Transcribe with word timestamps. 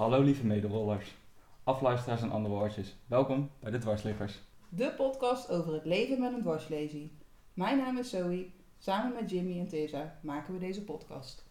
Hallo 0.00 0.22
lieve 0.22 0.46
medewollers, 0.46 1.14
afluisteraars 1.64 2.22
en 2.22 2.30
andere 2.30 2.54
woordjes. 2.54 2.96
Welkom 3.06 3.50
bij 3.58 3.70
de 3.70 3.78
Dwarsliggers. 3.78 4.40
De 4.68 4.92
podcast 4.96 5.50
over 5.50 5.72
het 5.72 5.84
leven 5.84 6.20
met 6.20 6.32
een 6.32 6.40
dwarslesie. 6.40 7.12
Mijn 7.54 7.78
naam 7.78 7.98
is 7.98 8.10
Zoe. 8.10 8.46
Samen 8.78 9.12
met 9.14 9.30
Jimmy 9.30 9.58
en 9.58 9.68
Tessa 9.68 10.18
maken 10.22 10.52
we 10.52 10.58
deze 10.58 10.84
podcast. 10.84 11.44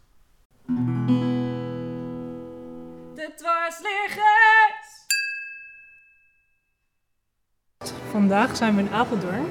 De 3.14 3.34
dwarsliggers! 3.36 5.06
Vandaag 8.12 8.56
zijn 8.56 8.76
we 8.76 8.82
in 8.82 8.90
Apeldoorn. 8.90 9.46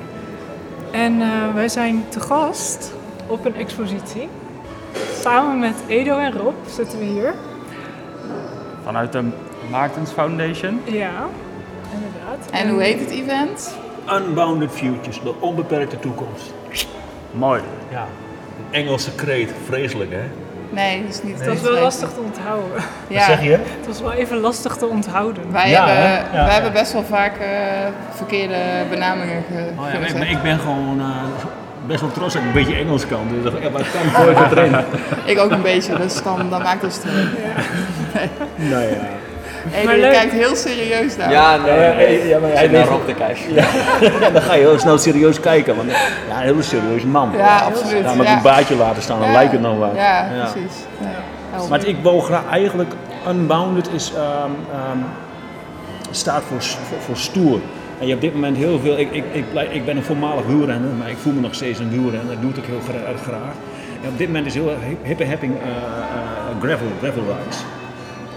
En 0.92 1.20
eh, 1.20 1.54
wij 1.54 1.68
zijn 1.68 2.08
te 2.08 2.20
gast 2.20 2.94
op 3.28 3.44
een 3.44 3.54
expositie. 3.54 4.28
Samen 4.94 5.58
met 5.58 5.84
Edo 5.88 6.18
en 6.18 6.32
Rob 6.32 6.66
zitten 6.66 6.98
we 6.98 7.04
hier. 7.04 7.47
Vanuit 8.88 9.12
de 9.12 9.22
Maartens 9.70 10.10
Foundation. 10.10 10.80
Ja, 10.84 11.10
inderdaad. 11.94 12.50
En 12.50 12.68
hoe 12.68 12.82
heet 12.82 13.00
het 13.00 13.10
event? 13.10 13.74
Unbounded 14.12 14.70
Futures, 14.70 15.20
de 15.22 15.32
onbeperkte 15.40 15.98
toekomst. 15.98 16.52
Mooi. 17.30 17.60
Ja, 17.90 18.02
een 18.02 18.74
Engelse 18.80 19.14
kreet, 19.14 19.52
vreselijk 19.66 20.10
hè? 20.12 20.22
Nee, 20.70 21.02
dat 21.02 21.10
is 21.14 21.22
niet 21.22 21.38
Het 21.38 21.48
was 21.48 21.60
wel 21.60 21.82
lastig 21.82 22.08
te 22.12 22.20
onthouden. 22.20 22.82
Ja, 23.08 23.16
Wat 23.16 23.24
zeg 23.24 23.42
je? 23.42 23.50
Het 23.50 23.86
was 23.86 24.00
wel 24.00 24.12
even 24.12 24.36
lastig 24.36 24.76
te 24.76 24.86
onthouden. 24.86 25.52
Wij, 25.52 25.70
Ja, 25.70 25.86
hebben? 25.88 26.38
Ja. 26.38 26.44
wij 26.44 26.54
hebben 26.54 26.72
best 26.72 26.92
wel 26.92 27.04
vaak 27.04 27.36
eh, 27.36 27.48
verkeerde 28.10 28.56
benamingen 28.90 29.42
ge 29.50 29.70
Oh 29.78 29.84
ja, 29.92 29.98
gezet. 29.98 30.18
maar 30.18 30.26
ik, 30.30 30.36
ik 30.36 30.42
ben 30.42 30.58
gewoon 30.58 31.00
eh, 31.00 31.06
best 31.88 32.00
wel 32.00 32.10
trots 32.12 32.32
dat 32.34 32.42
ik 32.42 32.48
een 32.48 32.54
beetje 32.54 32.74
Engels 32.76 33.06
kan. 33.06 33.26
Dus 33.42 33.52
ja, 33.62 33.70
maar 33.70 33.80
ik 33.80 33.86
kan 34.14 34.28
ik 34.30 34.36
het 34.36 34.52
erin. 34.52 34.76
Ik 35.32 35.38
ook 35.38 35.50
een 35.50 35.62
beetje, 35.62 35.96
dus 35.96 36.22
dan, 36.22 36.50
dan 36.50 36.62
maakt 36.62 36.82
het 36.82 36.92
stil. 36.92 37.10
nou 38.56 38.82
ja. 38.82 38.96
Hey, 39.70 39.84
Maar 39.84 39.94
je 39.94 40.00
leuk. 40.00 40.12
kijkt 40.12 40.32
heel 40.32 40.56
serieus 40.56 41.16
naar. 41.16 41.30
Ja, 41.30 41.56
nee, 41.56 41.74
Ja, 41.80 41.94
nee. 41.94 42.28
ja, 42.28 42.38
maar 42.38 42.50
hij 42.50 42.68
naar 42.68 42.86
Rob 42.86 43.06
te 43.06 43.12
kijken. 43.12 43.54
ja, 43.54 44.30
dan 44.32 44.42
ga 44.42 44.54
je 44.54 44.60
heel 44.60 44.78
snel 44.78 44.98
serieus 44.98 45.40
kijken. 45.40 45.76
Want 45.76 45.90
ja, 45.90 45.96
een 46.36 46.42
hele 46.42 46.62
serieus 46.62 47.04
man. 47.04 47.30
Ja, 47.36 47.58
absoluut. 47.58 48.04
Ja, 48.04 48.14
met 48.14 48.26
ja. 48.26 48.36
een 48.36 48.42
baardje 48.42 48.76
laten 48.76 49.02
staan, 49.02 49.18
dan 49.18 49.28
Ja. 49.28 49.34
lijkt 49.34 49.52
het 49.52 49.60
nog 49.60 49.78
wat. 49.78 49.90
Ja, 49.94 50.28
Ja. 50.34 50.50
precies. 50.52 50.76
Maar 51.68 51.86
ik 51.86 51.96
wou 52.02 52.20
graag 52.20 52.42
eigenlijk, 52.50 52.92
unbounded 53.28 53.88
is, 53.94 54.12
ehm, 54.16 54.24
ehm, 54.72 54.98
staat 56.10 56.42
voor, 56.48 56.62
voor, 56.62 56.98
voor 57.06 57.16
stoer. 57.16 57.60
En 58.00 58.06
je 58.06 58.12
hebt 58.12 58.14
op 58.14 58.20
dit 58.20 58.34
moment 58.34 58.56
heel 58.56 58.78
veel, 58.78 58.98
ik, 58.98 59.12
ik, 59.12 59.24
ik, 59.32 59.44
ik 59.70 59.84
ben 59.84 59.96
een 59.96 60.02
voormalig 60.02 60.46
wielrenner, 60.46 60.90
maar 60.98 61.10
ik 61.10 61.16
voel 61.16 61.32
me 61.32 61.40
nog 61.40 61.54
steeds 61.54 61.78
een 61.78 61.90
wielrenner, 61.90 62.32
dat 62.32 62.40
doe 62.40 62.50
ik 62.50 62.56
ook 62.58 62.64
heel 62.66 63.16
graag. 63.22 63.54
En 64.02 64.08
op 64.08 64.18
dit 64.18 64.26
moment 64.26 64.46
is 64.46 64.54
heel 64.54 64.68
hip- 64.88 65.04
hippe 65.04 65.26
happing 65.26 65.54
eh, 65.54 65.68
eh, 65.68 66.60
gravel, 66.62 66.86
gravel 67.02 67.22
rides. 67.22 67.64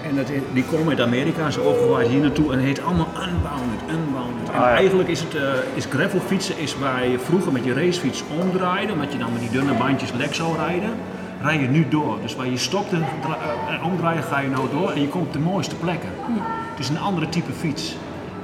En 0.09 0.15
dat, 0.15 0.25
die 0.53 0.63
komen 0.63 0.89
uit 0.89 0.99
Amerika, 1.01 1.51
ze 1.51 1.61
overgewaaid 1.61 2.07
hier 2.07 2.21
naartoe 2.21 2.51
en 2.51 2.57
het 2.57 2.67
heet 2.67 2.81
allemaal 2.83 3.07
unbounded, 3.07 3.79
unbounded. 3.89 4.49
En 4.49 4.53
Ah, 4.55 4.61
ja. 4.61 4.75
eigenlijk 4.75 5.09
is 5.09 5.19
het, 5.19 5.35
eh 5.35 5.41
is 5.73 5.85
gravel 5.89 6.19
fietsen 6.19 6.57
is 6.59 6.77
waar 6.77 7.07
je 7.07 7.19
vroeger 7.19 7.51
met 7.51 7.63
je 7.65 7.73
racefiets 7.73 8.23
omdraaide, 8.41 8.93
omdat 8.93 9.11
je 9.11 9.17
dan 9.17 9.31
met 9.31 9.41
die 9.41 9.51
dunne 9.51 9.73
bandjes 9.73 10.11
lek 10.17 10.33
zou 10.33 10.55
rijden, 10.57 10.89
rij 11.41 11.59
je 11.59 11.67
nu 11.67 11.87
door. 11.89 12.17
Dus 12.21 12.35
waar 12.35 12.49
je 12.49 12.57
stopte 12.57 12.95
en 13.69 13.83
omdraaien 13.83 14.23
ga 14.23 14.39
je 14.39 14.49
nou 14.49 14.67
door 14.71 14.91
en 14.91 15.01
je 15.01 15.07
komt 15.07 15.25
op 15.27 15.33
de 15.33 15.39
mooiste 15.39 15.75
plekken. 15.75 16.09
Het 16.71 16.79
is 16.79 16.89
een 16.89 16.99
andere 16.99 17.29
type 17.29 17.51
fiets. 17.51 17.95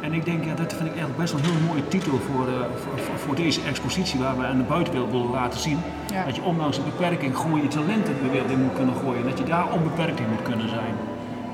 En 0.07 0.13
ik 0.13 0.25
denk, 0.25 0.43
ja, 0.45 0.53
dat 0.53 0.73
vind 0.73 0.89
ik 0.91 0.95
eigenlijk 0.97 1.17
best 1.17 1.33
wel 1.33 1.41
een 1.41 1.49
heel 1.49 1.67
mooie 1.67 1.87
titel 1.87 2.17
voor, 2.27 2.47
eh, 2.47 2.53
voor, 2.81 2.99
voor- 2.99 3.17
voor 3.25 3.35
deze 3.35 3.61
expositie 3.61 4.19
waar 4.19 4.37
we 4.37 4.45
aan 4.45 4.57
de 4.57 4.63
buitenwereld 4.63 5.11
willen 5.11 5.29
laten 5.29 5.59
zien. 5.59 5.79
Ja. 6.13 6.25
Dat 6.25 6.35
je 6.35 6.41
ondanks 6.41 6.77
een 6.77 6.83
beperking 6.83 7.37
gewoon 7.37 7.61
je 7.61 7.67
talenten 7.67 8.13
de 8.23 8.29
wereld 8.29 8.49
in 8.51 8.61
moet 8.61 8.73
kunnen 8.73 8.95
gooien. 8.95 9.23
Dat 9.23 9.37
je 9.37 9.43
daar 9.43 9.71
onbeperkt 9.71 10.19
in 10.19 10.29
moet 10.29 10.41
kunnen 10.41 10.69
zijn. 10.69 10.93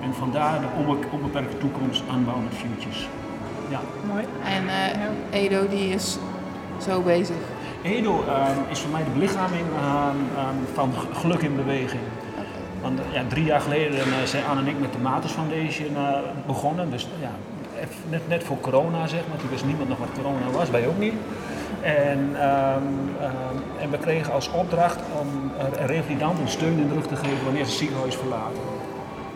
En 0.04 0.14
vandaar 0.14 0.60
de 0.60 0.68
onbe- 0.78 1.08
onbeperkte 1.10 1.58
toekomst, 1.58 2.04
Unbounded 2.16 2.54
Futures. 2.54 3.08
Ja. 3.70 3.80
Mooi. 4.08 4.24
En 4.58 4.64
eh, 4.70 5.42
Edo 5.44 5.68
die 5.68 5.90
is 5.90 6.18
zo 6.88 7.02
bezig. 7.02 7.36
Edo 7.82 8.24
ehm, 8.28 8.58
is 8.70 8.80
voor 8.80 8.92
mij 8.92 9.04
de 9.04 9.10
belichaming 9.10 9.66
ehm, 9.76 10.18
ehm, 10.38 10.58
van 10.74 10.92
geluk 11.14 11.42
in 11.42 11.56
beweging. 11.56 12.02
Want 12.82 13.00
ja, 13.12 13.22
drie 13.28 13.44
jaar 13.46 13.62
geleden 13.62 14.00
eh, 14.00 14.06
zijn 14.26 14.44
Anne 14.50 14.62
en 14.62 14.68
ik 14.68 14.80
met 14.80 14.94
de 14.94 15.00
Matus 15.00 15.32
Foundation 15.32 15.96
begonnen. 16.48 16.90
Dus 16.92 17.08
ja, 17.22 17.32
net, 18.10 18.28
net 18.28 18.44
voor 18.44 18.60
corona 18.60 19.08
zeg 19.08 19.22
maar. 19.30 19.38
Toen 19.38 19.50
wist 19.50 19.66
niemand 19.66 19.90
nog 19.90 19.98
wat 19.98 20.08
corona 20.16 20.50
was, 20.52 20.70
wij 20.70 20.88
ook 20.88 20.98
niet. 20.98 21.14
En, 21.82 22.30
ehm, 22.36 22.84
ehm, 23.22 23.58
en 23.80 23.92
we 23.92 23.98
kregen 23.98 24.34
als 24.34 24.52
opdracht 24.52 25.00
om 25.22 25.52
eh, 25.58 25.86
revalidanten 25.86 26.48
steun 26.48 26.80
in 26.80 26.88
de 26.88 26.94
rug 26.94 27.08
te 27.08 27.16
geven 27.16 27.44
wanneer 27.44 27.64
ze 27.64 27.70
het 27.70 27.80
ziekenhuis 27.80 28.16
verlaten. 28.16 28.62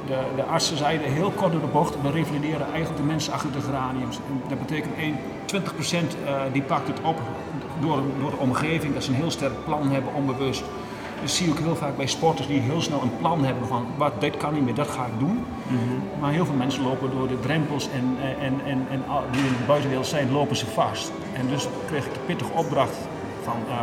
De, 0.08 0.18
de 0.36 0.44
artsen 0.44 0.78
zeiden 0.78 1.12
heel 1.12 1.32
kort 1.32 1.52
door 1.52 1.62
de 1.62 1.68
bocht, 1.68 2.02
we 2.02 2.12
revalideren 2.12 2.68
eigenlijk 2.72 2.98
de 2.98 3.08
mensen 3.08 3.34
achter 3.34 3.52
de 3.52 3.62
geraniums. 3.62 4.20
Dat 4.50 4.60
betekent 4.60 4.96
1, 4.98 5.16
20% 5.46 6.16
eh, 6.26 6.42
die 6.52 6.62
pakt 6.62 6.88
het 6.88 7.00
op 7.02 7.20
door, 7.80 8.02
door 8.20 8.30
de 8.30 8.38
omgeving, 8.38 8.94
dat 8.94 9.04
ze 9.04 9.10
een 9.10 9.16
heel 9.16 9.32
sterk 9.32 9.66
plan 9.66 9.92
hebben, 9.92 10.14
onbewust. 10.14 10.64
Dus 11.22 11.36
zie 11.36 11.50
ook 11.50 11.60
heel 11.60 11.76
vaak 11.76 11.98
bij 11.98 12.08
sporters 12.08 12.48
die 12.48 12.60
heel 12.60 12.82
snel 12.82 13.02
een 13.02 13.18
plan 13.18 13.46
hebben 13.46 13.68
van 13.68 13.86
wat, 13.98 14.22
dit 14.22 14.38
kan 14.38 14.54
niet 14.54 14.64
meer, 14.64 14.74
dat 14.74 14.88
ga 14.88 15.06
ik 15.06 15.20
doen. 15.20 15.46
Maar 16.20 16.32
heel 16.32 16.46
veel 16.46 16.56
mensen 16.56 16.84
lopen 16.84 17.12
door 17.12 17.28
de 17.28 17.40
drempels 17.40 17.90
en, 17.90 18.18
en, 18.40 18.54
en, 18.66 18.88
en 18.90 19.04
die 19.32 19.42
in 19.42 19.58
de 19.58 19.68
buitenwereld 19.68 20.08
zijn, 20.08 20.32
lopen 20.32 20.56
ze 20.56 20.66
vast. 20.66 21.12
En 21.34 21.48
dus 21.48 21.68
kreeg 21.88 22.06
ik 22.06 22.14
de 22.14 22.20
pittige 22.26 22.52
opdracht 22.54 22.98
van 23.44 23.56
eh, 23.70 23.76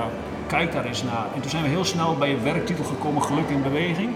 kijk 0.47 0.73
daar 0.73 0.85
eens 0.85 1.03
naar. 1.03 1.27
En 1.35 1.41
toen 1.41 1.51
zijn 1.51 1.63
we 1.63 1.69
heel 1.69 1.85
snel 1.85 2.17
bij 2.17 2.33
een 2.33 2.43
werktitel 2.43 2.85
gekomen, 2.85 3.23
Geluk 3.23 3.49
in 3.49 3.63
Beweging. 3.63 4.11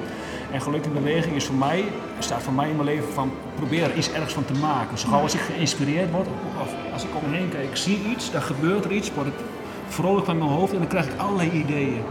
En 0.53 0.61
Geluk 0.61 0.85
in 0.85 0.93
Beweging 0.93 1.35
is 1.35 1.45
voor 1.45 1.55
mij, 1.55 1.85
staat 2.19 2.43
voor 2.43 2.53
mij 2.53 2.69
in 2.69 2.77
mijn 2.77 2.89
leven 2.89 3.13
van 3.13 3.33
probeer 3.55 3.83
er 3.83 3.97
iets 3.97 4.13
ergs 4.13 4.33
van 4.33 4.45
te 4.45 4.53
maken. 4.53 4.99
Zo 4.99 5.09
gauw 5.09 5.23
als 5.23 5.35
ik 5.35 5.41
geïnspireerd 5.41 6.11
word, 6.11 6.27
of 6.61 6.75
als 6.93 7.05
ik 7.05 7.09
om 7.15 7.31
me 7.31 7.37
heen 7.37 7.49
kijk, 7.49 7.69
ik 7.69 7.77
zie 7.77 8.01
iets, 8.11 8.31
dan 8.31 8.43
gebeurt 8.43 8.85
er 8.85 8.93
iets, 8.93 9.15
word 9.15 9.27
ik 9.27 9.35
vrolijk 9.89 10.27
van 10.27 10.39
mijn 10.39 10.51
hoofd 10.51 10.73
en 10.73 10.79
dan 10.79 10.89
krijg 10.89 11.07
ik 11.07 11.21
allerlei 11.21 11.51
ideeën. 11.51 12.03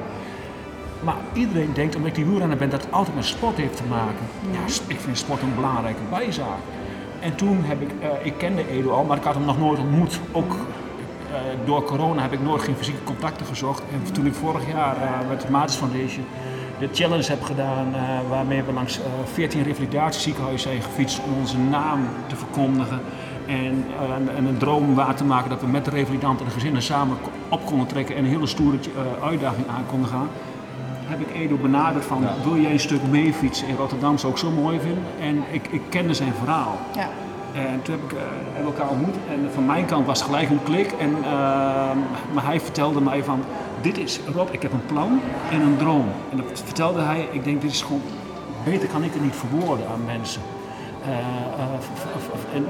Maar 1.03 1.15
iedereen 1.33 1.69
denkt, 1.73 1.95
omdat 1.95 2.09
ik 2.09 2.15
die 2.15 2.25
wielrenner 2.25 2.57
ben, 2.57 2.69
dat 2.69 2.81
het 2.83 2.91
altijd 2.93 3.15
met 3.15 3.25
sport 3.25 3.57
heeft 3.57 3.77
te 3.77 3.83
maken. 3.89 4.25
Ja, 4.51 4.59
s- 4.67 4.81
ik 4.87 4.99
vind 4.99 5.17
sport 5.17 5.41
een 5.41 5.55
belangrijke 5.55 5.99
bijzaak. 6.09 6.57
En 7.19 7.35
toen 7.35 7.59
heb 7.63 7.81
ik, 7.81 7.89
eh, 8.01 8.07
ik 8.25 8.33
kende 8.37 8.69
Edo 8.69 8.89
al, 8.89 9.03
maar 9.03 9.17
ik 9.17 9.23
had 9.23 9.33
hem 9.35 9.45
nog 9.45 9.59
nooit 9.59 9.79
ontmoet. 9.79 10.19
Ook 10.31 10.51
eh, 10.51 11.37
door 11.65 11.83
corona 11.83 12.21
heb 12.21 12.33
ik 12.33 12.41
nooit 12.43 12.61
geen 12.61 12.75
fysieke 12.75 13.03
contacten 13.03 13.45
gezocht. 13.45 13.83
En 13.93 14.13
toen 14.13 14.25
ik 14.25 14.33
vorig 14.33 14.67
jaar 14.71 14.95
eh, 15.01 15.09
met 15.29 15.41
de 15.41 15.51
Matis 15.51 15.75
Foundation 15.75 16.25
de 16.79 16.89
challenge 16.91 17.27
heb 17.29 17.43
gedaan, 17.43 17.87
waarmee 18.29 18.63
we 18.63 18.73
langs 18.73 18.97
eh 18.99 19.03
14 19.33 19.63
revalidatieziekenhuizen 19.63 20.69
zijn 20.69 20.81
gefietst 20.81 21.19
om 21.25 21.39
onze 21.39 21.57
naam 21.57 21.99
te 22.27 22.35
verkondigen. 22.35 22.99
En, 23.45 23.85
en- 24.15 24.35
en 24.35 24.45
een 24.45 24.57
droom 24.57 24.95
waar 24.95 25.15
te 25.15 25.23
maken 25.23 25.49
dat 25.49 25.61
we 25.61 25.67
met 25.67 25.85
de 25.85 25.91
revalidanten 25.91 26.39
en 26.39 26.45
de 26.45 26.53
gezinnen 26.59 26.81
samen 26.81 27.17
op 27.49 27.65
konden 27.65 27.87
trekken 27.87 28.15
en 28.15 28.23
een 28.23 28.29
hele 28.29 28.47
stoere 28.47 28.77
uitdaging 29.23 29.67
aan 29.67 29.83
konden 29.89 30.09
gaan 30.09 30.27
heb 31.07 31.19
ik 31.19 31.35
Edo 31.35 31.55
benaderd 31.55 32.05
van 32.05 32.25
wil 32.43 32.57
jij 32.57 32.71
een 32.71 32.79
stuk 32.79 33.01
meefietsen 33.09 33.67
in 33.67 33.75
Rotterdam 33.75 34.17
zou 34.17 34.31
ik 34.31 34.39
zo 34.39 34.51
mooi 34.51 34.79
vinden. 34.79 35.03
En 35.19 35.43
ik, 35.51 35.67
ik 35.67 35.81
kende 35.89 36.13
zijn 36.13 36.33
verhaal. 36.33 36.77
Ja. 36.95 37.09
En 37.53 37.81
toen 37.81 37.95
heb 37.95 38.03
ik, 38.11 38.17
eh, 38.17 38.23
hebben 38.53 38.73
we 38.73 38.79
elkaar 38.79 38.89
ontmoet 38.89 39.15
en 39.29 39.49
van 39.53 39.65
mijn 39.65 39.85
kant 39.85 40.05
was 40.05 40.19
het 40.19 40.27
gelijk 40.27 40.49
een 40.49 40.63
klik. 40.63 40.91
En, 40.91 41.15
ehm, 41.23 41.97
maar 42.33 42.45
hij 42.45 42.59
vertelde 42.59 43.01
mij 43.01 43.23
van, 43.23 43.43
dit 43.81 43.97
is, 43.97 44.19
Rob, 44.33 44.47
ik 44.51 44.61
heb 44.61 44.71
een 44.71 44.85
plan 44.85 45.19
en 45.51 45.61
een 45.61 45.77
droom. 45.77 46.07
En 46.31 46.37
dat 46.37 46.61
vertelde 46.65 47.01
hij, 47.01 47.27
ik 47.31 47.43
denk 47.43 47.61
dit 47.61 47.71
is 47.71 47.81
gewoon, 47.81 48.01
beter 48.63 48.87
kan 48.87 49.03
ik 49.03 49.13
het 49.13 49.21
niet 49.21 49.35
verwoorden 49.35 49.87
aan 49.87 50.05
mensen. 50.05 50.41
Eh, 51.07 51.13
eh, 51.13 52.55
en 52.55 52.65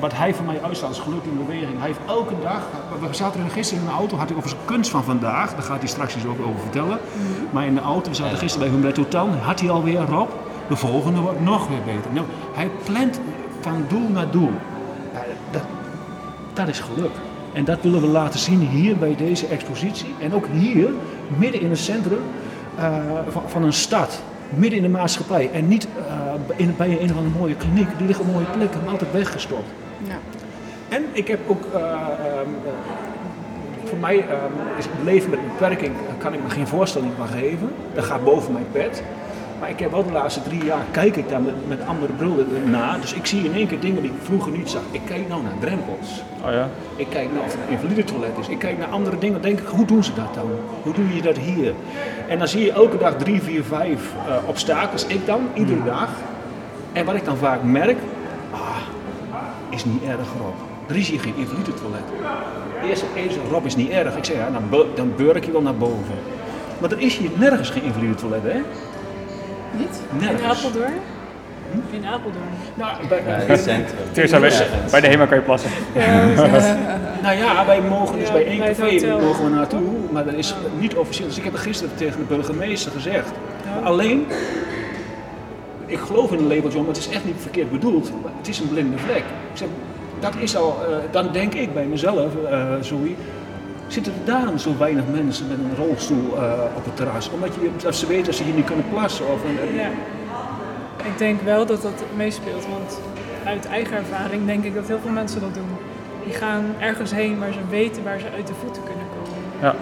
wat 0.00 0.14
hij 0.14 0.34
voor 0.34 0.44
mij 0.44 0.62
uitstaat 0.62 0.90
is 0.90 0.98
geluk 0.98 1.24
in 1.24 1.46
beweging. 1.46 1.78
Hij 1.78 1.86
heeft 1.86 1.98
elke 2.06 2.34
dag, 2.42 2.62
we 3.00 3.14
zaten 3.14 3.44
er 3.44 3.50
gisteren 3.50 3.82
in 3.82 3.88
de 3.88 3.94
auto, 3.94 4.16
had 4.16 4.28
hij 4.28 4.36
over 4.36 4.48
zijn 4.48 4.60
kunst 4.64 4.90
van 4.90 5.04
vandaag, 5.04 5.54
daar 5.54 5.62
gaat 5.62 5.78
hij 5.78 5.88
straks 5.88 6.16
iets 6.16 6.26
over, 6.26 6.44
over 6.44 6.60
vertellen. 6.60 6.98
Maar 7.50 7.66
in 7.66 7.74
de 7.74 7.80
auto, 7.80 8.10
we 8.10 8.16
zaten 8.16 8.38
gisteren 8.38 8.66
bij 8.66 8.76
Humberto 8.76 9.08
Tan, 9.08 9.30
had 9.30 9.60
hij 9.60 9.70
alweer, 9.70 10.00
Rob, 10.00 10.28
de 10.68 10.76
volgende 10.76 11.20
wordt 11.20 11.40
nog 11.40 11.68
weer 11.68 11.82
beter. 11.94 12.12
Nou, 12.12 12.26
hij 12.52 12.70
plant 12.84 13.20
van 13.60 13.84
doel 13.88 14.08
naar 14.08 14.30
doel. 14.30 14.52
Dat, 15.50 15.62
dat 16.52 16.68
is 16.68 16.80
geluk. 16.80 17.12
En 17.52 17.64
dat 17.64 17.78
willen 17.82 18.00
we 18.00 18.06
laten 18.06 18.40
zien 18.40 18.60
hier 18.60 18.96
bij 18.96 19.16
deze 19.16 19.46
expositie. 19.46 20.14
En 20.20 20.34
ook 20.34 20.46
hier, 20.52 20.90
midden 21.36 21.60
in 21.60 21.70
het 21.70 21.78
centrum 21.78 22.20
eh, 22.76 22.94
van, 23.28 23.42
van 23.46 23.62
een 23.62 23.72
stad. 23.72 24.22
Midden 24.56 24.78
in 24.78 24.82
de 24.82 24.98
maatschappij. 24.98 25.50
En 25.52 25.68
niet 25.68 25.88
eh, 26.08 26.56
in, 26.56 26.74
bij 26.76 27.00
een 27.00 27.10
of 27.10 27.16
andere 27.16 27.38
mooie 27.38 27.54
kliniek. 27.54 27.88
Die 27.98 28.06
liggen 28.06 28.24
op 28.24 28.32
mooie 28.32 28.46
plekken, 28.56 28.80
maar 28.80 28.90
altijd 28.90 29.12
weggestopt. 29.12 29.68
Ja. 30.08 30.18
En 30.88 31.04
ik 31.12 31.28
heb 31.28 31.40
ook, 31.46 31.64
eh, 31.74 31.80
ehm, 31.80 31.90
eh, 32.64 32.72
voor 33.84 33.98
mij 33.98 34.18
ehm, 34.18 34.78
is 34.78 34.84
het 34.84 34.94
leven 35.04 35.30
met 35.30 35.38
een 35.38 35.48
beperking, 35.58 35.92
kan 36.18 36.34
ik 36.34 36.42
me 36.42 36.50
geen 36.50 36.66
voorstelling 36.66 37.12
van 37.16 37.28
geven. 37.28 37.70
Dat 37.94 38.04
gaat 38.04 38.24
boven 38.24 38.52
mijn 38.52 38.66
pet. 38.72 39.02
Maar 39.60 39.70
ik 39.70 39.78
heb 39.78 39.90
wel 39.90 40.04
de 40.04 40.12
laatste 40.12 40.42
drie 40.42 40.64
jaar, 40.64 40.84
kijk 40.90 41.16
ik 41.16 41.28
daar 41.28 41.40
met, 41.40 41.68
met 41.68 41.78
andere 41.86 42.12
brillen 42.12 42.70
naar. 42.70 43.00
Dus 43.00 43.12
ik 43.12 43.26
zie 43.26 43.44
in 43.44 43.54
één 43.54 43.66
keer 43.66 43.80
dingen 43.80 44.02
die 44.02 44.10
ik 44.10 44.16
vroeger 44.22 44.52
niet 44.52 44.70
zag. 44.70 44.82
Ik 44.90 45.00
kijk 45.04 45.28
nou 45.28 45.42
naar 45.42 45.58
drempels. 45.60 46.22
Oh 46.44 46.50
ja? 46.50 46.68
Ik 46.96 47.06
kijk 47.10 47.32
naar 47.32 47.42
of 47.42 47.52
het 47.52 47.60
een 47.66 47.72
invalide 47.72 48.04
toilet 48.04 48.30
is. 48.40 48.48
Ik 48.48 48.58
kijk 48.58 48.78
naar 48.78 48.88
andere 48.88 49.18
dingen. 49.18 49.42
denk 49.42 49.58
ik, 49.60 49.66
hoe 49.66 49.86
doen 49.86 50.04
ze 50.04 50.14
dat 50.14 50.34
dan? 50.34 50.50
Hoe 50.82 50.92
doe 50.94 51.14
je 51.14 51.22
dat 51.22 51.36
hier? 51.36 51.74
En 52.28 52.38
dan 52.38 52.48
zie 52.48 52.64
je 52.64 52.72
elke 52.72 52.98
dag 52.98 53.16
drie, 53.16 53.42
vier, 53.42 53.64
vijf 53.64 54.12
eh, 54.28 54.48
obstakels. 54.48 55.06
Ik 55.06 55.26
dan, 55.26 55.48
iedere 55.54 55.84
dag. 55.84 56.08
En 56.92 57.04
wat 57.04 57.14
ik 57.14 57.24
dan 57.24 57.36
vaak 57.36 57.62
merk, 57.62 57.98
ah, 58.50 58.76
is 59.70 59.84
niet 59.84 60.02
erg 60.02 60.28
Rob. 60.40 60.54
Er 60.88 60.96
is 60.96 61.08
hier 61.10 61.20
geen 61.20 61.34
invalide 61.36 61.74
toilet. 61.74 62.04
Eerst, 62.84 63.04
eerst 63.14 63.38
Rob 63.50 63.66
is 63.66 63.76
niet 63.76 63.90
erg. 63.90 64.16
Ik 64.16 64.24
zeg 64.24 64.36
ja, 64.36 64.50
dan, 64.50 64.86
dan 64.94 65.12
beur 65.16 65.36
ik 65.36 65.44
je 65.44 65.52
wel 65.52 65.62
naar 65.62 65.76
boven. 65.76 66.14
Maar 66.78 66.90
er 66.90 67.00
is 67.00 67.16
hier 67.16 67.30
nergens 67.38 67.70
geen 67.70 67.82
invalide 67.82 68.14
toilet, 68.14 68.42
hè? 68.42 68.60
Niet? 69.78 70.00
In. 70.20 70.46
Apeldoorn? 70.46 70.92
In 71.90 72.06
Apeldoorn. 72.06 72.48
Nou, 72.74 73.06
bij, 73.08 73.22
Ja, 73.26 73.32
het 73.32 73.60
centrum. 73.60 74.42
Ergens. 74.42 74.90
bij 74.90 75.00
de 75.00 75.06
HEMA 75.06 75.26
kan 75.26 75.36
je 75.36 75.42
plassen. 75.42 75.70
nou 77.22 77.36
ja, 77.36 77.66
wij 77.66 77.80
mogen 77.80 78.18
dus 78.18 78.26
Ja, 78.26 78.32
bij 78.32 78.46
één 78.46 78.58
bij 78.58 78.74
café 78.74 79.20
mogen 79.20 79.44
we 79.44 79.50
naartoe, 79.50 79.80
maar 80.10 80.24
dat 80.24 80.34
is 80.34 80.54
niet 80.78 80.94
officieel. 80.94 81.28
Dus 81.28 81.38
ik 81.38 81.44
heb 81.44 81.54
gisteren 81.54 81.96
tegen 81.96 82.18
de 82.18 82.34
burgemeester 82.34 82.92
gezegd. 82.92 83.30
Alleen, 83.82 84.26
ik 85.86 85.98
geloof 85.98 86.32
in 86.32 86.38
een 86.38 86.46
labeltje, 86.46 86.78
maar 86.78 86.88
het 86.88 86.96
is 86.96 87.08
echt 87.08 87.24
niet 87.24 87.36
verkeerd 87.38 87.70
bedoeld. 87.70 88.12
Het 88.36 88.48
is 88.48 88.58
een 88.58 88.68
blinde 88.68 88.98
vlek. 88.98 89.24
Ik 89.52 89.54
zeg, 89.54 89.68
dat 90.20 90.34
is 90.38 90.56
al, 90.56 90.78
eh, 90.88 90.96
dan 91.10 91.28
denk 91.32 91.54
ik 91.54 91.74
bij 91.74 91.84
mezelf, 91.84 92.32
eh 92.50 92.74
Zoe, 92.80 93.14
zitten 93.86 94.12
er 94.12 94.24
daarom 94.24 94.58
zo 94.58 94.76
weinig 94.78 95.04
mensen 95.12 95.46
met 95.48 95.58
een 95.58 95.76
rolstoel 95.86 96.36
eh, 96.36 96.52
op 96.76 96.84
het 96.84 96.96
terras? 96.96 97.30
Omdat 97.30 97.54
je, 97.54 97.70
dat 97.82 97.94
ze 97.96 98.06
weten 98.06 98.24
dat 98.24 98.34
ze 98.34 98.42
hier 98.42 98.54
niet 98.54 98.64
kunnen 98.64 98.84
plassen. 98.90 99.26
Of 99.32 99.44
een, 99.44 99.74
Ja. 99.74 99.88
Ik 101.04 101.18
denk 101.18 101.40
wel 101.40 101.66
dat 101.66 101.82
dat 101.82 102.02
meespeelt, 102.16 102.66
want 102.66 102.98
uit 103.44 103.66
eigen 103.66 103.96
ervaring 103.96 104.46
denk 104.46 104.64
ik 104.64 104.74
dat 104.74 104.86
heel 104.86 104.98
veel 105.02 105.10
mensen 105.10 105.40
dat 105.40 105.54
doen. 105.54 105.68
Die 106.24 106.34
gaan 106.34 106.64
ergens 106.78 107.10
heen 107.12 107.38
waar 107.38 107.52
ze 107.52 107.58
weten 107.68 108.04
waar 108.04 108.18
ze 108.18 108.26
uit 108.36 108.46
de 108.46 108.54
voeten 108.54 108.82
kunnen 108.82 109.06
komen. 109.16 109.38
Ja. 109.60 109.74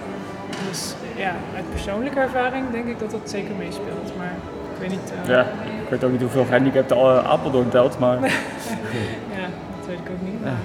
Dus 0.69 0.95
ja, 1.17 1.33
uit 1.57 1.71
persoonlijke 1.71 2.21
ervaring 2.21 2.65
denk 2.73 2.87
ik 2.87 2.99
dat 2.99 3.11
dat 3.11 3.21
zeker 3.25 3.55
meespeelt. 3.59 4.13
Maar 4.17 4.33
ik 4.75 4.81
weet 4.81 4.91
niet. 4.91 5.13
eh, 5.23 5.29
Ja, 5.29 5.41
ik 5.83 5.89
weet 5.89 6.05
ook 6.05 6.11
niet 6.11 6.21
hoeveel 6.21 6.45
gehandicapten 6.45 6.97
uh, 6.97 7.31
Apeldoorn 7.31 7.69
telt, 7.69 7.99
maar 7.99 8.15
ja, 9.39 9.47
dat 9.79 9.87
weet 9.87 9.99
ik 9.99 10.11
ook 10.11 10.23
niet. 10.31 10.43
Maar, 10.43 10.51
ja, 10.51 10.57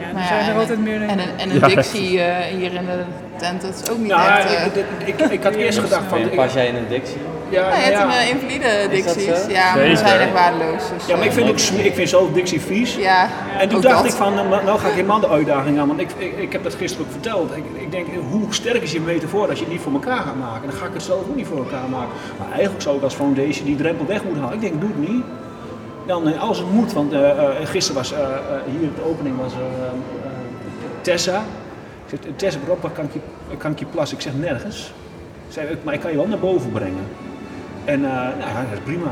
er 0.00 0.14
Maar 0.14 0.22
ja, 0.22 0.28
zijn 0.28 0.40
er 0.44 0.50
en- 0.54 0.56
altijd 0.60 0.78
meer 0.78 0.98
dan 0.98 1.08
En 1.08 1.18
een, 1.18 1.28
en 1.36 1.50
een 1.50 1.58
Ja. 1.58 1.66
Dixie 1.66 2.20
eh, 2.20 2.56
hier 2.56 2.72
in 2.74 2.86
de 2.86 3.02
tent, 3.36 3.62
dat 3.62 3.82
is 3.84 3.90
ook 3.90 3.98
niet 3.98 4.08
nou, 4.08 4.28
echt... 4.30 4.54
eh, 4.54 4.66
ik, 4.66 4.74
ik, 5.06 5.20
ik, 5.20 5.30
ik 5.30 5.42
had 5.42 5.54
eerst 5.54 5.78
gedacht 5.78 6.04
van... 6.08 6.30
Pas 6.34 6.52
jij 6.52 6.66
in 6.66 6.74
een 6.74 6.88
Dixie? 6.88 7.18
Ja, 7.48 7.68
nou, 7.68 7.74
je 7.84 7.90
nou 7.90 7.92
hebt 7.92 8.10
ja. 8.12 8.20
een 8.20 8.62
eh, 8.62 8.92
invalide 8.92 9.36
zo? 9.44 9.50
Ja, 9.50 9.74
maar 9.74 9.84
die 9.84 9.96
zijn 9.96 10.20
echt 10.20 10.32
waardeloos. 10.32 10.82
Dus, 10.94 11.06
Ja, 11.06 11.16
maar 11.16 11.24
ik 11.24 11.30
eh, 11.30 11.36
vind, 11.36 11.50
ook, 11.50 11.84
ik 11.84 11.94
vind 11.94 12.08
zelf 12.08 12.32
Dixie 12.32 12.60
vies. 12.60 12.94
Ja, 12.96 13.28
En 13.58 13.68
toen 13.68 13.76
ook 13.76 13.82
dacht 13.82 13.96
dat. 13.96 14.04
ik 14.04 14.12
van, 14.12 14.34
nou, 14.34 14.64
nou 14.64 14.78
ga 14.78 14.88
ik 14.88 14.94
helemaal 14.94 15.20
de 15.20 15.28
uitdaging 15.28 15.78
aan. 15.78 15.86
Want 15.86 16.00
ik, 16.00 16.10
ik, 16.18 16.38
ik 16.38 16.52
heb 16.52 16.62
dat 16.62 16.74
gisteren 16.74 17.06
ook 17.06 17.12
verteld. 17.12 17.56
Ik, 17.56 17.64
ik 17.82 17.90
denk, 17.90 18.06
hoe 18.30 18.46
sterk 18.50 18.82
is 18.82 18.92
je 18.92 19.00
metafoor 19.00 19.48
als 19.48 19.58
je 19.58 19.64
het 19.64 19.72
niet 19.72 19.82
voor 19.82 19.92
elkaar 19.92 20.16
gaat 20.20 20.36
maken? 20.38 20.68
Dan 20.70 20.78
ga 20.78 20.86
ik 20.86 20.92
het 20.94 21.02
zelf 21.02 21.20
ook 21.20 21.36
niet 21.36 21.46
voor 21.46 21.58
elkaar 21.58 21.88
maken. 21.90 22.12
Maar 22.38 22.50
eigenlijk 22.52 22.82
zou 22.82 22.96
ik 22.96 23.02
als 23.02 23.14
foundation 23.14 23.66
die 23.66 23.76
drempel 23.76 24.06
weg 24.06 24.24
moeten 24.24 24.42
halen. 24.42 24.54
Ik 24.56 24.60
denk, 24.60 24.80
doe 24.80 24.90
het 24.96 25.08
niet. 25.08 25.24
Dan 26.06 26.28
eh, 26.28 26.42
als 26.42 26.58
het 26.58 26.70
moet, 26.72 26.92
want 26.92 27.12
eh, 27.12 27.30
eh, 27.30 27.48
gisteren 27.64 28.00
was 28.02 28.14
hier 28.80 28.88
de 28.94 29.04
opening 29.04 29.36
was 29.36 29.52
Tessa. 31.00 31.42
Ik 32.06 32.18
zeg, 32.22 32.32
Tessa, 32.36 32.58
waar 32.80 32.90
kan 32.90 33.04
ik, 33.04 33.12
je, 33.12 33.56
kan 33.56 33.70
ik 33.70 33.78
je 33.78 33.86
plassen? 33.86 34.16
Ik 34.16 34.22
zeg, 34.22 34.32
nergens. 34.34 34.92
Zei, 35.48 35.66
maar 35.82 35.94
ik 35.94 36.00
kan 36.00 36.10
je 36.10 36.16
wel 36.16 36.26
naar 36.26 36.38
boven 36.38 36.72
brengen. 36.72 37.04
En 37.84 38.00
nou 38.00 38.38
ja, 38.38 38.60
dat 38.70 38.72
is 38.72 38.78
prima. 38.84 39.10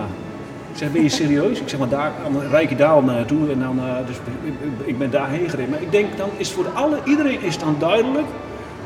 Ik 0.73 0.79
zeg, 0.79 0.93
ben 0.93 1.03
je 1.03 1.09
serieus? 1.09 1.61
Ik 1.61 1.69
zeg, 1.69 1.79
maar 1.79 1.89
daar, 1.89 2.13
dan 2.23 2.43
rijd 2.51 2.69
je 2.69 2.77
daar 2.77 2.91
al 2.91 3.03
naartoe 3.03 3.51
en 3.53 3.61
dan, 3.61 3.79
eh, 3.79 4.07
dus 4.07 4.17
ik, 4.17 4.23
ik- 4.63 4.87
ik 4.87 4.99
ben 4.99 5.11
daarheen 5.11 5.49
gereden. 5.49 5.71
Maar 5.71 5.83
ik 5.83 5.91
denk, 5.93 6.17
dan 6.17 6.29
is 6.37 6.53
voor 6.53 6.67
alle, 6.75 6.97
iedereen 7.05 7.43
is 7.43 7.59
dan 7.59 7.77
duidelijk 7.79 8.27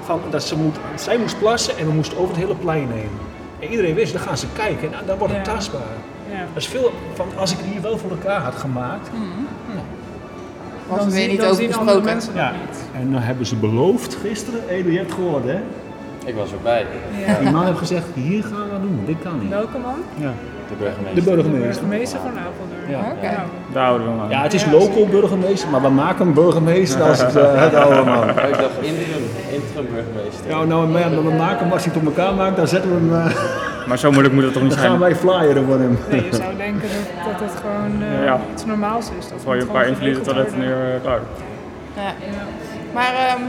van, 0.04 0.20
dat 0.30 0.42
ze 0.42 0.56
moet, 0.56 0.76
zij 0.94 1.18
moest 1.18 1.38
plassen 1.38 1.76
en 1.78 1.86
we 1.86 1.92
moesten 1.92 2.18
over 2.18 2.28
het 2.34 2.42
hele 2.42 2.54
plein 2.56 2.88
heen. 2.92 3.10
En 3.60 3.68
iedereen 3.68 3.94
wist, 3.94 4.12
dan 4.12 4.22
gaan 4.22 4.38
ze 4.38 4.46
kijken 4.52 4.92
en 4.92 5.06
dan 5.06 5.18
wordt 5.18 5.34
het 5.34 5.46
Ja. 5.46 5.52
tastbaar. 5.52 5.80
Dat 6.54 6.62
is 6.62 6.68
veel 6.68 6.92
van, 7.14 7.26
als 7.38 7.52
ik 7.52 7.58
hier 7.72 7.80
wel 7.82 7.98
voor 7.98 8.10
elkaar 8.10 8.40
had 8.40 8.54
gemaakt. 8.54 9.08
Was 10.88 10.98
Dan 10.98 11.06
er 11.06 11.12
weer 11.12 11.20
zien- 11.22 11.30
niet 11.30 11.40
dan 11.40 11.50
over 11.50 11.62
zien 11.62 11.74
andere 11.74 11.84
gesproken. 11.96 12.12
mensen 12.14 12.34
dat 12.34 12.42
Ja. 12.42 12.50
niet. 12.50 13.02
En 13.02 13.12
dan 13.12 13.20
hebben 13.20 13.46
ze 13.46 13.56
beloofd 13.56 14.14
gisteren, 14.14 14.68
Edo, 14.68 14.90
je 14.90 14.98
hebt 14.98 15.12
gehoord 15.12 15.44
hè? 15.44 15.58
Ik 16.24 16.34
was 16.34 16.52
erbij. 16.52 16.86
Ja. 17.26 17.38
Die 17.38 17.50
man 17.50 17.64
heeft 17.66 17.78
gezegd, 17.78 18.06
hier 18.14 18.42
gaan 18.42 18.68
we 18.72 18.80
doen, 18.80 19.00
dit 19.06 19.16
kan 19.22 19.38
niet. 19.40 19.48
Welke 19.48 19.78
man? 19.78 19.94
Ja. 20.14 20.32
De 20.68 20.74
burgemeester. 20.78 21.14
De 21.14 21.20
De 21.30 21.30
burgemeester. 21.34 21.68
burgemeester 21.82 22.18
van 22.20 22.28
Apeldoorn. 22.30 22.75
Ja. 22.88 22.98
Oké. 22.98 23.26
Nou, 23.26 23.46
daar 23.72 23.84
houden 23.84 24.06
we 24.06 24.12
hem 24.12 24.20
aan. 24.22 24.28
Ja, 24.28 24.42
het 24.42 24.54
is 24.54 24.64
Ja, 24.64 24.70
local 24.70 25.06
burgemeester, 25.10 25.68
maar 25.70 25.82
we 25.82 25.88
maken 25.88 26.26
een 26.26 26.32
burgemeester 26.34 27.02
als 27.02 27.20
het, 27.20 27.36
eh, 27.36 27.44
het 27.54 27.74
oude 27.74 28.02
man. 28.04 28.28
Ik 28.52 28.56
dacht 28.64 28.76
interim, 28.80 29.24
interim 29.50 29.88
burgemeester. 29.94 30.48
Ja, 30.48 30.64
nou, 30.64 30.88
maar 30.88 31.10
we 31.24 31.30
maken 31.38 31.58
hem 31.58 31.72
als 31.72 31.84
hij 31.84 31.92
het 31.94 32.02
op 32.02 32.16
elkaar 32.16 32.34
maakt, 32.34 32.56
dan 32.56 32.68
zetten 32.68 32.90
we 32.90 32.96
hem, 33.14 33.26
eh, 33.26 33.34
Maar 33.88 33.98
zo 33.98 34.10
moeilijk 34.10 34.34
moet 34.34 34.44
het 34.44 34.52
toch 34.52 34.62
niet 34.62 34.70
dan 34.70 34.80
gaan 34.80 34.88
zijn? 34.88 35.00
wij 35.00 35.14
flyeren 35.16 35.64
voor 35.64 35.78
hem. 35.78 35.98
nee, 36.10 36.24
je 36.24 36.34
zou 36.36 36.56
denken 36.56 36.88
dat, 36.88 37.24
dat 37.38 37.48
het 37.50 37.60
gewoon 37.60 38.02
eh, 38.02 38.24
Ja. 38.24 38.38
iets 38.52 38.64
normaals 38.64 39.10
is. 39.18 39.28
Dat 39.28 39.38
Gooi 39.44 39.56
je 39.58 39.62
een 39.64 39.70
paar 39.70 39.86
invalide 39.86 40.20
toiletten 40.20 40.58
neer, 40.58 40.76
klaar. 41.02 41.20
Ja. 41.96 42.12
Maar 42.94 43.12
ehm, 43.28 43.42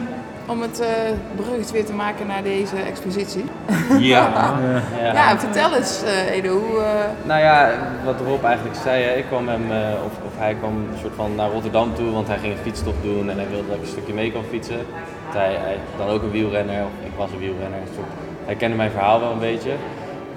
om 0.48 0.62
het 0.62 0.80
eh 0.80 0.88
bruggetje 1.36 1.74
weer 1.74 1.86
te 1.86 1.94
maken 1.94 2.28
naar 2.28 2.44
deze 2.44 2.76
expositie. 2.78 3.46
Ja. 4.00 4.54
ja. 5.02 5.14
Ja, 5.14 5.38
vertel 5.40 5.76
eens 5.76 6.04
eh, 6.04 6.32
Edo, 6.36 6.50
hoe... 6.60 6.78
eh, 6.80 7.28
Nou 7.28 7.40
ja, 7.42 7.70
wat 8.06 8.16
Rob 8.26 8.44
eigenlijk 8.44 8.76
zei, 8.84 9.04
hè, 9.04 9.14
ik 9.14 9.26
kwam 9.28 9.48
hem, 9.48 9.72
eh, 9.72 9.78
of, 10.06 10.12
of 10.26 10.32
hij 10.38 10.54
kwam 10.56 10.72
een 10.76 11.00
soort 11.02 11.14
van 11.16 11.36
naar 11.36 11.50
Rotterdam 11.50 11.96
toe, 11.96 12.12
want 12.12 12.28
hij 12.28 12.38
ging 12.38 12.54
een 12.54 12.60
fietstocht 12.64 13.02
doen 13.02 13.30
en 13.30 13.38
hij 13.38 13.48
wilde 13.50 13.68
dat 13.68 13.76
ik 13.76 13.82
een 13.82 13.88
stukje 13.88 14.14
mee 14.14 14.32
kon 14.32 14.44
fietsen. 14.50 14.76
Want 15.24 15.34
Hij, 15.46 15.56
hij 15.60 15.78
dan 15.98 16.08
ook 16.08 16.22
een 16.22 16.32
wielrenner, 16.32 16.82
of 16.84 17.06
ik 17.06 17.12
was 17.18 17.32
een 17.32 17.40
wielrenner, 17.40 17.80
een 17.80 17.94
soort, 17.96 18.08
hij 18.46 18.56
kende 18.56 18.76
mijn 18.76 18.92
verhaal 18.92 19.20
wel 19.20 19.32
een 19.32 19.40
beetje. 19.52 19.72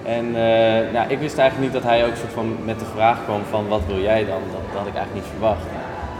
En 0.04 0.24
eh, 0.26 0.92
nou, 0.92 1.04
ik 1.08 1.18
wist 1.18 1.38
eigenlijk 1.38 1.72
niet 1.72 1.82
dat 1.82 1.90
hij 1.90 2.04
ook 2.06 2.16
soort 2.16 2.32
van 2.32 2.56
met 2.64 2.78
de 2.78 2.90
vraag 2.94 3.18
kwam 3.24 3.40
van 3.50 3.68
wat 3.68 3.80
wil 3.86 4.00
jij 4.00 4.24
dan? 4.24 4.40
Dat, 4.52 4.62
dat 4.70 4.78
had 4.78 4.86
ik 4.86 4.94
eigenlijk 4.94 5.14
niet 5.24 5.32
verwacht. 5.36 5.64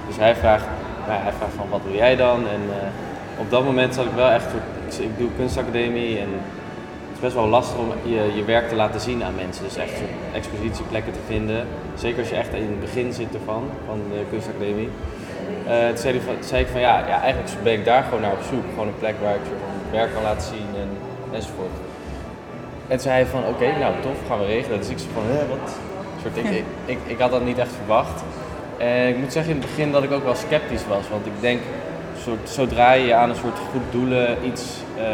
Dus 0.07 0.17
hij 0.17 0.35
vraagt, 0.35 0.67
nou, 1.09 1.19
hij 1.23 1.33
vraagt 1.39 1.55
van 1.57 1.69
wat 1.71 1.81
wil 1.87 1.95
jij 2.05 2.17
dan? 2.17 2.39
En 2.57 2.63
eh, 2.71 2.89
op 3.41 3.51
dat 3.51 3.65
moment 3.65 3.95
zat 3.95 4.05
ik 4.05 4.13
wel 4.13 4.31
echt, 4.31 4.47
ik, 4.89 5.05
ik 5.05 5.19
doe 5.19 5.29
kunstacademie 5.37 6.19
en 6.19 6.29
het 7.09 7.15
is 7.15 7.21
best 7.21 7.35
wel 7.35 7.47
lastig 7.47 7.79
om 7.79 7.93
je, 8.03 8.33
je 8.35 8.45
werk 8.45 8.69
te 8.69 8.75
laten 8.75 9.01
zien 9.01 9.25
aan 9.25 9.35
mensen. 9.35 9.65
Dus 9.65 9.77
echt 9.77 10.01
expositieplekken 10.35 11.13
te 11.13 11.19
vinden. 11.27 11.67
Zeker 11.95 12.19
als 12.19 12.29
je 12.29 12.37
echt 12.37 12.55
in 12.55 12.67
het 12.75 12.81
begin 12.81 13.13
zit 13.13 13.35
ervan, 13.35 13.63
van 13.87 14.01
de 14.11 14.23
kunstacademie. 14.31 14.89
Eh, 15.67 15.89
toen 15.89 15.97
zei, 15.97 16.21
zei 16.41 16.63
ik 16.63 16.69
van 16.69 16.81
ja, 16.81 16.99
ja, 17.09 17.21
eigenlijk 17.21 17.63
ben 17.63 17.73
ik 17.73 17.85
daar 17.85 18.03
gewoon 18.03 18.21
naar 18.21 18.33
op 18.33 18.43
zoek. 18.51 18.65
Gewoon 18.71 18.89
een 18.89 18.99
plek 18.99 19.15
waar 19.23 19.35
ik 19.35 19.41
van 19.45 19.99
werk 19.99 20.13
kan 20.15 20.23
laten 20.23 20.47
zien 20.49 20.69
en, 20.83 20.91
enzovoort. 21.33 21.77
En 22.89 23.01
zei 23.01 23.15
hij 23.15 23.27
van 23.27 23.47
oké, 23.47 23.79
nou 23.79 23.95
tof, 24.03 24.19
gaan 24.29 24.39
we 24.39 24.45
regelen. 24.45 24.79
Dus 24.79 24.89
ik 24.89 24.99
zei 24.99 25.11
van 25.15 25.23
hè, 25.27 25.47
wat? 25.49 25.79
Soort, 26.23 26.37
ik, 26.37 26.45
ik, 26.45 26.65
ik, 26.85 26.99
ik 27.07 27.19
had 27.19 27.31
dat 27.31 27.45
niet 27.45 27.59
echt 27.59 27.73
verwacht. 27.73 28.23
En 28.79 29.09
ik 29.09 29.17
moet 29.17 29.33
zeggen 29.33 29.55
in 29.55 29.61
het 29.61 29.71
begin 29.71 29.93
dat 29.93 30.03
ik 30.03 30.13
ook 30.13 30.25
wel 30.25 30.35
sceptisch 30.35 30.87
was. 30.87 31.09
Want 31.11 31.27
ik 31.27 31.33
denk, 31.41 31.61
soort, 32.21 32.49
zodra 32.51 32.93
je 32.93 33.07
je 33.07 33.15
aan 33.15 33.29
een 33.31 33.37
soort 33.37 33.59
goed 33.73 33.83
doelen 33.91 34.37
iets, 34.47 34.63
eh, 34.97 35.05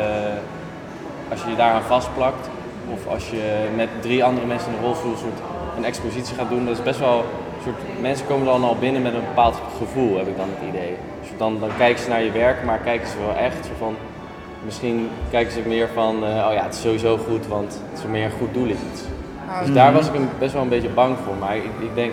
als 1.31 1.43
je 1.43 1.51
je 1.51 1.57
daaraan 1.57 1.83
vastplakt, 1.83 2.49
of 2.93 3.07
als 3.13 3.31
je 3.31 3.69
met 3.77 3.89
drie 4.01 4.25
andere 4.25 4.47
mensen 4.47 4.73
in 4.73 4.79
de 4.81 4.87
rolstoel 4.87 5.11
een 5.11 5.17
soort 5.19 5.41
een 5.77 5.85
expositie 5.85 6.37
gaat 6.37 6.49
doen, 6.49 6.67
dat 6.67 6.77
is 6.79 6.83
best 6.83 6.99
wel, 6.99 7.19
een 7.19 7.63
soort, 7.65 8.01
mensen 8.01 8.27
komen 8.27 8.47
dan 8.47 8.65
al 8.65 8.77
binnen 8.81 9.03
met 9.03 9.15
een 9.15 9.25
bepaald 9.29 9.57
gevoel, 9.79 10.17
heb 10.19 10.27
ik 10.29 10.37
dan 10.37 10.49
het 10.59 10.69
idee. 10.69 10.97
Dus 11.21 11.31
dan, 11.37 11.61
dan 11.61 11.69
kijken 11.79 12.03
ze 12.03 12.09
naar 12.09 12.23
je 12.23 12.31
werk, 12.31 12.65
maar 12.65 12.79
kijken 12.79 13.09
ze 13.09 13.15
wel 13.27 13.37
echt 13.45 13.65
zo 13.67 13.71
van, 13.79 13.95
misschien 14.65 15.09
kijken 15.31 15.53
ze 15.53 15.61
meer 15.67 15.89
van, 15.95 16.15
eh, 16.25 16.47
oh 16.49 16.53
ja, 16.53 16.63
het 16.63 16.75
is 16.75 16.81
sowieso 16.81 17.17
goed, 17.29 17.47
want 17.47 17.81
het 17.91 17.99
is 17.99 18.11
meer 18.11 18.25
een 18.25 18.39
goed 18.39 18.55
doel 18.55 18.67
iets. 18.67 19.01
Dus 19.65 19.75
daar 19.75 19.93
was 19.93 20.07
ik 20.09 20.15
een- 20.15 20.29
best 20.39 20.53
wel 20.53 20.63
een 20.63 20.69
beetje 20.69 20.89
bang 20.89 21.17
voor. 21.25 21.35
Maar 21.41 21.57
ik, 21.57 21.63
ik 21.81 21.95
denk 21.95 22.13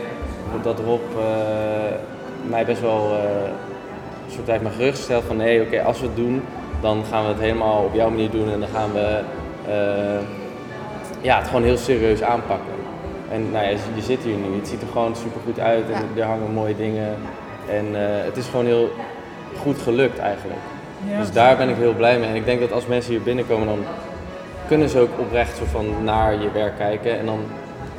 dat 0.63 0.79
Rob 0.79 1.01
eh, 1.17 1.25
mij 2.49 2.65
best 2.65 2.81
wel 2.81 3.11
soort 4.33 4.47
heeft 4.47 4.63
me 4.63 4.69
gerustgesteld 4.69 5.23
van 5.23 5.37
nee, 5.37 5.61
oké, 5.61 5.81
als 5.81 5.99
we 5.99 6.05
het 6.05 6.15
doen, 6.15 6.41
dan 6.81 7.03
gaan 7.09 7.23
we 7.23 7.29
het 7.29 7.39
helemaal 7.39 7.83
op 7.83 7.93
jouw 7.93 8.09
manier 8.09 8.29
doen 8.29 8.51
en 8.51 8.59
dan 8.59 8.69
gaan 8.69 8.93
we 8.93 9.21
eh, 9.67 10.25
ja, 11.21 11.37
het 11.37 11.47
gewoon 11.47 11.63
heel 11.63 11.77
serieus 11.77 12.23
aanpakken. 12.23 12.73
En 13.29 13.51
nou 13.51 13.63
ja, 13.63 13.69
je, 13.69 14.01
zit 14.01 14.23
hier 14.23 14.35
nu, 14.35 14.55
het 14.55 14.67
ziet 14.67 14.81
er 14.81 14.87
gewoon 14.87 15.15
super 15.15 15.41
goed 15.45 15.59
uit 15.59 15.89
en 15.89 16.21
er 16.21 16.23
hangen 16.23 16.53
mooie 16.53 16.75
dingen. 16.75 17.15
En 17.69 17.85
eh, 17.95 18.25
het 18.25 18.37
is 18.37 18.45
gewoon 18.45 18.65
heel 18.65 18.89
goed 19.61 19.77
gelukt 19.77 20.17
eigenlijk. 20.17 20.59
Ja. 21.09 21.19
Dus 21.19 21.31
daar 21.31 21.57
ben 21.57 21.69
ik 21.69 21.75
heel 21.75 21.93
blij 21.93 22.19
mee. 22.19 22.29
En 22.29 22.35
ik 22.35 22.45
denk 22.45 22.59
dat 22.59 22.71
als 22.71 22.87
mensen 22.87 23.11
hier 23.11 23.21
binnenkomen, 23.21 23.67
dan 23.67 23.83
kunnen 24.67 24.89
ze 24.89 24.99
ook 24.99 25.19
oprecht 25.19 25.57
zo 25.57 25.63
van 25.65 26.03
naar 26.03 26.41
je 26.41 26.51
werk 26.51 26.77
kijken. 26.77 27.19
En 27.19 27.25
dan 27.25 27.39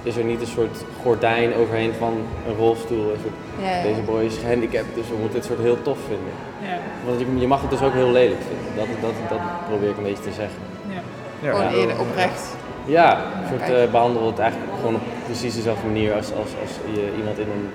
is 0.04 0.16
er 0.16 0.24
niet 0.24 0.40
een 0.40 0.54
soort 0.58 0.84
gordijn 1.02 1.54
overheen 1.54 1.92
van 1.98 2.14
een 2.48 2.56
rolstoel. 2.56 3.10
Een 3.10 3.22
soort, 3.22 3.34
ja, 3.62 3.76
ja. 3.76 3.82
Deze 3.82 4.00
boy 4.00 4.22
is 4.22 4.36
gehandicapt, 4.36 4.94
dus 4.94 5.08
we 5.08 5.16
moeten 5.20 5.38
het 5.38 5.46
soort 5.46 5.60
heel 5.60 5.82
tof 5.82 5.98
vinden. 6.08 6.34
Ja. 6.62 6.78
Want 7.06 7.20
je, 7.20 7.26
je 7.38 7.46
mag 7.46 7.60
het 7.60 7.70
dus 7.70 7.82
ook 7.82 7.92
heel 7.92 8.12
lelijk 8.12 8.40
vinden. 8.48 8.70
Dat, 8.76 8.86
dat, 9.00 9.28
dat 9.28 9.40
probeer 9.68 9.88
ik 9.88 9.96
een 9.96 10.02
beetje 10.02 10.28
te 10.30 10.36
zeggen. 10.42 10.60
Ja. 10.94 11.50
Gewoon 11.50 11.72
eerder 11.72 12.00
oprecht. 12.00 12.56
Ja, 12.84 13.24
een 13.42 13.48
soort 13.48 13.70
eh, 13.70 13.90
behandel 13.90 14.26
het 14.26 14.38
eigenlijk 14.38 14.72
gewoon 14.76 14.94
op 14.94 15.00
precies 15.24 15.54
dezelfde 15.54 15.86
manier 15.86 16.14
als, 16.14 16.26
als, 16.26 16.50
als 16.62 16.72
je 16.94 17.12
iemand 17.18 17.38
in 17.38 17.46
een... 17.54 17.68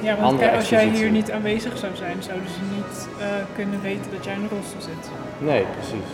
Ja, 0.00 0.16
want 0.20 0.38
kijk, 0.38 0.54
als 0.54 0.68
jij 0.68 0.88
hier 0.88 1.10
niet 1.10 1.30
aanwezig 1.30 1.78
zou 1.78 1.96
zijn, 1.96 2.16
zouden 2.18 2.48
ze 2.48 2.60
niet 2.76 3.08
eh, 3.18 3.26
kunnen 3.54 3.80
weten 3.80 4.10
dat 4.14 4.24
jij 4.24 4.34
in 4.34 4.42
een 4.42 4.48
rolstoel 4.48 4.80
zit. 4.80 5.10
Nee, 5.38 5.64
precies. 5.76 6.08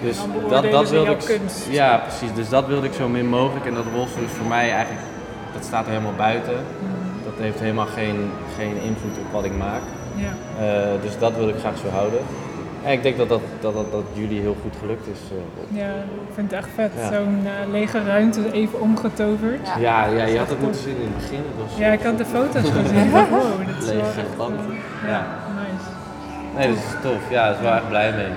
Ja. 0.00 0.06
Dus 0.06 0.16
Dan 0.16 0.48
dat, 0.62 0.70
dat 0.70 0.90
wilde 0.90 1.10
ik. 1.10 1.18
kunst. 1.18 1.66
Ja, 1.70 1.96
precies. 2.06 2.34
Dus 2.34 2.48
dat 2.48 2.66
wilde 2.66 2.86
ik 2.86 2.92
zo 2.92 3.08
min 3.08 3.26
mogelijk. 3.28 3.66
En 3.66 3.74
dat 3.74 3.84
rolstoel 3.94 4.24
is 4.24 4.30
voor 4.30 4.46
mij 4.46 4.70
eigenlijk, 4.70 5.04
dat 5.54 5.64
staat 5.64 5.84
er 5.84 5.90
helemaal 5.90 6.16
buiten. 6.16 6.54
heeft 7.40 7.60
helemaal 7.60 7.86
geen, 7.86 8.30
geen 8.58 8.74
invloed 8.82 9.16
op 9.26 9.32
wat 9.32 9.44
ik 9.44 9.56
maak. 9.56 9.80
Ja. 10.14 10.32
Eh, 10.64 11.02
dus 11.02 11.18
dat 11.18 11.36
wil 11.36 11.48
ik 11.48 11.54
graag 11.60 11.76
zo 11.78 11.88
houden. 11.88 12.18
En 12.84 12.92
ik 12.92 13.02
denk 13.02 13.16
dat 13.16 13.28
dat, 13.28 13.40
dat, 13.60 13.74
dat, 13.74 13.92
dat 13.92 14.02
jullie 14.12 14.40
heel 14.40 14.56
goed 14.62 14.74
gelukt 14.80 15.06
is. 15.06 15.18
eh, 15.30 15.78
ja, 15.80 15.86
ik 16.28 16.34
vind 16.34 16.50
het 16.50 16.60
echt 16.60 16.68
vet. 16.74 16.90
Ja. 16.98 17.12
Zo'n 17.12 17.40
eh, 17.44 17.70
lege 17.70 18.04
ruimte 18.04 18.52
even 18.52 18.80
omgetoverd. 18.80 19.66
Ja. 19.66 19.76
ja, 19.78 20.04
ja, 20.18 20.24
je 20.24 20.38
had 20.38 20.48
het 20.48 20.60
moeten 20.60 20.80
zien 20.80 20.96
in 20.96 21.02
het 21.12 21.16
begin. 21.16 21.36
Het 21.36 21.68
was 21.68 21.78
Ja, 21.78 21.88
ik 21.92 22.02
had 22.02 22.18
de 22.18 22.24
foto's 22.24 22.70
gezien. 22.70 23.10
Wow, 23.30 23.66
dit 23.66 23.82
is 23.82 23.86
wel 23.86 23.96
Lege 23.96 24.20
echt... 24.20 24.38
eh, 24.38 24.46
ja, 25.02 25.08
Ja. 25.08 25.26
nice. 25.60 25.88
Nee, 26.56 26.68
dat 26.68 26.76
is 26.76 26.92
tof. 27.02 27.30
Ja, 27.30 27.44
daar 27.44 27.54
is 27.54 27.60
wel 27.60 27.72
echt 27.72 27.88
blij 27.88 28.12
mee. 28.12 28.32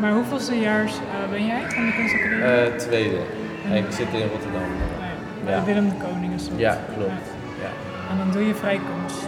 Maar 0.00 0.12
hoeveelste 0.12 0.58
jaars 0.60 0.92
eh, 0.92 1.30
ben 1.30 1.46
jij 1.46 1.62
van 1.68 1.86
de 1.86 1.92
kunstacademie? 1.92 2.44
Eh, 2.44 2.76
tweede. 2.76 3.18
En 3.70 3.76
ik 3.76 3.84
zit 3.90 4.06
in 4.12 4.28
Rotterdam. 4.32 4.62
Ja, 5.46 5.50
ja. 5.50 5.64
Willem 5.64 5.88
de 5.88 5.94
Koning 6.08 6.34
is 6.34 6.48
dat. 6.48 6.58
Ja, 6.58 6.78
klopt. 6.94 7.26
Ja. 7.62 7.70
En 8.10 8.18
dan 8.18 8.30
doe 8.30 8.46
je 8.46 8.54
vrijkunst. 8.54 9.26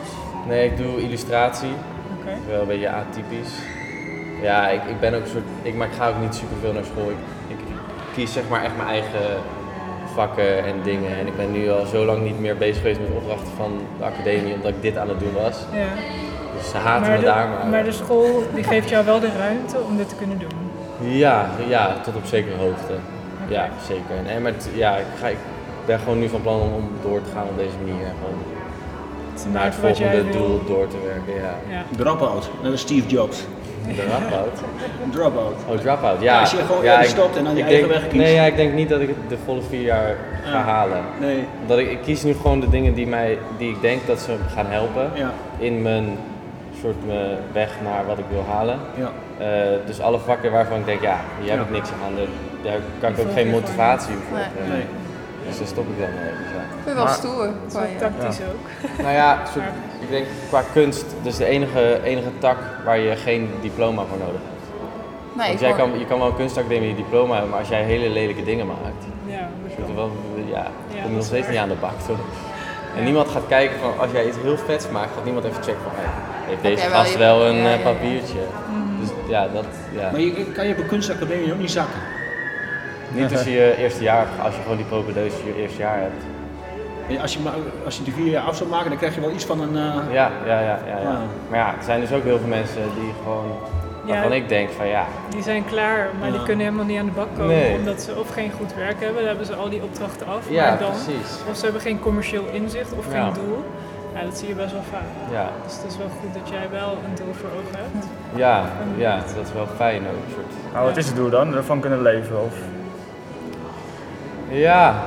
Nee, 0.49 0.71
ik 0.71 0.77
doe 0.77 1.03
illustratie. 1.03 1.73
Oké. 2.19 2.37
Wel 2.49 2.61
een 2.61 2.67
beetje 2.67 2.91
atypisch. 2.91 3.55
Ja, 4.43 4.69
ik, 4.69 4.81
ik 4.85 5.01
ben 5.01 5.15
ook 5.15 5.23
een 5.23 5.31
soort. 5.31 5.45
Ik, 5.63 5.75
maar 5.75 5.87
ik 5.87 5.93
ga 5.93 6.09
ook 6.09 6.21
niet 6.21 6.35
super 6.35 6.57
veel 6.61 6.73
naar 6.73 6.85
school. 6.85 7.11
Ik, 7.11 7.17
ik 7.49 7.59
kies 8.15 8.33
zeg 8.33 8.49
maar 8.49 8.65
echt 8.65 8.77
mijn 8.77 8.89
eigen 8.89 9.41
vakken 10.15 10.65
en 10.65 10.75
dingen. 10.83 11.19
En 11.19 11.27
ik 11.27 11.37
ben 11.37 11.53
nu 11.53 11.71
al 11.71 11.87
zo 11.87 12.05
lang 12.05 12.23
niet 12.23 12.41
meer 12.41 12.57
bezig 12.57 12.77
geweest 12.77 13.01
met 13.01 13.09
opdrachten 13.17 13.53
van 13.57 13.81
de 13.99 14.05
academie, 14.05 14.55
omdat 14.55 14.71
ik 14.71 14.83
dit 14.83 14.97
aan 14.97 15.09
het 15.09 15.21
doen 15.21 15.33
was. 15.33 15.59
Ja. 15.73 15.89
Ze 16.71 16.77
haten 16.77 17.01
Maar 17.01 17.11
me 17.11 17.19
de, 17.19 17.25
daar 17.25 17.49
maar. 17.49 17.67
maar 17.67 17.85
de 17.85 17.93
school 17.93 18.43
die 18.55 18.65
geeft 18.65 18.89
jou 18.89 19.05
wel 19.05 19.21
de 19.21 19.31
ruimte 19.39 19.77
om 19.89 19.97
dit 19.97 20.09
te 20.09 20.15
kunnen 20.15 20.39
doen. 20.39 20.49
Ja, 21.17 21.47
ja, 21.69 21.95
tot 22.05 22.17
op 22.17 22.25
zekere 22.27 22.57
hoogte. 22.57 22.93
Ja, 23.49 23.69
zeker. 23.87 24.15
Nee, 24.27 24.39
maar 24.41 24.53
het- 24.53 24.69
ja, 24.75 24.97
ik, 24.97 25.05
ga, 25.21 25.27
ik 25.29 25.37
ben 25.87 25.99
gewoon 25.99 26.19
nu 26.19 26.29
van 26.29 26.43
plan 26.43 26.61
om, 26.61 26.73
om 26.75 26.91
door 27.03 27.23
te 27.23 27.31
gaan 27.35 27.43
op 27.51 27.57
deze 27.59 27.77
manier. 27.87 28.07
Gewoon 28.23 28.39
Te 29.35 29.49
naar 29.53 29.65
het 29.65 29.75
volgende 29.75 30.23
wil. 30.25 30.33
doel 30.33 30.61
door 30.67 30.89
te 30.89 30.97
werken. 31.07 31.43
Ja. 31.43 31.75
Ja. 31.77 31.83
Dropout, 31.97 32.49
net 32.63 32.71
als 32.73 32.81
Steve 32.81 33.07
Jobs. 33.09 33.45
Dropout. 33.97 34.59
Dropout. 35.15 35.55
Oh, 35.69 35.77
dropout. 35.79 36.21
Ja, 36.21 36.33
Ja, 36.35 36.41
als 36.41 36.51
je 36.51 36.57
gewoon 36.57 36.85
ja, 36.85 37.01
ik- 37.01 37.09
stopt 37.09 37.37
en 37.37 37.45
dan 37.45 37.55
je 37.55 37.61
ik 37.63 37.67
eigen 37.67 37.89
denk, 37.89 38.01
weg 38.01 38.09
kiest. 38.11 38.23
Nee, 38.23 38.35
ja, 38.35 38.43
ik 38.45 38.57
denk 38.57 38.73
niet 38.73 38.89
dat 38.89 39.01
ik 39.01 39.09
het 39.09 39.17
de 39.29 39.37
volle 39.45 39.63
vier 39.69 39.81
jaar 39.83 40.17
ga 40.45 40.59
Ja. 40.59 40.65
halen. 40.65 41.03
Nee, 41.21 41.45
Omdat 41.61 41.79
ik, 41.79 41.91
ik 41.91 41.99
kies 42.03 42.23
nu 42.23 42.35
gewoon 42.35 42.61
de 42.61 42.69
dingen 42.69 42.95
die, 42.95 43.07
mij, 43.07 43.39
die 43.59 43.71
ik 43.71 43.81
denk 43.81 44.07
dat 44.07 44.21
ze 44.21 44.31
me 44.31 44.49
gaan 44.55 44.67
helpen 44.69 45.11
ja, 45.15 45.33
in 45.59 45.83
mijn 45.83 46.19
soort 46.81 47.07
mijn 47.07 47.37
weg 47.53 47.71
naar 47.85 48.07
wat 48.07 48.19
ik 48.19 48.25
wil 48.31 48.45
halen. 48.49 48.79
ja. 48.95 49.11
Eh, 49.39 49.87
dus 49.87 50.01
alle 50.01 50.19
vakken 50.19 50.53
waarvan 50.53 50.79
ik 50.79 50.85
denk, 50.87 51.01
ja, 51.01 51.17
hier 51.41 51.51
heb 51.51 51.61
ik 51.61 51.71
niks 51.71 51.89
aan. 51.89 52.15
Daar, 52.17 52.27
daar 52.63 52.81
kan 53.01 53.11
ik 53.11 53.19
ook 53.19 53.33
geen 53.33 53.51
motivatie 53.51 54.15
voor. 54.29 54.39
Nee. 54.69 54.85
Dus 55.47 55.59
daar 55.59 55.67
stop 55.67 55.87
ik 55.89 55.99
dan 55.99 56.09
mee. 56.15 56.33
Dus 56.43 56.51
ja. 56.57 56.63
Ik 56.63 56.85
vind 56.85 56.85
het 56.85 56.95
wel 56.95 57.05
Maar- 57.05 57.15
stoer. 57.15 57.49
Dat 57.73 57.83
is 57.83 57.91
je. 57.93 57.97
tactisch 57.99 58.39
ook. 58.51 58.65
Nou 59.05 59.15
ja, 59.15 59.39
soort, 59.53 59.65
ik 60.01 60.11
denk 60.11 60.27
qua 60.49 60.63
kunst, 60.73 61.05
dus 61.23 61.37
de 61.37 61.45
enige, 61.45 62.01
enige 62.05 62.29
tak 62.39 62.57
waar 62.85 62.99
je 62.99 63.17
geen 63.17 63.51
diploma 63.61 64.03
voor 64.09 64.19
nodig 64.19 64.41
hebt. 64.49 64.57
Nee, 65.37 65.49
Want 65.49 65.61
jij 65.61 65.73
kan, 65.73 65.99
je 65.99 66.05
kan 66.07 66.19
wel 66.19 66.29
een 66.29 66.37
kunstacademie 66.37 66.95
diploma 66.95 67.33
hebben, 67.33 67.51
maar 67.51 67.59
als 67.59 67.69
jij 67.69 67.83
hele 67.83 68.09
lelijke 68.09 68.45
dingen 68.45 68.67
maakt, 68.67 69.05
Ja, 69.27 69.49
je 69.87 69.95
wel, 69.95 70.11
ja, 70.35 70.57
Ja, 70.57 70.63
kom 70.65 70.97
je 70.97 71.03
dat 71.03 71.11
nog 71.11 71.21
is 71.21 71.27
steeds 71.27 71.49
niet 71.49 71.59
aan 71.59 71.69
de 71.69 71.75
bak, 71.81 72.01
toch? 72.07 72.19
En 72.99 73.05
niemand 73.05 73.29
gaat 73.29 73.47
kijken 73.49 73.79
van, 73.81 73.99
als 73.99 74.11
jij 74.11 74.27
iets 74.27 74.37
heel 74.43 74.57
vets 74.57 74.89
maakt, 74.89 75.11
gaat 75.15 75.25
niemand 75.25 75.45
even 75.45 75.63
checken 75.63 75.83
van, 75.83 75.93
hey, 75.95 76.09
heeft 76.49 76.63
deze 76.63 76.89
wel 76.89 76.99
gast 76.99 77.13
je- 77.13 77.19
wel 77.19 77.47
een 77.47 77.55
ja, 77.57 77.63
eh, 77.65 77.71
ja, 77.71 77.77
ja. 77.77 77.83
papiertje? 77.93 78.39
Dus 79.01 79.09
ja, 79.29 79.49
dat, 79.53 79.65
ja. 79.93 80.11
Maar 80.11 80.21
je 80.21 80.45
kan 80.53 80.67
je 80.67 80.73
op 80.73 80.79
een 80.79 80.87
kunstacademie 80.87 81.53
ook 81.53 81.59
niet 81.59 81.71
zakken. 81.71 82.01
Niet 83.11 83.33
als 83.33 83.45
je 83.45 83.51
je 83.51 83.77
eerste 83.77 84.03
jaar, 84.03 84.27
als 84.43 84.55
je 84.55 84.63
gewoon 84.63 84.77
die 84.77 84.87
propedeuse 84.87 85.37
je 85.47 85.61
eerste 85.63 85.79
jaar 85.79 85.99
hebt. 86.01 86.23
Als 87.23 87.33
je, 87.33 87.39
als 87.85 87.97
je 87.97 88.03
die 88.03 88.13
vier 88.13 88.31
jaar 88.31 88.43
af 88.43 88.57
zou 88.57 88.69
maken, 88.69 88.89
dan 88.89 88.99
krijg 88.99 89.15
je 89.15 89.21
wel 89.21 89.31
iets 89.31 89.45
van 89.45 89.61
een... 89.61 89.77
eh, 89.77 89.95
Ja, 90.13 90.31
ja, 90.47 90.61
ja, 90.61 90.61
ja, 90.87 90.99
ja. 91.03 91.09
Ah. 91.09 91.19
Maar 91.51 91.59
ja, 91.59 91.67
er 91.79 91.85
zijn 91.85 92.01
dus 92.01 92.13
ook 92.13 92.23
heel 92.23 92.39
veel 92.39 92.49
mensen 92.49 92.83
die 93.01 93.13
gewoon, 93.23 93.51
Ja. 94.09 94.15
waarvan 94.15 94.33
ik 94.33 94.49
denk 94.49 94.71
van 94.71 94.87
ja, 94.89 95.07
Die 95.29 95.43
zijn 95.43 95.65
klaar, 95.65 96.09
maar 96.21 96.31
die 96.31 96.43
kunnen 96.43 96.65
helemaal 96.67 96.85
niet 96.85 96.99
aan 96.99 97.05
de 97.07 97.13
bak 97.13 97.29
komen. 97.37 97.47
Nee. 97.57 97.75
Omdat 97.77 98.01
ze 98.03 98.19
of 98.19 98.29
geen 98.33 98.51
goed 98.53 98.75
werk 98.75 99.01
hebben, 99.01 99.17
dan 99.19 99.27
hebben 99.27 99.47
ze 99.47 99.55
al 99.55 99.69
die 99.69 99.83
opdrachten 99.83 100.27
af. 100.27 100.51
ja, 100.51 100.69
maar 100.69 100.79
dan, 100.79 100.91
precies. 100.91 101.31
Of 101.51 101.57
ze 101.57 101.65
hebben 101.65 101.83
geen 101.83 102.01
commercieel 102.01 102.45
inzicht 102.53 102.93
of 102.93 103.13
Ja. 103.13 103.25
geen 103.25 103.33
doel. 103.33 103.65
Ja, 104.15 104.25
dat 104.25 104.39
zie 104.39 104.49
je 104.49 104.55
best 104.55 104.73
wel 104.73 104.83
vaak. 104.93 105.33
Ja, 105.33 105.49
Dus 105.65 105.73
het 105.77 105.85
is 105.93 105.97
wel 105.99 106.07
goed 106.21 106.35
dat 106.35 106.49
jij 106.49 106.67
wel 106.71 106.91
een 106.91 107.15
doel 107.15 107.33
voor 107.35 107.49
ogen 107.49 107.79
hebt. 107.79 108.07
ja, 108.35 108.65
ja, 108.97 109.17
dat 109.37 109.47
is 109.47 109.53
wel 109.53 109.67
fijn 109.77 110.03
ook. 110.03 110.33
Soort. 110.35 110.53
Nou, 110.73 110.87
wat 110.87 110.97
is 110.97 111.07
het 111.07 111.17
doel 111.17 111.31
dan? 111.31 111.55
Ervan 111.55 111.81
kunnen 111.81 112.03
leven? 112.03 112.43
Of... 112.45 112.55
Ja, 114.51 115.03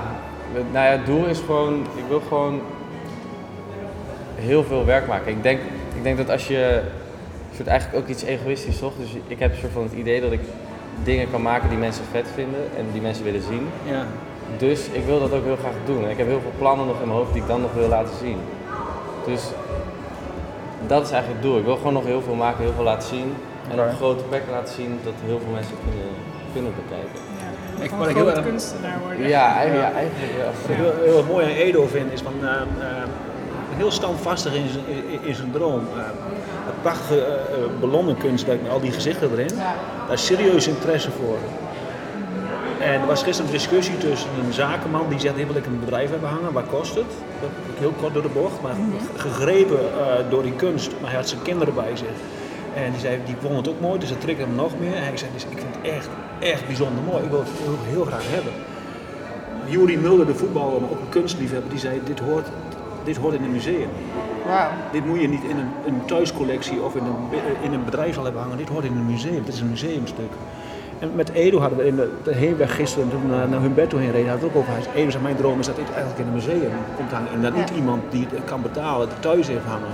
nou 0.72 0.86
ja, 0.86 0.92
het 0.92 1.06
doel 1.06 1.26
is 1.26 1.40
gewoon, 1.40 1.74
ik 1.96 2.04
wil 2.08 2.22
gewoon 2.28 2.62
heel 4.36 4.64
veel 4.64 4.86
werk 4.86 5.08
maken. 5.08 5.32
Ik 5.32 5.44
denk, 5.44 5.60
ik 5.96 6.04
denk 6.04 6.18
dat 6.18 6.30
als 6.30 6.48
je, 6.48 6.82
soort 7.62 7.68
eigenlijk 7.76 8.04
ook 8.04 8.10
iets 8.10 8.24
egoïstisch 8.24 8.80
toch, 8.80 8.94
dus 9.00 9.10
ik 9.28 9.40
heb 9.40 9.52
een 9.52 9.58
soort 9.58 9.72
van 9.72 9.84
het 9.84 9.94
idee 9.94 10.22
dat 10.22 10.32
ik 10.32 10.40
dingen 11.04 11.32
kan 11.32 11.42
maken 11.42 11.70
die 11.70 11.78
mensen 11.78 12.04
vet 12.12 12.28
vinden 12.36 12.60
en 12.78 12.86
die 12.92 13.02
mensen 13.02 13.24
willen 13.24 13.42
zien. 13.42 13.68
ja. 13.86 14.06
Dus 14.58 14.88
ik 14.92 15.06
wil 15.06 15.20
dat 15.20 15.32
ook 15.34 15.44
heel 15.44 15.56
graag 15.56 15.74
doen. 15.86 16.04
En 16.04 16.10
ik 16.10 16.18
heb 16.18 16.28
heel 16.28 16.42
veel 16.42 16.52
plannen 16.58 16.86
nog 16.88 17.00
in 17.02 17.08
mijn 17.08 17.18
hoofd 17.20 17.34
die 17.34 17.42
ik 17.42 17.48
dan 17.48 17.62
nog 17.62 17.74
wil 17.74 17.88
laten 17.88 18.16
zien. 18.24 18.38
Dus 19.26 19.42
dat 20.88 21.06
is 21.06 21.12
eigenlijk 21.12 21.42
het 21.42 21.50
doel. 21.52 21.60
Ik 21.60 21.66
wil 21.66 21.76
gewoon 21.76 21.94
nog 21.94 22.06
heel 22.06 22.22
veel 22.22 22.34
maken, 22.36 22.64
heel 22.64 22.74
veel 22.74 22.84
laten 22.84 23.08
zien. 23.08 23.34
En 23.72 23.80
op 23.80 23.92
grote 23.96 24.24
plekken 24.24 24.52
laten 24.52 24.74
zien 24.74 25.00
dat 25.04 25.14
heel 25.26 25.40
veel 25.44 25.54
mensen 25.54 25.76
kunnen, 25.86 26.10
kunnen 26.54 26.72
bekijken. 26.82 27.20
Ja, 27.42 27.84
Ik- 27.84 28.10
ik 28.10 28.16
heel 28.16 28.30
erg- 28.32 28.46
kunstenaar 28.46 29.00
worden. 29.06 29.28
Ja, 29.28 29.56
eigenlijk, 29.56 29.88
ja, 29.90 29.94
eigenlijk 29.98 30.32
wel. 30.38 30.52
Wat 30.86 30.96
ik 31.06 31.12
heel, 31.12 31.24
mooi 31.34 31.46
aan 31.46 31.52
Edo 31.52 31.86
vind, 31.88 32.12
is 32.14 32.22
van, 32.22 32.34
eh, 32.42 32.50
eh, 32.52 33.04
heel 33.82 33.92
standvastig 33.92 34.54
in 34.54 34.70
zijn, 34.70 34.86
in, 34.88 35.20
in 35.24 35.36
zijn 35.36 35.52
droom. 35.52 35.80
Eh, 35.96 36.04
het 36.66 36.82
prachtige 36.82 37.26
ballonnenkunstwerk 37.80 38.62
met 38.62 38.72
al 38.72 38.80
die 38.80 38.92
gezichten 38.92 39.32
erin. 39.32 39.56
Ja. 39.56 39.76
Daar 40.06 40.14
is 40.14 40.26
serieus 40.26 40.68
interesse 40.68 41.12
voor. 41.12 41.38
En 42.80 43.02
er 43.02 43.08
was 43.08 43.24
gisteren 43.24 43.52
een 43.52 43.58
discussie 43.58 43.98
tussen 43.98 44.30
een 44.46 44.54
zakenman 44.54 45.10
die 45.10 45.20
zegt, 45.20 45.36
hier 45.36 45.48
wil 45.48 45.56
ik 45.56 45.66
een 45.66 45.80
bedrijf 45.80 46.10
hebben 46.10 46.30
hangen, 46.30 46.54
waar 46.54 46.64
kost 46.64 46.96
het? 46.96 47.12
Dat 47.42 47.50
ik 47.74 47.80
heel 47.80 47.94
kort 48.00 48.14
door 48.14 48.22
de 48.22 48.30
bocht, 48.30 48.62
maar 48.62 48.76
gegrepen 49.16 49.80
eh, 49.80 50.30
door 50.30 50.44
die 50.44 50.56
kunst. 50.56 50.92
Maar 51.00 51.10
hij 51.10 51.20
had 51.20 51.30
zijn 51.30 51.42
kinderen 51.42 51.74
bij 51.74 51.96
zich. 51.96 52.18
En 52.76 52.92
die 52.92 53.00
zei, 53.00 53.20
die 53.26 53.36
vond 53.42 53.56
het 53.58 53.70
ook 53.70 53.80
mooi, 53.80 54.00
dus 54.00 54.10
dat 54.10 54.22
triggerde 54.22 54.52
hem 54.52 54.62
nog 54.62 54.80
meer. 54.80 54.96
En 54.96 55.04
hij 55.04 55.18
zei, 55.18 55.32
dus 55.34 55.44
ik 55.44 55.58
vind 55.58 55.76
het 55.76 55.94
echt, 55.94 56.10
echt 56.40 56.68
bijzonder 56.68 57.04
mooi. 57.04 57.24
Ik 57.24 57.30
wil 57.30 57.40
het 57.40 57.50
heel, 57.64 57.78
heel 57.84 58.06
graag 58.06 58.24
hebben. 58.30 58.54
Juri 59.66 59.98
Mulder, 59.98 60.26
de 60.26 60.36
voetballer, 60.36 60.82
maar 60.82 60.90
ook 60.90 61.00
een 61.00 61.10
kunstliefhebber, 61.10 61.70
die 61.70 61.80
zei, 61.80 62.02
dit 62.04 62.20
hoort, 62.20 62.48
dit 63.04 63.18
hoort 63.18 63.34
in 63.34 63.44
een 63.44 63.52
museum. 63.52 63.90
Dit 64.92 65.06
moet 65.06 65.22
je 65.22 65.28
niet 65.28 65.44
in 65.44 65.58
een, 65.58 65.72
een 65.86 66.06
thuiscollectie 66.06 66.82
of 66.82 66.96
in 66.96 67.04
een, 67.06 67.40
in 67.62 67.74
een 67.74 67.86
bedrijfsal 67.86 68.24
hebben 68.24 68.42
hangen. 68.42 68.58
Dit 68.58 68.70
hoort 68.70 68.86
in 68.86 68.92
een 68.98 69.06
museum. 69.06 69.44
Dit 69.46 69.54
is 69.54 69.60
een 69.62 69.70
museumstuk. 69.70 70.32
En 71.00 71.12
met 71.16 71.30
Edo 71.32 71.60
hadden 71.60 71.78
we 71.78 71.88
in 71.88 71.96
de, 71.96 72.12
de 72.24 72.36
heenweg 72.36 72.76
gisteren, 72.76 73.10
toen 73.10 73.22
we 73.22 73.36
naar, 73.36 73.50
naar 73.50 73.60
Humberto 73.62 73.98
heen 73.98 74.12
reden, 74.12 74.30
hadden 74.30 74.52
we 74.52 74.58
het 74.60 74.68
ook 74.68 74.76
over. 74.78 74.92
Edo 74.96 75.10
zei, 75.10 75.24
mijn 75.24 75.36
droom 75.36 75.60
is 75.60 75.66
dat 75.66 75.76
dit 75.76 75.86
eigenlijk 75.92 76.20
in 76.20 76.28
een 76.28 76.34
museum 76.34 76.72
komt 76.96 77.12
hangen. 77.12 77.32
En 77.34 77.42
dat 77.42 77.56
niet 77.56 77.70
iemand 77.70 78.02
die 78.10 78.28
het 78.34 78.44
kan 78.46 78.62
betalen, 78.62 79.08
het 79.10 79.22
thuis 79.22 79.48
heeft 79.48 79.66
hangen. 79.66 79.94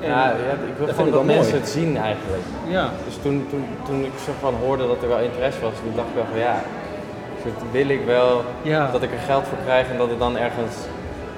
En, 0.00 0.08
Ja, 0.10 0.28
ja, 0.28 0.52
ik 0.70 0.76
wil 0.78 0.86
gewoon 0.94 1.10
dat 1.10 1.24
mensen 1.24 1.44
mooi. 1.50 1.60
het 1.60 1.68
zien 1.68 1.96
eigenlijk. 1.96 2.42
Ja, 2.68 2.90
Dus 3.06 3.16
toen, 3.22 3.46
toen, 3.50 3.64
toen 3.86 4.04
ik 4.04 4.12
zo 4.24 4.32
van 4.40 4.54
hoorde 4.64 4.86
dat 4.86 5.02
er 5.02 5.08
wel 5.08 5.18
interesse 5.20 5.60
was, 5.60 5.72
toen 5.82 5.92
dacht 5.96 6.08
ik 6.08 6.14
wel 6.14 6.24
van 6.30 6.38
ja, 6.38 6.56
soort 7.42 7.62
wil 7.72 7.88
ik 7.88 8.04
wel 8.06 8.42
Ja. 8.62 8.90
dat 8.90 9.02
ik 9.02 9.12
er 9.12 9.18
geld 9.18 9.44
voor 9.46 9.58
krijg 9.64 9.90
en 9.90 9.98
dat 9.98 10.08
het 10.10 10.18
dan 10.18 10.36
ergens 10.38 10.74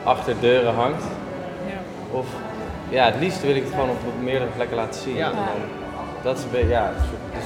achter 0.07 0.35
deuren 0.41 0.75
hangt. 0.75 1.03
Ja. 1.67 1.79
Of 2.19 2.27
ja, 2.89 3.05
het 3.05 3.15
liefst 3.21 3.43
wil 3.43 3.55
ik 3.57 3.63
het 3.65 3.73
gewoon 3.73 3.89
op, 3.91 3.97
op 4.07 4.23
meerdere 4.23 4.51
plekken 4.57 4.77
laten 4.77 5.01
zien. 5.01 5.17
Ja. 5.17 5.29
Dan- 5.31 5.45
dat 6.23 6.39
is 6.39 6.45
een 6.45 6.51
beetje, 6.51 6.69
ja, 6.69 6.91
dus 7.33 7.45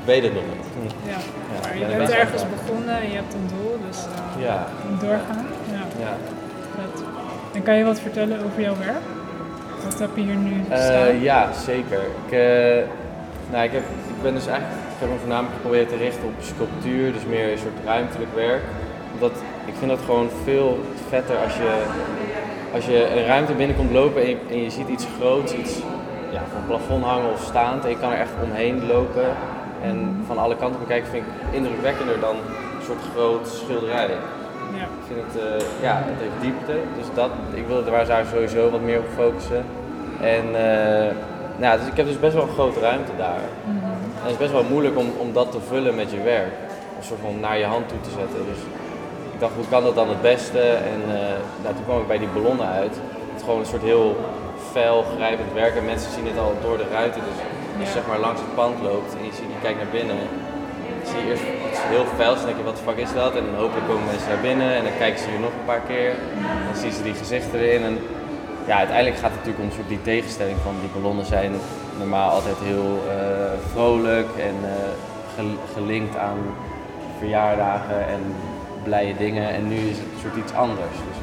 ik 0.00 0.04
weet 0.04 0.22
het 0.22 0.34
nog 0.34 0.42
niet. 0.82 0.92
Ja. 1.06 1.16
Maar 1.62 1.90
je 1.90 1.96
bent 1.96 2.10
ergens 2.10 2.42
begonnen 2.56 2.96
en 3.00 3.08
je 3.10 3.14
hebt 3.14 3.34
een 3.34 3.48
doel, 3.48 3.76
dus 3.88 3.98
eh, 3.98 4.42
Ja, 4.44 4.66
doorgaan. 5.00 5.46
Ja, 5.72 6.04
ja. 6.04 6.12
En 7.54 7.62
kan 7.62 7.74
je 7.76 7.84
wat 7.84 8.00
vertellen 8.00 8.38
over 8.44 8.60
jouw 8.60 8.76
werk? 8.78 9.04
Wat 9.84 9.98
heb 9.98 10.10
je 10.14 10.22
hier 10.22 10.34
nu 10.36 10.64
Eh, 10.68 10.78
staan? 10.84 11.20
ja, 11.20 11.52
zeker. 11.52 12.00
Ik, 12.26 12.32
eh, 12.32 12.84
nou, 13.50 13.64
ik, 13.64 13.72
heb, 13.72 13.82
ik 14.08 14.22
ben 14.22 14.34
dus 14.34 14.46
eigenlijk 14.46 14.80
ik 14.94 15.06
heb 15.06 15.08
me 15.08 15.18
voornamelijk 15.18 15.54
geprobeerd 15.54 15.88
te 15.88 15.96
richten 15.96 16.24
op 16.24 16.32
sculptuur, 16.40 17.12
dus 17.12 17.24
meer 17.28 17.52
een 17.52 17.58
soort 17.58 17.78
ruimtelijk 17.84 18.34
werk. 18.34 18.62
Omdat 19.14 19.32
ik 19.64 19.74
vind 19.78 19.90
dat 19.90 20.00
gewoon 20.04 20.28
veel 20.44 20.78
vetter 21.14 21.36
als 21.36 21.54
je, 21.62 21.72
als 22.74 22.84
je 22.86 22.98
een 23.16 23.26
ruimte 23.26 23.52
binnenkomt 23.52 23.92
lopen 23.92 24.22
en 24.22 24.28
je, 24.28 24.36
en 24.50 24.62
je 24.62 24.70
ziet 24.70 24.88
iets 24.88 25.06
groots, 25.18 25.52
iets 25.52 25.74
ja, 26.36 26.42
van 26.50 26.60
het 26.62 26.66
plafond 26.66 27.04
hangen 27.04 27.32
of 27.32 27.42
staand 27.52 27.84
en 27.84 27.90
je 27.90 27.98
kan 27.98 28.12
er 28.12 28.18
echt 28.18 28.30
omheen 28.42 28.86
lopen 28.86 29.28
en 29.82 30.24
van 30.26 30.38
alle 30.38 30.56
kanten 30.56 30.80
bekijken 30.80 31.10
vind 31.10 31.24
ik 31.26 31.54
indrukwekkender 31.58 32.20
dan 32.20 32.36
een 32.36 32.84
soort 32.84 33.02
groot 33.14 33.48
schilderij. 33.48 34.08
Ja. 34.80 34.86
Ik 34.98 35.04
vind 35.06 35.20
het, 35.26 35.34
eh, 35.42 35.82
ja, 35.82 35.94
het 36.04 36.20
heeft 36.20 36.40
diepte, 36.40 36.76
dus 36.98 37.06
dat, 37.14 37.30
ik 37.54 37.66
wil 37.66 37.84
daar 37.84 38.06
daar 38.06 38.24
sowieso 38.32 38.70
wat 38.70 38.80
meer 38.80 38.98
op 38.98 39.08
focussen. 39.16 39.64
En 40.20 40.44
eh, 40.44 41.14
nou, 41.56 41.78
dus 41.78 41.86
ik 41.86 41.96
heb 41.96 42.06
dus 42.06 42.20
best 42.20 42.34
wel 42.34 42.42
een 42.42 42.58
grote 42.58 42.80
ruimte 42.80 43.12
daar. 43.16 43.44
En 44.20 44.26
het 44.26 44.30
is 44.30 44.36
best 44.36 44.52
wel 44.52 44.64
moeilijk 44.70 44.98
om, 44.98 45.06
om 45.18 45.32
dat 45.32 45.50
te 45.50 45.60
vullen 45.68 45.94
met 45.94 46.10
je 46.10 46.22
werk. 46.22 46.52
Een 46.98 47.04
soort 47.04 47.20
van 47.20 47.40
naar 47.40 47.58
je 47.58 47.64
hand 47.64 47.88
toe 47.88 48.00
te 48.00 48.10
zetten. 48.10 48.40
Dus 48.50 48.60
ik 49.40 49.46
dacht, 49.46 49.60
hoe 49.62 49.74
kan 49.74 49.82
dat 49.88 49.94
dan 50.02 50.08
het 50.08 50.22
beste? 50.34 50.62
En 50.94 51.00
eh, 51.18 51.36
nou, 51.62 51.72
toen 51.74 51.86
kwam 51.88 52.00
ik 52.00 52.06
bij 52.12 52.18
die 52.24 52.32
ballonnen 52.36 52.68
uit. 52.80 52.94
Het 53.30 53.36
is 53.40 53.42
gewoon 53.46 53.60
een 53.60 53.72
soort 53.74 53.88
heel 53.92 54.08
fel, 54.72 54.96
grijpend 55.16 55.52
werk. 55.62 55.74
En 55.76 55.84
mensen 55.84 56.10
zien 56.16 56.26
het 56.26 56.38
al 56.38 56.52
door 56.66 56.76
de 56.82 56.88
ruiten. 56.98 57.20
Dus 57.28 57.38
als 57.78 57.88
je 57.88 57.92
zeg 57.98 58.06
maar 58.10 58.20
langs 58.26 58.40
het 58.44 58.54
pand 58.60 58.76
loopt 58.88 59.12
en 59.18 59.24
je, 59.28 59.32
ziet, 59.38 59.50
je 59.56 59.60
kijkt 59.66 59.78
naar 59.82 59.94
binnen, 59.98 60.20
zie 61.08 61.18
je 61.20 61.26
eerst 61.30 61.46
iets 61.68 61.80
heel 61.94 62.06
fels. 62.20 62.36
Dan 62.38 62.46
denk 62.48 62.58
je, 62.62 62.68
wat 62.70 62.78
de 62.80 62.86
fuck 62.88 63.00
is 63.06 63.12
dat? 63.22 63.32
En 63.38 63.44
dan 63.48 63.56
hopelijk 63.62 63.86
komen 63.90 64.06
mensen 64.12 64.28
naar 64.32 64.44
binnen 64.50 64.70
en 64.78 64.82
dan 64.88 64.96
kijken 65.02 65.18
ze 65.22 65.28
hier 65.32 65.44
nog 65.46 65.54
een 65.58 65.70
paar 65.72 65.84
keer. 65.92 66.12
Dan 66.66 66.76
zien 66.82 66.94
ze 66.96 67.02
die 67.08 67.16
gezichten 67.22 67.58
erin. 67.60 67.82
En 67.90 67.94
ja, 68.70 68.76
uiteindelijk 68.84 69.18
gaat 69.22 69.34
het 69.34 69.38
natuurlijk 69.40 69.62
om 69.64 69.68
een 69.70 69.78
soort 69.78 69.94
die 69.94 70.06
tegenstelling 70.12 70.58
van 70.66 70.74
die 70.82 70.92
ballonnen 70.96 71.26
zijn 71.36 71.52
normaal 72.02 72.30
altijd 72.36 72.58
heel 72.70 72.90
eh, 73.08 73.54
vrolijk 73.72 74.30
en 74.48 74.56
eh, 74.74 74.92
gel- 75.36 75.62
gelinkt 75.76 76.14
aan 76.28 76.40
verjaardagen 77.18 78.00
en 78.16 78.22
blije 78.82 79.16
dingen. 79.16 79.54
En 79.54 79.68
nu 79.68 79.76
is 79.76 79.96
het 79.96 80.06
een 80.14 80.20
soort 80.20 80.36
iets 80.36 80.52
anders. 80.52 80.96
Dus 81.08 81.16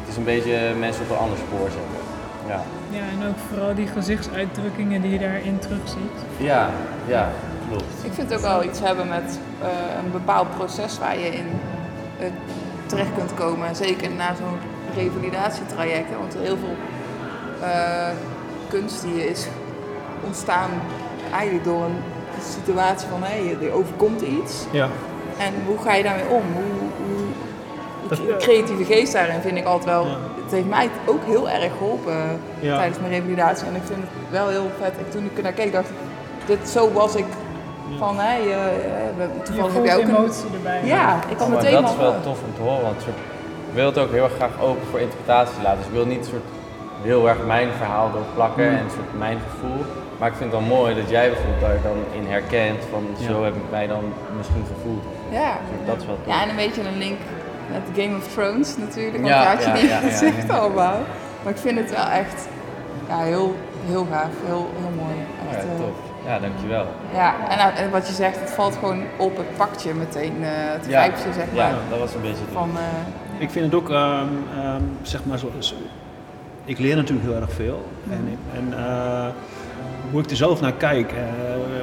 het 0.00 0.08
is 0.08 0.16
een 0.16 0.24
beetje 0.24 0.58
mensen 0.78 1.02
op 1.04 1.10
een 1.10 1.16
ander 1.16 1.38
spoor 1.38 1.68
zetten. 1.70 2.00
Ja, 2.48 2.60
Ja, 2.90 3.04
en 3.20 3.28
ook 3.28 3.36
vooral 3.48 3.74
die 3.74 3.86
gezichtsuitdrukkingen 3.86 5.02
die 5.02 5.10
je 5.10 5.18
daarin 5.18 5.58
terugziet. 5.58 6.16
ja, 6.36 6.70
ja 7.06 7.30
klopt. 7.68 7.84
Ik 8.02 8.12
vind 8.12 8.28
het 8.30 8.38
ook 8.38 8.44
wel 8.44 8.64
iets 8.64 8.80
hebben 8.80 9.08
met 9.08 9.38
eh, 9.62 9.68
een 10.04 10.10
bepaald 10.12 10.56
proces 10.56 10.98
waar 10.98 11.18
je 11.18 11.26
in 11.26 11.46
eh, 12.18 12.26
terecht 12.86 13.14
kunt 13.16 13.34
komen. 13.34 13.76
Zeker 13.76 14.10
na 14.10 14.34
zo'n 14.34 14.58
revalidatietraject. 14.96 16.08
hè, 16.10 16.16
Want 16.18 16.34
heel 16.38 16.56
veel 16.56 16.76
eh, 17.68 18.08
kunst 18.68 19.02
die 19.02 19.28
is 19.30 19.46
ontstaan 20.26 20.70
eigenlijk 21.32 21.64
door 21.64 21.84
een 21.84 21.96
situatie 22.56 23.08
van 23.08 23.22
hé, 23.22 23.66
er 23.66 23.72
overkomt 23.72 24.20
iets. 24.20 24.64
Ja. 24.70 24.88
En 25.38 25.52
hoe 25.66 25.78
ga 25.78 25.94
je 25.94 26.02
daarmee 26.02 26.28
om? 26.28 26.42
Hoe, 26.54 26.81
creatieve 28.38 28.84
geest 28.84 29.12
daarin 29.12 29.40
vind 29.40 29.56
ik 29.56 29.64
altijd 29.64 29.90
wel. 29.90 30.04
Ja. 30.06 30.16
Het 30.42 30.52
heeft 30.52 30.68
mij 30.68 30.88
ook 31.06 31.24
heel 31.24 31.50
erg 31.50 31.72
geholpen 31.78 32.40
Ja. 32.60 32.76
tijdens 32.76 32.98
mijn 33.00 33.12
revalidatie. 33.12 33.66
En 33.66 33.74
ik 33.74 33.82
vind 33.84 33.98
het 34.02 34.30
wel 34.30 34.48
heel 34.48 34.70
vet. 34.80 34.92
Ik, 34.98 35.10
toen 35.10 35.24
ik 35.24 35.36
ernaar 35.36 35.52
keek, 35.52 35.72
dacht 35.72 35.88
ik, 35.88 35.96
dit, 36.46 36.68
zo 36.68 36.92
was 36.92 37.14
ik 37.14 37.24
van, 37.98 38.18
hé, 38.18 38.24
eh, 38.38 38.50
eh, 38.52 38.62
we- 39.16 39.22
Je 39.34 39.42
toevallig 39.42 39.74
heb 39.74 39.84
jij 39.84 39.96
ook 39.96 40.02
een... 40.02 40.16
emotie 40.16 40.44
erbij. 40.54 40.80
Ja, 40.84 41.14
ik 41.28 41.36
kan 41.36 41.46
Oh, 41.46 41.52
maar 41.52 41.62
meteen 41.62 41.82
dat 41.82 41.90
is 41.90 41.96
wel 41.96 42.14
tof 42.22 42.38
om 42.46 42.54
te 42.56 42.62
horen, 42.62 42.82
want 42.82 43.00
ik 43.00 43.74
wil 43.74 43.86
het 43.86 43.98
ook 43.98 44.10
heel 44.10 44.24
erg 44.24 44.34
graag 44.34 44.60
open 44.62 44.86
voor 44.90 45.00
interpretatie 45.00 45.62
laten. 45.62 45.78
Dus 45.78 45.86
ik 45.86 45.92
wil 45.92 46.06
niet 46.06 46.24
soort 46.26 46.42
heel 47.02 47.28
erg 47.28 47.38
mijn 47.46 47.68
verhaal 47.76 48.08
erop 48.14 48.26
plakken 48.34 48.68
Mm. 48.68 48.76
en 48.76 48.84
soort 48.94 49.18
mijn 49.18 49.38
gevoel. 49.50 49.84
Maar 50.18 50.28
ik 50.28 50.36
vind 50.36 50.52
het 50.52 50.60
dan 50.60 50.68
mooi 50.68 50.94
dat 50.94 51.10
jij 51.10 51.26
bijvoorbeeld 51.30 51.60
daar 51.60 51.78
dan 51.82 51.98
in 52.20 52.26
herkent 52.30 52.80
van 52.90 53.02
Ja. 53.16 53.26
zo 53.28 53.44
heb 53.44 53.54
ik 53.54 53.66
mij 53.70 53.86
dan 53.86 54.04
misschien 54.36 54.64
gevoeld. 54.74 55.04
Ja. 55.30 55.52
Dat 55.86 55.96
is 56.00 56.06
wel 56.06 56.16
tof. 56.24 56.34
ja, 56.34 56.42
en 56.42 56.48
een 56.48 56.56
beetje 56.56 56.82
een 56.82 56.98
link 56.98 57.18
met 57.70 58.04
Game 58.04 58.16
of 58.16 58.28
Thrones 58.32 58.76
natuurlijk. 58.76 59.14
Want 59.16 59.26
Ja, 59.26 59.42
daar 59.44 59.54
had 59.54 59.62
je 59.64 59.68
ja, 59.68 59.74
die 59.74 59.88
ja, 59.88 60.00
ja, 60.00 60.08
gezicht 60.08 60.46
ja. 60.48 60.54
allemaal. 60.56 60.98
Maar 61.42 61.52
ik 61.52 61.58
vind 61.58 61.78
het 61.78 61.90
wel 61.90 62.06
echt 62.06 62.48
ja, 63.08 63.18
heel, 63.18 63.56
heel 63.86 64.06
gaaf, 64.10 64.28
heel, 64.46 64.70
heel 64.80 64.90
mooi. 65.04 65.14
Ja, 65.50 65.56
Echt, 65.56 65.64
eh, 65.64 65.70
tof. 65.76 65.96
Ja, 66.26 66.38
dankjewel. 66.38 66.86
Ja, 67.14 67.34
en, 67.48 67.58
nou, 67.58 67.72
en 67.74 67.90
wat 67.90 68.06
je 68.06 68.12
zegt, 68.12 68.40
het 68.40 68.50
valt 68.50 68.76
gewoon 68.76 69.02
op, 69.16 69.36
het 69.36 69.56
pakt 69.56 69.82
je 69.82 69.94
meteen, 69.94 70.34
eh 70.42 70.48
het 70.52 70.86
Ja. 70.88 70.98
grijpt 71.00 71.22
je 71.22 71.32
zeg 71.32 71.44
Ja, 71.52 71.68
maar. 71.68 71.78
dat 71.90 71.98
was 71.98 72.14
een 72.14 72.20
beetje 72.20 72.44
Van, 72.52 72.70
eh, 72.76 73.42
Ik 73.42 73.50
vind 73.50 73.64
het 73.64 73.74
ook, 73.74 73.90
ehm, 73.90 74.26
ehm, 74.60 74.82
zeg 75.02 75.24
maar, 75.24 75.38
zo, 75.38 75.50
zo- 75.58 75.74
ik 76.64 76.78
leer 76.78 76.96
natuurlijk 76.96 77.28
heel 77.28 77.36
erg 77.40 77.52
veel. 77.52 77.88
En, 78.10 78.38
en 78.56 78.78
eh, 78.78 79.26
hoe 80.10 80.20
ik 80.22 80.30
er 80.30 80.36
zelf 80.36 80.60
naar 80.60 80.72
kijk, 80.72 81.12
eh, 81.12 81.18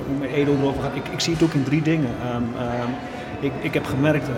hoe 0.07 0.17
mijn 0.19 0.31
Edo 0.31 0.55
erover 0.62 0.83
gaat, 0.83 0.95
ik, 0.95 1.07
ik 1.07 1.19
zie 1.19 1.33
het 1.33 1.43
ook 1.43 1.53
in 1.53 1.63
drie 1.63 1.81
dingen. 1.81 2.09
Ehm, 2.24 2.43
ehm, 2.57 2.89
ik, 3.39 3.51
ik 3.60 3.74
heb 3.74 3.86
gemerkt, 3.86 4.27
eh, 4.27 4.34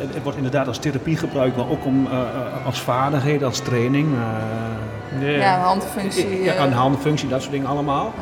het, 0.00 0.14
het 0.14 0.22
wordt 0.22 0.36
inderdaad 0.38 0.66
als 0.68 0.78
therapie 0.78 1.16
gebruikt, 1.16 1.56
maar 1.56 1.68
ook 1.68 1.84
om, 1.84 2.06
eh, 2.06 2.12
eh, 2.18 2.66
als 2.66 2.80
vaardigheid, 2.80 3.42
als 3.42 3.58
training. 3.58 4.08
eh, 5.20 5.38
ja, 5.38 5.58
handfunctie. 5.58 6.42
ja, 6.42 6.64
een 6.64 6.72
handfunctie, 6.72 7.28
dat 7.28 7.40
soort 7.40 7.52
dingen 7.52 7.66
allemaal. 7.68 8.12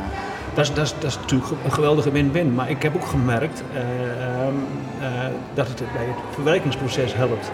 Dat 0.54 0.64
is, 0.64 0.74
dat, 0.74 0.84
is, 0.84 0.94
dat 0.98 1.10
is 1.10 1.16
natuurlijk 1.20 1.50
een 1.64 1.72
geweldige 1.72 2.10
win-win. 2.10 2.54
Maar 2.54 2.70
ik 2.70 2.82
heb 2.82 2.94
ook 2.96 3.04
gemerkt 3.06 3.62
eh, 3.72 3.80
ehm, 3.80 4.54
eh, 5.00 5.08
dat 5.54 5.68
het 5.68 5.76
bij 5.78 6.04
het 6.04 6.16
verwerkingsproces 6.34 7.14
helpt. 7.14 7.50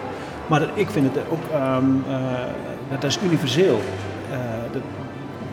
Maar 0.46 0.60
dat- 0.60 0.68
ik 0.74 0.90
vind 0.90 1.14
het 1.14 1.24
ook, 1.30 1.42
ehm, 1.52 1.84
eh, 2.08 2.16
dat 2.90 3.04
is 3.04 3.18
universeel. 3.24 3.80
Eh, 4.30 4.38
dat, 4.72 4.82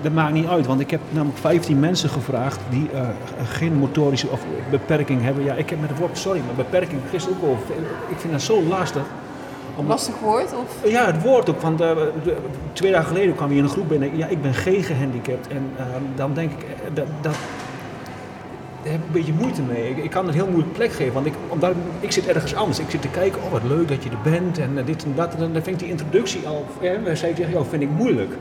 dat 0.08 0.16
maakt 0.16 0.34
niet 0.34 0.48
uit, 0.48 0.66
want 0.66 0.80
ik 0.80 0.92
heb 0.92 1.00
namelijk 1.10 1.38
15 1.38 1.80
mensen 1.80 2.10
gevraagd 2.10 2.60
die 2.70 2.90
eh, 2.94 3.02
geen 3.44 3.74
motorische 3.74 4.30
of 4.30 4.42
beperking 4.72 5.22
hebben. 5.22 5.44
Ja, 5.44 5.54
ik 5.54 5.70
heb 5.70 5.80
met 5.80 5.90
het 5.90 6.00
woord, 6.00 6.18
sorry, 6.18 6.42
maar 6.46 6.56
beperking 6.56 7.02
gisteren 7.10 7.38
ook 7.38 7.44
al. 7.44 7.58
Ik 8.08 8.18
vind 8.18 8.34
dat 8.34 8.42
zo 8.42 8.64
lastig. 8.64 9.04
Om- 9.76 9.88
lastig 9.88 10.20
woord? 10.20 10.54
Of? 10.54 10.92
ja, 10.92 11.06
het 11.06 11.22
woord 11.22 11.50
ook. 11.50 11.62
Want 11.62 11.82
eh, 11.82 11.92
twee 12.74 12.92
dagen 12.92 13.08
geleden 13.08 13.36
kwam 13.36 13.52
je 13.52 13.58
in 13.58 13.64
een 13.64 13.70
groep 13.70 13.88
binnen. 13.88 14.18
Ja, 14.18 14.28
ik 14.28 14.42
ben 14.42 14.54
geen 14.54 14.84
gehandicapt. 14.84 15.48
En 15.48 15.72
ehm, 15.78 16.02
dan 16.16 16.34
denk 16.34 16.52
ik, 16.52 16.64
eh, 16.64 16.68
dat, 16.94 17.06
dat, 17.22 17.36
daar 18.84 18.92
heb 18.92 19.02
ik 19.02 19.08
een 19.08 19.12
beetje 19.12 19.34
moeite 19.34 19.62
mee. 19.62 19.90
Ik, 19.90 19.98
ik 19.98 20.10
kan 20.10 20.26
het 20.26 20.36
heel 20.36 20.48
moeilijk 20.48 20.74
plek 20.74 20.92
geven. 20.92 21.14
Want 21.14 21.26
ik, 21.26 21.34
omdat 21.48 21.72
ik, 22.00 22.12
zit 22.12 22.28
ergens 22.28 22.56
anders. 22.56 22.80
Ik 22.80 22.90
zit 22.90 23.02
te 23.02 23.10
kijken, 23.10 23.44
oh 23.44 23.52
wat 23.52 23.64
leuk 23.64 23.88
dat 23.88 24.04
je 24.04 24.10
er 24.10 24.32
bent. 24.32 24.58
En 24.58 24.80
dit 24.86 25.04
en 25.04 25.14
dat. 25.16 25.34
En 25.34 25.40
dan 25.40 25.64
vind 25.64 25.68
ik 25.68 25.80
die 25.80 25.90
introductie 25.90 26.48
al, 26.48 26.66
eh, 26.82 26.92
zei 27.14 27.32
ik 27.32 27.50
jou, 27.52 27.66
vind 27.70 27.82
ik 27.82 27.90
moeilijk. 27.90 28.34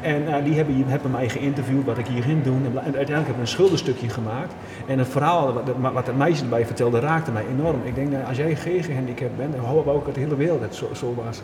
En 0.00 0.34
eh, 0.34 0.44
die 0.44 0.54
hebben, 0.54 0.84
hebben 0.86 1.10
mij 1.10 1.28
geïnterviewd 1.28 1.84
wat 1.84 1.98
ik 1.98 2.06
hierin 2.06 2.42
doe. 2.42 2.54
En, 2.54 2.72
uiteindelijk 2.74 3.08
hebben 3.08 3.34
we 3.34 3.40
een 3.40 3.46
schilderstukje 3.46 4.08
gemaakt. 4.08 4.52
En 4.86 4.98
het 4.98 5.08
verhaal 5.08 5.52
wat, 5.52 5.92
wat- 5.92 6.16
meisje 6.16 6.42
erbij 6.42 6.66
vertelde 6.66 7.00
raakte 7.00 7.30
mij 7.30 7.44
enorm. 7.58 7.80
Ik 7.84 7.94
denk, 7.94 8.10
nou, 8.10 8.24
als 8.24 8.36
jij 8.36 8.56
gehandicapt 8.56 9.36
bent, 9.36 9.52
dan 9.56 9.64
hoop 9.64 9.86
ik 9.86 9.92
ook 9.92 10.06
dat 10.06 10.16
hele 10.16 10.36
wereld 10.36 10.60
het 10.60 10.74
zo, 10.74 10.88
zo 10.94 11.14
was. 11.24 11.42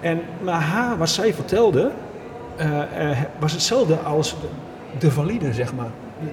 En, 0.00 0.20
maar 0.42 0.60
haar, 0.60 0.98
wat 0.98 1.08
zij 1.08 1.34
vertelde, 1.34 1.90
eh, 2.56 3.10
eh, 3.10 3.18
was 3.38 3.52
hetzelfde 3.52 3.96
als 3.96 4.30
de, 4.40 4.46
de 4.98 5.10
valide, 5.10 5.52
zeg 5.52 5.74
maar. 5.74 5.90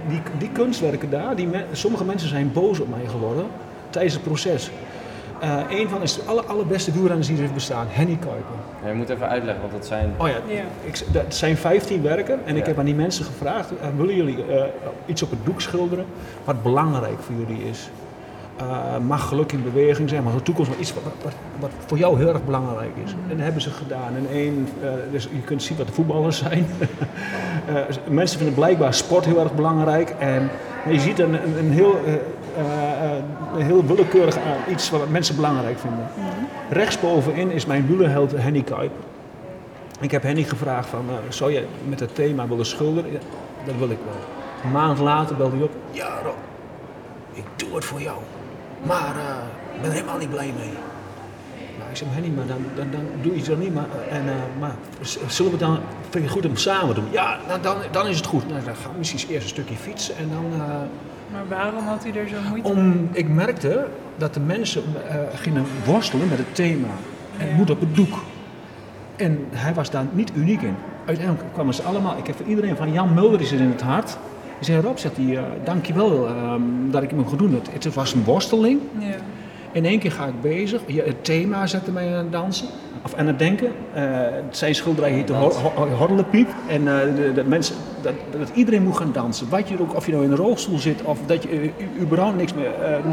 Die, 0.07 0.21
die 0.37 0.49
kunstwerken 0.49 1.09
daar, 1.09 1.35
die 1.35 1.49
sommige 1.71 2.03
mensen 2.05 2.29
zijn 2.29 2.51
boos 2.51 2.79
op 2.79 2.89
mij 2.89 3.07
geworden 3.07 3.45
tijdens 3.89 4.13
het 4.13 4.23
proces. 4.23 4.71
Eh 5.39 5.79
een 5.79 5.89
van 5.89 6.01
is 6.01 6.15
de 6.15 6.21
aller, 6.25 6.43
allerbeste 6.45 6.91
wielrenners 6.91 7.27
die 7.27 7.41
er 7.43 7.53
bestaan, 7.53 7.85
Henny 7.89 8.15
Kuiper. 8.15 8.55
Ja, 8.83 8.89
je 8.89 8.95
moet 8.95 9.09
even 9.09 9.29
uitleggen, 9.29 9.61
want 9.61 9.73
dat 9.73 9.85
zijn... 9.85 10.13
Oh 10.17 10.27
ja, 10.27 10.35
Ja. 10.47 10.63
ik, 10.83 11.03
dat 11.11 11.35
zijn 11.35 11.57
15 11.57 12.01
werken 12.01 12.39
en 12.45 12.55
ik 12.55 12.65
heb 12.65 12.79
aan 12.79 12.85
die 12.85 12.95
mensen 12.95 13.25
gevraagd, 13.25 13.69
eh, 13.81 13.87
willen 13.97 14.15
jullie 14.15 14.45
eh, 14.45 14.63
iets 15.05 15.21
op 15.23 15.29
het 15.29 15.45
doek 15.45 15.61
schilderen 15.61 16.05
wat 16.43 16.63
belangrijk 16.63 17.19
voor 17.19 17.35
jullie 17.47 17.63
is? 17.69 17.89
Eh, 18.57 18.97
mag 19.07 19.27
geluk 19.27 19.51
in 19.51 19.63
beweging 19.63 20.09
zijn, 20.09 20.23
maar 20.23 20.33
de 20.33 20.41
toekomst, 20.41 20.69
maar 20.69 20.79
iets 20.79 20.93
wat, 20.93 21.03
wat, 21.23 21.33
wat 21.59 21.69
voor 21.85 21.97
jou 21.97 22.17
heel 22.17 22.27
erg 22.27 22.45
belangrijk 22.45 22.91
is. 23.03 23.11
En 23.11 23.17
dat 23.29 23.39
hebben 23.39 23.61
ze 23.61 23.69
gedaan. 23.69 24.15
En 24.15 24.27
één, 24.31 24.67
eh, 24.83 24.89
dus 25.11 25.23
je 25.23 25.41
kunt 25.45 25.63
zien 25.63 25.77
wat 25.77 25.87
de 25.87 25.93
voetballers 25.93 26.37
zijn. 26.37 26.65
Eh, 27.67 27.75
mensen 28.09 28.37
vinden 28.37 28.55
blijkbaar 28.55 28.93
sport 28.93 29.25
heel 29.25 29.39
erg 29.39 29.53
belangrijk. 29.55 30.09
En 30.19 30.49
je 30.89 30.99
ziet 30.99 31.19
een, 31.19 31.33
een, 31.33 31.57
een 31.59 31.71
heel, 31.71 31.95
eh, 32.57 33.17
eh, 33.17 33.23
heel 33.55 33.85
willekeurig 33.85 34.35
eh, 34.35 34.43
iets 34.71 34.89
wat 34.89 35.09
mensen 35.09 35.35
belangrijk 35.35 35.79
vinden. 35.79 36.07
Rechtsbovenin 36.69 37.51
is 37.51 37.65
mijn 37.65 37.87
wielerheld 37.87 38.31
Henny 38.31 38.61
Kuiper. 38.61 39.03
Ik 39.99 40.11
heb 40.11 40.23
Henny 40.23 40.43
gevraagd 40.43 40.89
van, 40.89 41.05
eh, 41.09 41.15
zou 41.29 41.51
je 41.51 41.65
met 41.87 41.99
het 41.99 42.15
thema 42.15 42.47
willen 42.47 42.65
schilderen? 42.65 43.11
Ja, 43.11 43.19
dat 43.65 43.75
wil 43.77 43.89
ik 43.89 43.97
wel. 44.05 44.15
Een 44.63 44.71
maand 44.71 44.99
later 44.99 45.35
belde 45.35 45.55
hij 45.55 45.65
op. 45.65 45.71
Ja 45.91 46.19
Rob, 46.23 46.35
ik 47.33 47.43
doe 47.55 47.75
het 47.75 47.85
voor 47.85 48.01
jou. 48.01 48.17
Maar 48.81 49.15
ik 49.75 49.81
ben 49.81 49.89
er 49.89 49.95
helemaal 49.95 50.17
niet 50.17 50.29
blij 50.29 50.53
mee. 50.57 50.71
Nou, 51.77 51.89
ik 51.89 51.95
zeg, 51.97 52.07
Henny, 52.11 52.29
maar 52.29 52.47
dan, 52.47 52.65
dan, 52.75 52.87
dan 52.91 53.01
doe 53.21 53.31
je 53.31 53.37
het 53.37 53.47
dan 53.47 53.59
niet. 53.59 53.73
Maar, 53.73 53.85
en, 54.09 54.23
maar 54.59 54.75
zullen 55.27 55.51
we 55.51 55.57
dan, 55.57 55.79
vind 56.01 56.13
je 56.13 56.19
het 56.19 56.29
goed 56.29 56.45
om 56.45 56.55
samen 56.55 56.95
te 56.95 57.01
doen? 57.01 57.11
Ja, 57.11 57.37
nou, 57.47 57.61
dan, 57.61 57.75
dan 57.91 58.07
is 58.07 58.17
het 58.17 58.25
goed. 58.25 58.47
Nou, 58.47 58.63
dan 58.63 58.75
gaan 58.75 58.91
we 58.91 58.97
misschien 58.97 59.29
eerst 59.29 59.43
een 59.43 59.49
stukje 59.49 59.75
fietsen 59.75 60.17
en 60.17 60.29
dan... 60.29 60.61
Maar 61.37 61.57
waarom 61.57 61.83
had 61.87 62.03
hij 62.03 62.13
er 62.21 62.27
zo 62.27 62.35
moeite 62.49 62.73
mee? 62.73 62.83
om, 62.83 63.09
ik 63.11 63.29
merkte 63.29 63.85
dat 64.17 64.33
de 64.33 64.39
mensen 64.39 64.83
eh, 65.09 65.15
gingen 65.33 65.63
worstelen 65.85 66.27
met 66.29 66.37
het 66.37 66.55
thema. 66.55 66.87
En 67.37 67.39
het 67.43 67.49
Ja. 67.49 67.55
moet 67.55 67.69
op 67.69 67.79
het 67.79 67.95
doek. 67.95 68.15
En 69.15 69.45
hij 69.51 69.73
was 69.73 69.89
daar 69.91 70.05
niet 70.11 70.31
uniek 70.35 70.61
in. 70.61 70.75
Uiteindelijk 71.05 71.53
kwamen 71.53 71.73
ze 71.73 71.83
allemaal. 71.83 72.17
Ik 72.17 72.27
heb 72.27 72.35
voor 72.35 72.45
iedereen 72.45 72.75
van 72.75 72.91
Jan 72.93 73.13
Mulder 73.13 73.41
is 73.41 73.51
er 73.51 73.59
in 73.59 73.69
het 73.69 73.81
hart. 73.81 74.17
Die 74.59 74.65
zei 74.65 74.81
Rob, 74.81 74.97
zegt 74.97 75.17
hij, 75.17 75.37
eh, 75.37 75.43
dankjewel 75.63 76.27
ehm 76.27 76.61
dat 76.91 77.03
ik 77.03 77.09
hem 77.09 77.19
heb 77.19 77.27
gedaan. 77.27 77.53
Het, 77.53 77.83
het 77.85 77.93
was 77.93 78.13
een 78.13 78.23
worsteling. 78.23 78.79
Ja. 78.97 79.05
In 79.71 79.85
één 79.85 79.99
keer 79.99 80.11
ga 80.11 80.25
ik 80.25 80.41
bezig. 80.41 80.81
Ja, 80.85 81.03
het 81.03 81.23
thema 81.23 81.67
zette 81.67 81.91
mij 81.91 82.11
aan 82.11 82.17
het 82.17 82.31
dansen. 82.31 82.67
Of 83.03 83.13
aan 83.13 83.27
het 83.27 83.39
denken. 83.39 83.71
Eh, 83.93 84.03
zijn 84.49 84.75
schilderij 84.75 85.11
heette. 85.11 85.33
En 86.67 86.87
eh, 86.87 87.15
de, 87.15 87.31
de 87.33 87.43
mensen, 87.43 87.75
dat, 88.01 88.13
dat 88.31 88.49
iedereen 88.53 88.83
moet 88.83 88.97
gaan 88.97 89.11
dansen. 89.13 89.49
Wat 89.49 89.69
je 89.69 89.81
ook, 89.81 89.95
of 89.95 90.05
je 90.05 90.11
nou 90.11 90.23
in 90.23 90.31
een 90.31 90.37
rolstoel 90.37 90.77
zit 90.77 91.01
of 91.01 91.19
dat 91.25 91.43
je 91.43 91.49
eh, 91.49 92.01
überhaupt 92.01 92.37
niks 92.37 92.53
meer 92.53 92.71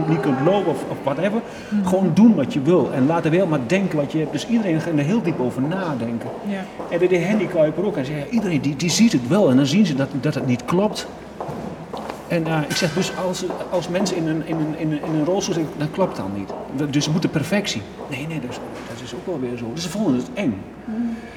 niet 0.08 0.20
kunt 0.20 0.40
lopen 0.44 0.70
of, 0.70 0.84
of 0.90 0.96
whatever. 1.02 1.40
Gewoon 1.84 2.10
doen 2.14 2.34
wat 2.34 2.52
je 2.52 2.62
wil. 2.62 2.92
En 2.92 3.06
laat 3.06 3.22
de 3.22 3.28
wereld 3.28 3.50
maar 3.50 3.66
denken 3.66 3.98
wat 3.98 4.12
je 4.12 4.18
hebt. 4.18 4.32
Dus 4.32 4.46
iedereen 4.46 4.80
gaat 4.80 4.92
er 4.92 5.04
heel 5.04 5.22
diep 5.22 5.40
over 5.40 5.62
nadenken. 5.62 6.28
Ja. 6.46 6.64
En 6.90 6.98
dat 6.98 7.08
deed 7.08 7.24
Henny 7.24 7.46
Kuiper 7.46 7.84
ook. 7.84 7.94
Hij 7.94 8.04
zei, 8.04 8.18
ja, 8.18 8.24
iedereen 8.30 8.60
die, 8.60 8.76
die 8.76 8.90
ziet 8.90 9.12
het 9.12 9.28
wel. 9.28 9.50
En 9.50 9.56
dan 9.56 9.66
zien 9.66 9.86
ze 9.86 9.94
dat, 9.94 10.08
dat 10.20 10.34
het 10.34 10.46
niet 10.46 10.64
klopt. 10.64 11.06
En 12.28 12.46
eh, 12.46 12.58
ik 12.68 12.76
zeg 12.76 12.94
dus, 12.94 13.16
als, 13.16 13.44
als 13.70 13.88
mensen 13.88 14.16
in 14.16 14.26
een, 14.26 14.46
in, 14.46 14.56
een, 14.56 14.78
in, 14.78 14.92
een, 14.92 15.02
in 15.04 15.14
een 15.14 15.24
rolstoel 15.24 15.54
zitten, 15.54 15.72
dat 15.78 15.90
klopt 15.90 16.16
dan 16.16 16.30
niet. 16.36 16.52
Dus 16.92 17.04
ze 17.04 17.10
moeten 17.10 17.30
perfectie. 17.30 17.82
Nee, 18.10 18.26
nee, 18.26 18.40
dus, 18.40 18.56
dat 18.88 19.00
is 19.04 19.14
ook 19.14 19.26
wel 19.26 19.40
weer 19.40 19.56
zo. 19.58 19.70
Dus 19.74 19.82
ze 19.82 19.88
vonden 19.90 20.14
het 20.14 20.30
eng. 20.34 20.54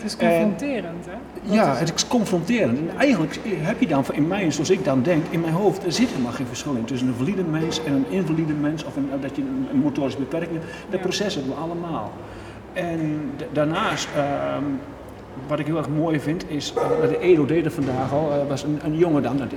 is 0.04 0.15
En- 0.17 0.28
confronterend, 0.30 1.06
hè? 1.06 1.12
Dat 1.43 1.54
Ja, 1.56 1.73
is- 1.73 1.80
het 1.80 1.93
is 1.95 2.08
confronterend. 2.08 2.78
En 2.78 2.89
eigenlijk 2.97 3.39
heb 3.45 3.80
je 3.80 3.88
dan 3.88 4.04
in 4.12 4.28
mij, 4.28 4.52
zoals 4.52 4.69
ik 4.69 4.84
dan 4.86 5.02
denk, 5.04 5.26
in 5.30 5.41
mijn 5.41 5.54
hoofd, 5.54 5.86
er 5.86 5.91
zit 5.91 6.10
helemaal 6.10 6.32
geen 6.32 6.45
verschil 6.47 6.73
in 6.76 6.86
tussen 6.86 7.08
een 7.08 7.13
valide 7.13 7.43
mens 7.43 7.84
en 7.84 7.93
een 7.93 8.06
invalide 8.10 8.54
mens 8.54 8.84
of 8.86 8.95
een, 8.95 9.10
dat 9.21 9.36
je 9.36 9.41
een, 9.41 9.67
een 9.71 9.80
motorische 9.80 10.19
beperking 10.19 10.52
hebt. 10.60 10.65
Dat 10.89 11.00
Ja. 11.00 11.06
proces 11.06 11.36
hebben 11.36 11.54
we 11.54 11.60
allemaal. 11.62 12.12
En 12.73 13.32
daarnaast, 13.52 14.08
ehm, 14.15 14.63
wat 15.47 15.60
ik 15.60 15.65
heel 15.65 15.78
erg 15.78 15.89
mooi 15.89 16.19
vind, 16.19 16.50
is, 16.50 16.73
uh, 16.78 17.10
de 17.10 17.19
Edo 17.19 17.45
deed 17.45 17.63
het 17.63 17.73
vandaag 17.73 18.12
al, 18.13 18.32
eh, 18.32 18.47
was 18.47 18.63
een, 18.63 18.80
een 18.84 18.97
jongen 18.97 19.23
dan, 19.23 19.38
dat- 19.38 19.47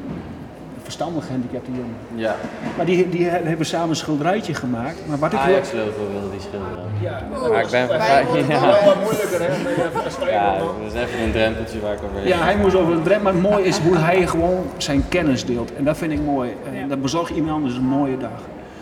verstandig 0.90 1.24
gehandicapte 1.26 1.70
jongen. 1.70 1.96
Ja, 2.14 2.34
Maar 2.76 2.86
die, 2.86 3.08
die 3.08 3.24
hebben 3.28 3.66
samen 3.66 3.88
een 3.88 3.96
schilderijtje 3.96 4.54
gemaakt. 4.54 4.98
Maar 5.08 5.18
wat 5.18 5.32
ik 5.32 5.38
heel 5.38 5.54
Ajax 5.54 5.72
logo 5.72 6.10
wilde 6.12 6.30
die 6.30 6.40
schilderen. 6.40 6.84
Ja, 7.00 7.22
Maar 7.50 7.62
ik 7.64 7.70
ben 7.70 8.46
ja. 8.48 8.60
wel- 8.84 8.96
moeilijker 9.02 9.40
hè. 9.40 10.30
ja, 10.30 10.58
dat 10.58 10.74
is 10.86 10.92
even 10.94 11.20
een 11.22 11.32
drempeltje 11.32 11.80
waar 11.80 11.92
ik 11.92 11.98
overheen 12.04 12.26
Ja, 12.28 12.42
hij 12.42 12.56
moest 12.56 12.74
over 12.76 12.92
een 12.92 13.02
drem, 13.02 13.22
maar 13.22 13.32
het 13.32 13.42
mooie 13.42 13.64
is 13.64 13.78
hoe 13.78 13.96
hij 13.96 14.26
gewoon 14.26 14.64
zijn 14.76 15.04
kennis 15.08 15.44
deelt. 15.44 15.74
En 15.74 15.84
dat 15.84 15.96
vind 15.96 16.12
ik 16.12 16.20
mooi. 16.24 16.54
En 16.72 16.74
Ja. 16.80 16.86
dat 16.86 17.02
bezorgt 17.02 17.30
iemand 17.30 17.52
anders 17.54 17.74
een 17.74 17.82
mooie 17.84 18.16
dag. 18.18 18.30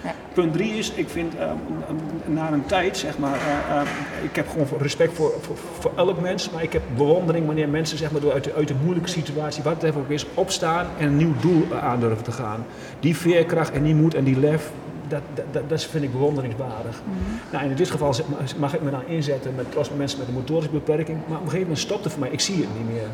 Ja. 0.05 0.15
Punt 0.33 0.53
drie 0.53 0.73
is, 0.73 0.91
ik 0.91 1.09
vind 1.09 1.37
eh, 1.37 1.51
na 2.29 2.53
een 2.53 2.67
tijd, 2.67 2.97
zeg 2.97 3.19
maar, 3.19 3.35
eh, 3.35 3.81
eh, 3.81 3.89
ik 4.23 4.37
heb 4.37 4.49
gewoon 4.49 4.67
respect 4.79 5.13
voor, 5.13 5.33
voor, 5.41 5.57
voor 5.79 5.93
elk 5.97 6.21
mens, 6.21 6.51
maar 6.51 6.63
ik 6.63 6.73
heb 6.73 6.83
bewondering 6.97 7.47
wanneer 7.47 7.69
mensen 7.69 7.99
zeg 7.99 8.11
maar, 8.11 8.21
door 8.21 8.33
uit, 8.33 8.45
de, 8.45 8.55
uit 8.55 8.69
de 8.69 8.75
moeilijke 8.83 9.11
situatie, 9.11 9.63
wat 9.63 9.75
het 9.75 9.83
even 9.83 10.01
ook 10.01 10.09
is, 10.09 10.27
opstaan 10.35 10.87
en 10.99 11.07
een 11.07 11.17
nieuw 11.17 11.35
doel 11.41 11.67
eh, 11.71 11.85
aandurven 11.85 12.25
te 12.25 12.33
gaan. 12.33 12.67
Die 13.01 13.17
veerkracht 13.17 13.73
en 13.73 13.83
die 13.83 13.95
moed 13.95 14.15
en 14.15 14.25
die 14.25 14.39
lef, 14.39 14.71
dat, 15.09 15.23
dat, 15.53 15.69
dat, 15.69 15.85
vind 15.85 16.05
ik 16.05 16.13
bewonderingswaardig. 16.13 17.03
Nou, 17.53 17.65
in 17.65 17.75
dit 17.75 17.91
geval 17.91 18.15
zeg 18.15 18.27
maar, 18.29 18.39
mag 18.59 18.75
ik 18.75 18.83
me 18.83 18.91
dan 18.91 19.07
inzetten 19.07 19.55
met 19.55 19.75
met 19.75 19.97
mensen 19.97 20.19
met 20.19 20.29
een 20.29 20.35
motorische 20.35 20.71
beperking, 20.71 21.19
maar 21.19 21.37
op 21.37 21.45
een 21.45 21.51
gegeven 21.51 21.61
moment 21.61 21.79
stopt 21.79 22.05
het 22.05 22.13
voor 22.13 22.23
mij, 22.23 22.31
ik 22.31 22.41
zie 22.41 22.57
het 22.57 22.69
niet 22.77 22.93
meer. 22.93 23.09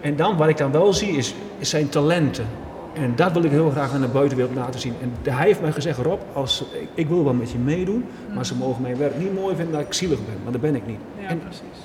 En 0.00 0.16
dan, 0.16 0.36
wat 0.36 0.48
ik 0.48 0.56
dan 0.56 0.72
wel 0.72 0.92
zie, 0.92 1.16
is 1.16 1.34
zijn 1.60 1.88
talenten. 1.88 2.46
En 2.92 3.12
dat 3.16 3.32
wil 3.32 3.42
ik 3.42 3.50
heel 3.50 3.70
graag 3.70 3.92
aan 3.92 4.00
de 4.00 4.08
buitenwereld 4.08 4.54
laten 4.56 4.80
zien. 4.80 4.94
En 5.00 5.32
hij 5.32 5.46
heeft 5.46 5.60
mij 5.60 5.72
gezegd, 5.72 5.98
Rob, 5.98 6.20
als, 6.32 6.64
ik, 6.80 6.88
ik 6.94 7.08
wil 7.08 7.24
wel 7.24 7.34
met 7.34 7.50
je 7.50 7.58
meedoen, 7.58 8.04
maar 8.34 8.46
ze 8.46 8.54
mogen 8.56 8.82
mijn 8.82 8.96
werk 8.96 9.18
niet 9.18 9.34
mooi 9.34 9.56
vinden 9.56 9.74
dat 9.74 9.82
ik 9.86 9.92
zielig 9.92 10.18
ben, 10.18 10.34
maar 10.42 10.52
dat 10.52 10.60
ben 10.60 10.74
ik 10.74 10.86
niet. 10.86 10.98
Ja, 11.20 11.28
En, 11.28 11.38
precies. 11.38 11.80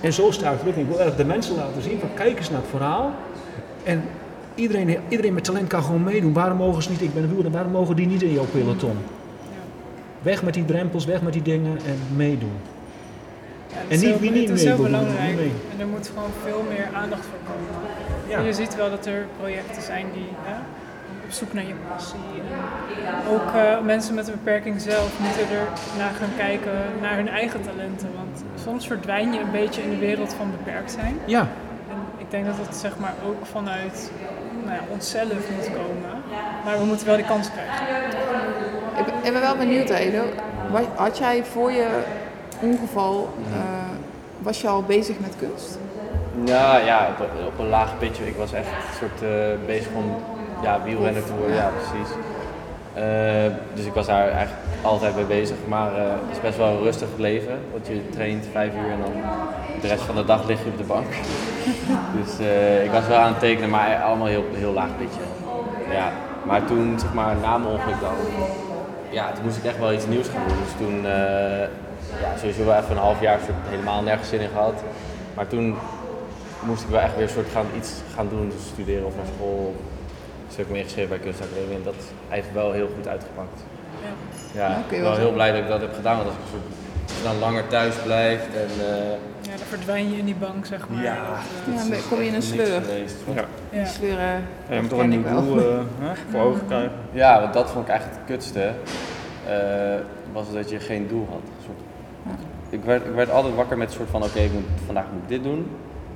en 0.00 0.12
zo 0.12 0.30
sta 0.30 0.50
ik 0.50 0.58
terug. 0.58 0.76
Ik 0.76 0.86
wil 0.86 1.00
erg 1.00 1.16
de 1.16 1.24
mensen 1.24 1.56
laten 1.56 1.82
zien, 1.82 1.98
van 2.00 2.08
kijk 2.14 2.38
eens 2.38 2.50
naar 2.50 2.60
het 2.60 2.70
verhaal. 2.70 3.10
En 3.82 4.02
iedereen, 4.54 4.98
iedereen 5.08 5.34
met 5.34 5.44
talent 5.44 5.68
kan 5.68 5.82
gewoon 5.82 6.02
meedoen. 6.02 6.32
Waarom 6.32 6.58
mogen 6.58 6.82
ze 6.82 6.90
niet, 6.90 7.02
ik 7.02 7.14
ben 7.14 7.22
wielrenner, 7.22 7.52
waarom 7.52 7.72
mogen 7.72 7.96
die 7.96 8.06
niet 8.06 8.22
in 8.22 8.32
jouw 8.32 8.46
peloton? 8.52 8.96
Weg 10.22 10.42
met 10.42 10.54
die 10.54 10.64
drempels, 10.64 11.04
weg 11.04 11.22
met 11.22 11.32
die 11.32 11.42
dingen 11.42 11.76
en 11.86 12.16
meedoen. 12.16 12.52
En 13.78 13.84
is 13.88 14.00
niet 14.00 14.10
heel- 14.10 14.18
wie 14.18 14.30
niet 14.30 14.48
Het 14.48 14.58
is 14.58 14.64
heel 14.64 14.76
belangrijk. 14.76 15.34
mee. 15.36 15.52
En 15.74 15.80
er 15.80 15.86
moet 15.86 16.10
gewoon 16.14 16.30
veel 16.44 16.64
meer 16.68 16.88
aandacht 16.94 17.22
voor 17.30 17.38
komen. 17.54 17.90
Ja. 18.28 18.36
En 18.38 18.44
je 18.44 18.52
ziet 18.52 18.74
wel 18.76 18.90
dat 18.90 19.06
er 19.06 19.26
projecten 19.40 19.82
zijn 19.82 20.06
die 20.12 20.28
hè, 20.42 20.54
op 21.26 21.30
zoek 21.32 21.52
naar 21.52 21.64
je 21.66 21.74
passie. 21.88 22.18
En 23.06 23.32
ook 23.34 23.54
eh, 23.54 23.80
mensen 23.80 24.14
met 24.14 24.26
een 24.28 24.38
beperking 24.44 24.80
zelf 24.80 25.10
moeten 25.20 25.56
er 25.56 25.66
naar 25.98 26.12
gaan 26.20 26.32
kijken 26.36 26.72
naar 27.00 27.14
hun 27.16 27.28
eigen 27.28 27.60
talenten. 27.62 28.08
Want 28.16 28.44
soms 28.64 28.86
verdwijn 28.86 29.32
je 29.32 29.40
een 29.40 29.50
beetje 29.50 29.82
in 29.82 29.90
de 29.90 29.98
wereld 29.98 30.34
van 30.34 30.50
beperkt 30.50 30.90
zijn. 30.90 31.18
Ja, 31.24 31.40
En 31.90 31.96
ik 32.18 32.30
denk 32.30 32.46
dat 32.46 32.56
het 32.66 32.76
zeg 32.76 32.98
maar 32.98 33.14
ook 33.26 33.46
vanuit 33.46 34.10
nou 34.64 34.76
ja, 34.76 34.82
onszelf 34.90 35.32
moet 35.56 35.70
komen. 35.74 36.10
Maar 36.64 36.78
we 36.78 36.84
moeten 36.84 37.06
wel 37.06 37.16
die 37.16 37.24
kans 37.24 37.48
krijgen. 37.50 37.86
Ik 39.24 39.32
ben, 39.32 39.40
wel 39.40 39.56
benieuwd, 39.56 39.90
Edo. 39.90 40.22
Had 40.94 41.18
jij 41.18 41.44
voor 41.44 41.72
je 41.72 41.86
ongeval, 42.60 43.28
eh, 43.52 43.58
was 44.38 44.60
je 44.60 44.68
al 44.68 44.82
bezig 44.82 45.16
met 45.20 45.34
kunst? 45.38 45.78
Nou 46.34 46.84
ja, 46.84 47.08
op, 47.10 47.20
een- 47.20 47.46
op 47.46 47.58
een 47.58 47.68
laag 47.68 47.98
pitje. 47.98 48.26
Ik 48.26 48.36
was 48.36 48.52
echt 48.52 48.66
een 48.66 48.96
soort 48.98 49.22
eh, 49.32 49.66
bezig 49.66 49.88
om 49.94 50.16
ja, 50.62 50.80
wielrenner 50.84 51.24
te 51.24 51.32
worden. 51.38 51.56
Ja, 51.56 51.70
precies. 51.76 52.12
Eh, 52.94 53.52
dus 53.74 53.84
ik 53.84 53.92
was 53.92 54.06
daar 54.06 54.28
eigenlijk 54.28 54.62
altijd 54.82 55.14
mee 55.14 55.24
bezig. 55.24 55.56
Maar 55.68 55.90
het 55.96 56.30
is 56.36 56.40
best 56.40 56.56
wel 56.56 56.68
een 56.68 56.82
rustig 56.82 57.08
leven. 57.16 57.58
Want 57.72 57.86
je 57.86 58.08
traint 58.08 58.46
vijf 58.52 58.72
uur 58.72 58.90
en 58.92 59.00
dan 59.02 59.12
de 59.80 59.86
rest 59.86 60.02
van 60.02 60.14
de 60.14 60.24
dag 60.24 60.46
lig 60.46 60.58
je 60.64 60.68
op 60.70 60.78
de 60.78 60.84
bank. 60.84 61.06
dus 62.18 62.46
ik 62.84 62.90
was 62.90 63.06
wel 63.06 63.18
aan 63.18 63.28
het 63.28 63.38
tekenen, 63.38 63.70
maar 63.70 64.02
allemaal 64.02 64.26
heel, 64.26 64.44
heel 64.52 64.72
laag 64.72 64.88
pitje. 64.98 65.20
Ja, 65.92 66.12
maar 66.44 66.64
toen, 66.64 66.98
zeg 66.98 67.12
maar, 67.14 67.34
na 67.42 67.58
mijn 67.58 67.72
ongeluk 67.72 68.00
dan, 68.00 68.14
ja, 69.10 69.32
toen 69.32 69.44
moest 69.44 69.56
ik 69.56 69.64
echt 69.64 69.78
wel 69.78 69.92
iets 69.92 70.06
nieuws 70.06 70.28
gaan 70.28 70.42
doen. 70.48 70.56
Dus 70.64 70.86
toen, 70.86 71.04
ja, 72.20 72.36
sowieso 72.38 72.64
wel 72.64 72.76
even 72.78 72.90
een 72.90 72.96
half 73.02 73.20
jaar 73.20 73.38
soort 73.44 73.56
helemaal 73.68 74.02
nergens 74.02 74.28
zin 74.28 74.40
in 74.40 74.48
gehad. 74.48 74.82
Maar 75.34 75.46
toen 75.46 75.74
moest 76.62 76.82
ik 76.82 76.88
wel 76.88 77.00
echt 77.00 77.14
weer 77.14 77.22
een 77.22 77.28
soort 77.28 77.50
gaan, 77.52 77.66
iets 77.76 77.92
gaan 78.14 78.28
doen, 78.28 78.48
dus 78.48 78.66
studeren 78.72 79.06
of 79.06 79.16
naar 79.16 79.24
school. 79.36 79.74
Dus 80.46 80.56
heb 80.56 80.66
ik 80.66 80.72
me 80.72 80.78
ingeschreven 80.78 81.08
bij 81.10 81.18
kunstacademie 81.18 81.74
en 81.76 81.82
dat 81.84 81.94
heeft 82.28 82.52
wel 82.52 82.72
heel 82.72 82.88
goed 82.96 83.08
uitgepakt. 83.08 83.60
Ja. 84.52 84.60
Ja, 84.60 84.82
ben 84.90 85.02
wel 85.02 85.16
heel 85.16 85.32
blij 85.32 85.50
dat 85.52 85.60
ik 85.60 85.68
dat 85.68 85.80
heb 85.80 85.94
gedaan, 85.94 86.16
want 86.16 86.28
als 86.28 86.36
ik 86.36 86.42
soort, 86.50 86.62
als 87.08 87.22
dan 87.22 87.38
langer 87.38 87.66
thuis 87.66 87.94
blijft 88.04 88.46
en 88.46 88.70
eh, 88.86 88.96
Ja, 89.40 89.50
dan 89.56 89.66
verdwijn 89.68 90.10
je 90.10 90.16
in 90.16 90.24
die 90.24 90.34
bank, 90.34 90.66
zeg 90.66 90.88
maar. 90.88 91.02
Ja. 91.02 91.12
Eh, 91.14 91.74
Ja, 91.74 91.88
dan 91.90 91.98
kom 92.08 92.18
je 92.20 92.26
in 92.26 92.34
een 92.34 92.42
sleur. 92.42 92.68
Ja. 93.34 93.34
ja. 93.34 93.44
Die 93.70 93.86
sleuren, 93.86 94.26
Ja, 94.68 94.74
je 94.74 94.80
moet 94.80 94.90
toch 94.90 94.98
een 94.98 95.08
nieuw 95.08 95.22
doel 95.28 95.58
eh, 95.58 95.78
voor 96.30 96.40
ogen 96.40 96.66
krijgen. 96.70 96.90
Ja, 97.12 97.40
want 97.40 97.52
dat 97.52 97.70
vond 97.70 97.84
ik 97.84 97.90
eigenlijk 97.90 98.20
het 98.20 98.30
kutste. 98.36 98.72
eh, 99.48 99.54
was 100.32 100.52
dat 100.52 100.70
je 100.70 100.80
geen 100.80 101.08
doel 101.08 101.26
had. 101.30 101.38
Een 101.38 101.64
soort- 101.64 101.80
ik, 102.74 102.84
werd, 102.84 103.04
ik 103.04 103.14
werd 103.14 103.30
altijd 103.30 103.54
wakker 103.54 103.78
met 103.78 103.88
een 103.88 103.94
soort 103.94 104.10
van, 104.10 104.22
oké, 104.22 104.38
ik 104.38 104.52
moet 104.52 104.62
vandaag 104.84 105.04
moet 105.12 105.22
ik 105.22 105.28
dit 105.28 105.42
doen, 105.42 105.70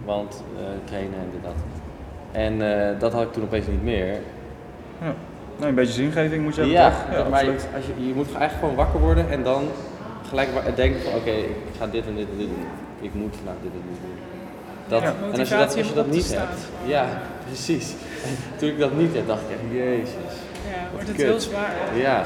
want 0.04 0.42
eh, 0.56 0.62
trainen 0.84 1.18
en 1.18 1.28
dit 1.32 1.42
dat. 1.42 1.54
En 2.32 2.54
eh, 2.92 3.00
dat 3.00 3.12
had 3.12 3.22
ik 3.22 3.32
toen 3.32 3.42
opeens 3.42 3.66
niet 3.66 3.82
meer. 3.82 4.06
Ja. 5.00 5.14
Nee, 5.56 5.68
een 5.68 5.74
beetje 5.74 5.92
zingeving 5.92 6.44
moet 6.44 6.54
je 6.54 6.60
hebben, 6.60 6.78
Ja, 6.78 6.90
toch? 6.90 7.30
maar 7.30 7.44
je, 7.44 7.50
absoluut. 7.50 7.74
als 7.76 7.84
je, 7.86 8.06
je 8.08 8.14
moet 8.14 8.26
eigenlijk 8.26 8.58
gewoon 8.58 8.74
wakker 8.74 9.00
worden 9.00 9.30
en 9.30 9.42
dan 9.42 9.64
gelijk 10.28 10.48
denken 10.74 11.00
van 11.00 11.14
oké, 11.14 11.30
ik 11.30 11.74
ga 11.78 11.86
dit 11.86 12.06
en 12.06 12.14
dit 12.14 12.26
en 12.32 12.38
dit 12.38 12.48
doen. 12.48 12.66
Ik 13.00 13.14
moet 13.14 13.36
vandaag 13.36 13.54
dit 13.62 13.72
en 13.72 13.82
dit 13.90 14.00
doen. 14.02 14.18
Dat, 14.88 15.02
Ja. 15.02 15.14
En 15.32 15.38
als 15.38 15.48
je 15.48 15.56
dat, 15.56 15.76
als 15.76 15.88
je 15.88 15.94
dat 15.94 16.10
niet 16.10 16.36
hebt, 16.36 16.60
ja, 16.86 17.06
precies. 17.46 17.94
En 18.24 18.36
toen 18.58 18.68
ik 18.68 18.78
dat 18.78 18.96
niet 18.96 19.14
heb, 19.14 19.26
dacht 19.26 19.40
ik 19.42 19.50
echt, 19.50 19.60
jezus. 19.72 20.34
Ja, 20.70 20.80
wordt 20.92 21.06
het 21.08 21.16
kut. 21.16 21.26
heel 21.26 21.40
zwaar. 21.40 21.72
Ja, 21.94 22.24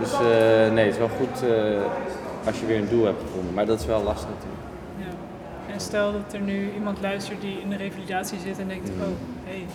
dus 0.00 0.12
eh, 0.12 0.72
nee, 0.72 0.84
het 0.84 0.92
is 0.92 0.98
wel 0.98 1.08
goed 1.18 1.42
eh, 1.42 1.50
als 2.48 2.60
je 2.60 2.66
weer 2.66 2.78
een 2.78 2.88
doel 2.88 3.04
hebt 3.04 3.20
gevonden, 3.26 3.54
maar 3.54 3.66
dat 3.66 3.80
is 3.80 3.86
wel 3.86 4.02
lastig 4.02 4.28
natuurlijk. 4.36 4.62
Ja. 4.98 5.72
En 5.74 5.80
stel 5.80 6.12
dat 6.12 6.32
er 6.32 6.40
nu 6.40 6.70
iemand 6.74 7.00
luistert 7.00 7.40
die 7.40 7.60
in 7.60 7.68
de 7.70 7.76
revalidatie 7.76 8.38
zit 8.44 8.58
en 8.58 8.68
denkt, 8.68 8.88
Mm. 8.94 9.00
oh, 9.00 9.06
hé, 9.44 9.50
hey, 9.52 9.66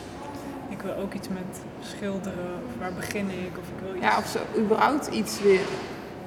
ik 0.69 0.81
wil 0.81 0.93
ook 1.03 1.13
iets 1.13 1.27
met 1.27 1.49
schilderen, 1.81 2.49
of 2.67 2.71
waar 2.79 2.93
begin 2.93 3.25
ik, 3.29 3.51
of 3.61 3.67
ik 3.75 3.79
wil 3.85 3.95
iets 3.95 4.05
Ja, 4.05 4.17
of 4.17 4.25
ze 4.25 4.39
überhaupt 4.61 5.07
iets 5.07 5.41
weer 5.41 5.59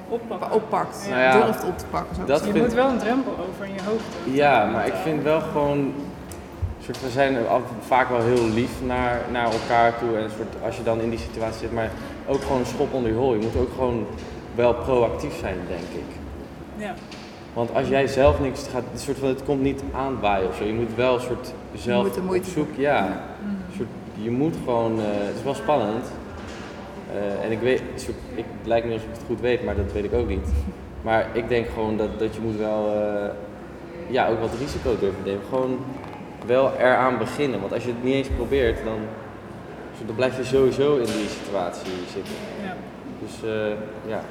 oppakken. 0.09 0.51
oppakt. 0.51 1.05
Nou 1.09 1.21
ja, 1.21 1.31
durft 1.45 1.63
op 1.63 1.77
te 1.77 1.85
pakken. 1.85 2.15
Zo. 2.15 2.25
dat 2.25 2.39
te 2.41 2.45
Je 2.47 2.51
vind- 2.51 2.63
moet 2.65 2.73
wel 2.73 2.89
een 2.89 2.97
drempel 2.97 3.35
over 3.49 3.65
in 3.65 3.73
je 3.73 3.83
hoofd 3.89 4.03
hebben. 4.15 4.33
Ja, 4.33 4.65
maar 4.65 4.87
ik 4.87 4.93
vind 5.03 5.23
wel 5.23 5.41
gewoon. 5.41 5.93
Soort, 6.83 7.01
we 7.01 7.09
zijn 7.09 7.37
vaak 7.87 8.09
wel 8.09 8.21
heel 8.21 8.45
lief 8.47 8.71
naar, 8.85 9.19
naar 9.31 9.51
elkaar 9.51 9.97
toe. 9.99 10.17
En 10.17 10.23
een 10.23 10.29
soort, 10.29 10.55
als 10.65 10.77
je 10.77 10.83
dan 10.83 10.99
in 11.01 11.09
die 11.09 11.19
situatie 11.19 11.59
zit, 11.59 11.71
maar 11.73 11.89
ook 12.27 12.41
gewoon 12.41 12.59
een 12.59 12.65
schop 12.65 12.93
onder 12.93 13.11
je 13.11 13.17
hol. 13.17 13.33
Je 13.33 13.39
moet 13.41 13.55
ook 13.55 13.73
gewoon 13.75 14.05
wel 14.55 14.73
proactief 14.73 15.37
zijn, 15.39 15.57
denk 15.67 16.03
ik. 16.03 16.15
Ja. 16.77 16.93
Want 17.53 17.73
als 17.73 17.87
jij 17.87 18.07
zelf 18.07 18.39
niks 18.39 18.67
gaat, 18.71 18.83
een 18.93 18.99
soort 18.99 19.17
van, 19.17 19.27
het 19.27 19.43
komt 19.43 19.61
niet 19.61 19.81
aanwaaien 19.95 20.47
of 20.47 20.55
zo. 20.55 20.63
Je 20.63 20.73
moet 20.73 20.95
wel 20.95 21.13
een 21.15 21.21
soort 21.21 21.53
zelf 21.75 22.05
moet 22.05 22.13
de 22.13 22.21
moeite 22.21 22.47
op 22.47 22.53
zoek. 22.53 22.67
Ja, 22.77 23.05
een 23.43 23.75
soort, 23.77 23.89
je 24.13 24.31
moet 24.31 24.55
gewoon. 24.65 24.99
eh, 24.99 25.05
het 25.07 25.35
is 25.37 25.43
wel 25.43 25.53
spannend. 25.55 26.05
Eh, 27.13 27.45
en 27.45 27.51
ik 27.51 27.59
weet, 27.59 27.81
soort, 27.95 28.15
ik 28.35 28.45
het 28.57 28.67
lijkt 28.67 28.87
me 28.87 28.93
alsof 28.93 29.07
ik 29.07 29.13
het 29.13 29.23
goed 29.27 29.39
weet, 29.39 29.63
maar 29.63 29.75
dat 29.75 29.91
weet 29.93 30.03
ik 30.03 30.13
ook 30.13 30.27
niet. 30.27 30.47
Maar 31.01 31.27
ik 31.33 31.47
denk 31.49 31.67
gewoon 31.67 31.97
dat, 31.97 32.19
dat 32.19 32.35
je 32.35 32.41
moet 32.41 32.55
wel, 32.57 32.93
eh, 32.93 33.29
ja, 34.07 34.27
ook 34.29 34.39
wat 34.39 34.49
risico 34.59 34.99
durven 34.99 35.23
nemen. 35.25 35.41
Gewoon 35.49 35.79
wel 36.45 36.71
eraan 36.79 37.17
beginnen. 37.17 37.59
Want 37.59 37.73
als 37.73 37.83
je 37.83 37.89
het 37.89 38.03
niet 38.03 38.13
eens 38.13 38.27
probeert, 38.35 38.83
dan, 38.83 38.99
dan 40.05 40.15
blijf 40.15 40.37
je 40.37 40.43
sowieso 40.43 40.95
in 40.95 41.05
die 41.05 41.27
situatie 41.43 41.91
zitten. 42.13 42.33
ja. 42.63 42.75
Dus 43.19 43.49
eh, 43.49 44.09
ja. 44.09 44.21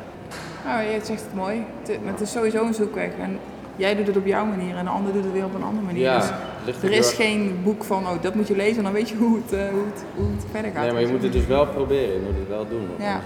Nou, 0.66 0.82
je 0.82 0.98
zegt 1.02 1.22
het 1.22 1.34
mooi. 1.34 1.64
Het, 1.82 2.02
maar 2.04 2.12
het 2.12 2.20
is 2.20 2.30
sowieso 2.32 2.66
een 2.66 2.74
zoekweg. 2.74 3.10
En 3.20 3.38
jij 3.76 3.96
doet 3.96 4.06
het 4.06 4.16
op 4.16 4.26
jouw 4.26 4.44
manier 4.44 4.76
en 4.76 4.84
de 4.84 4.90
ander 4.90 5.12
doet 5.12 5.24
het 5.24 5.32
weer 5.32 5.44
op 5.44 5.54
een 5.54 5.62
andere 5.62 5.86
manier. 5.86 6.02
Ja, 6.02 6.18
Dus 6.18 6.28
ligt 6.64 6.82
er 6.82 6.92
is 6.92 7.12
geen 7.12 7.60
boek 7.64 7.84
van, 7.84 8.06
oh, 8.06 8.22
dat 8.22 8.34
moet 8.34 8.48
je 8.48 8.56
lezen 8.56 8.76
en 8.76 8.82
dan 8.84 8.92
weet 8.92 9.08
je 9.08 9.16
hoe 9.16 9.36
het, 9.36 9.52
eh, 9.52 9.68
hoe 9.68 9.84
het, 9.92 10.04
hoe 10.14 10.26
het 10.36 10.44
verder 10.50 10.70
gaat. 10.70 10.82
Nee, 10.82 10.92
maar 10.92 11.00
je 11.00 11.06
moet 11.08 11.22
het 11.22 11.32
dus 11.32 11.46
wel 11.46 11.66
proberen. 11.66 12.12
Je 12.12 12.20
moet 12.26 12.38
het 12.38 12.48
wel 12.48 12.68
doen. 12.68 12.88
Ja. 12.98 13.20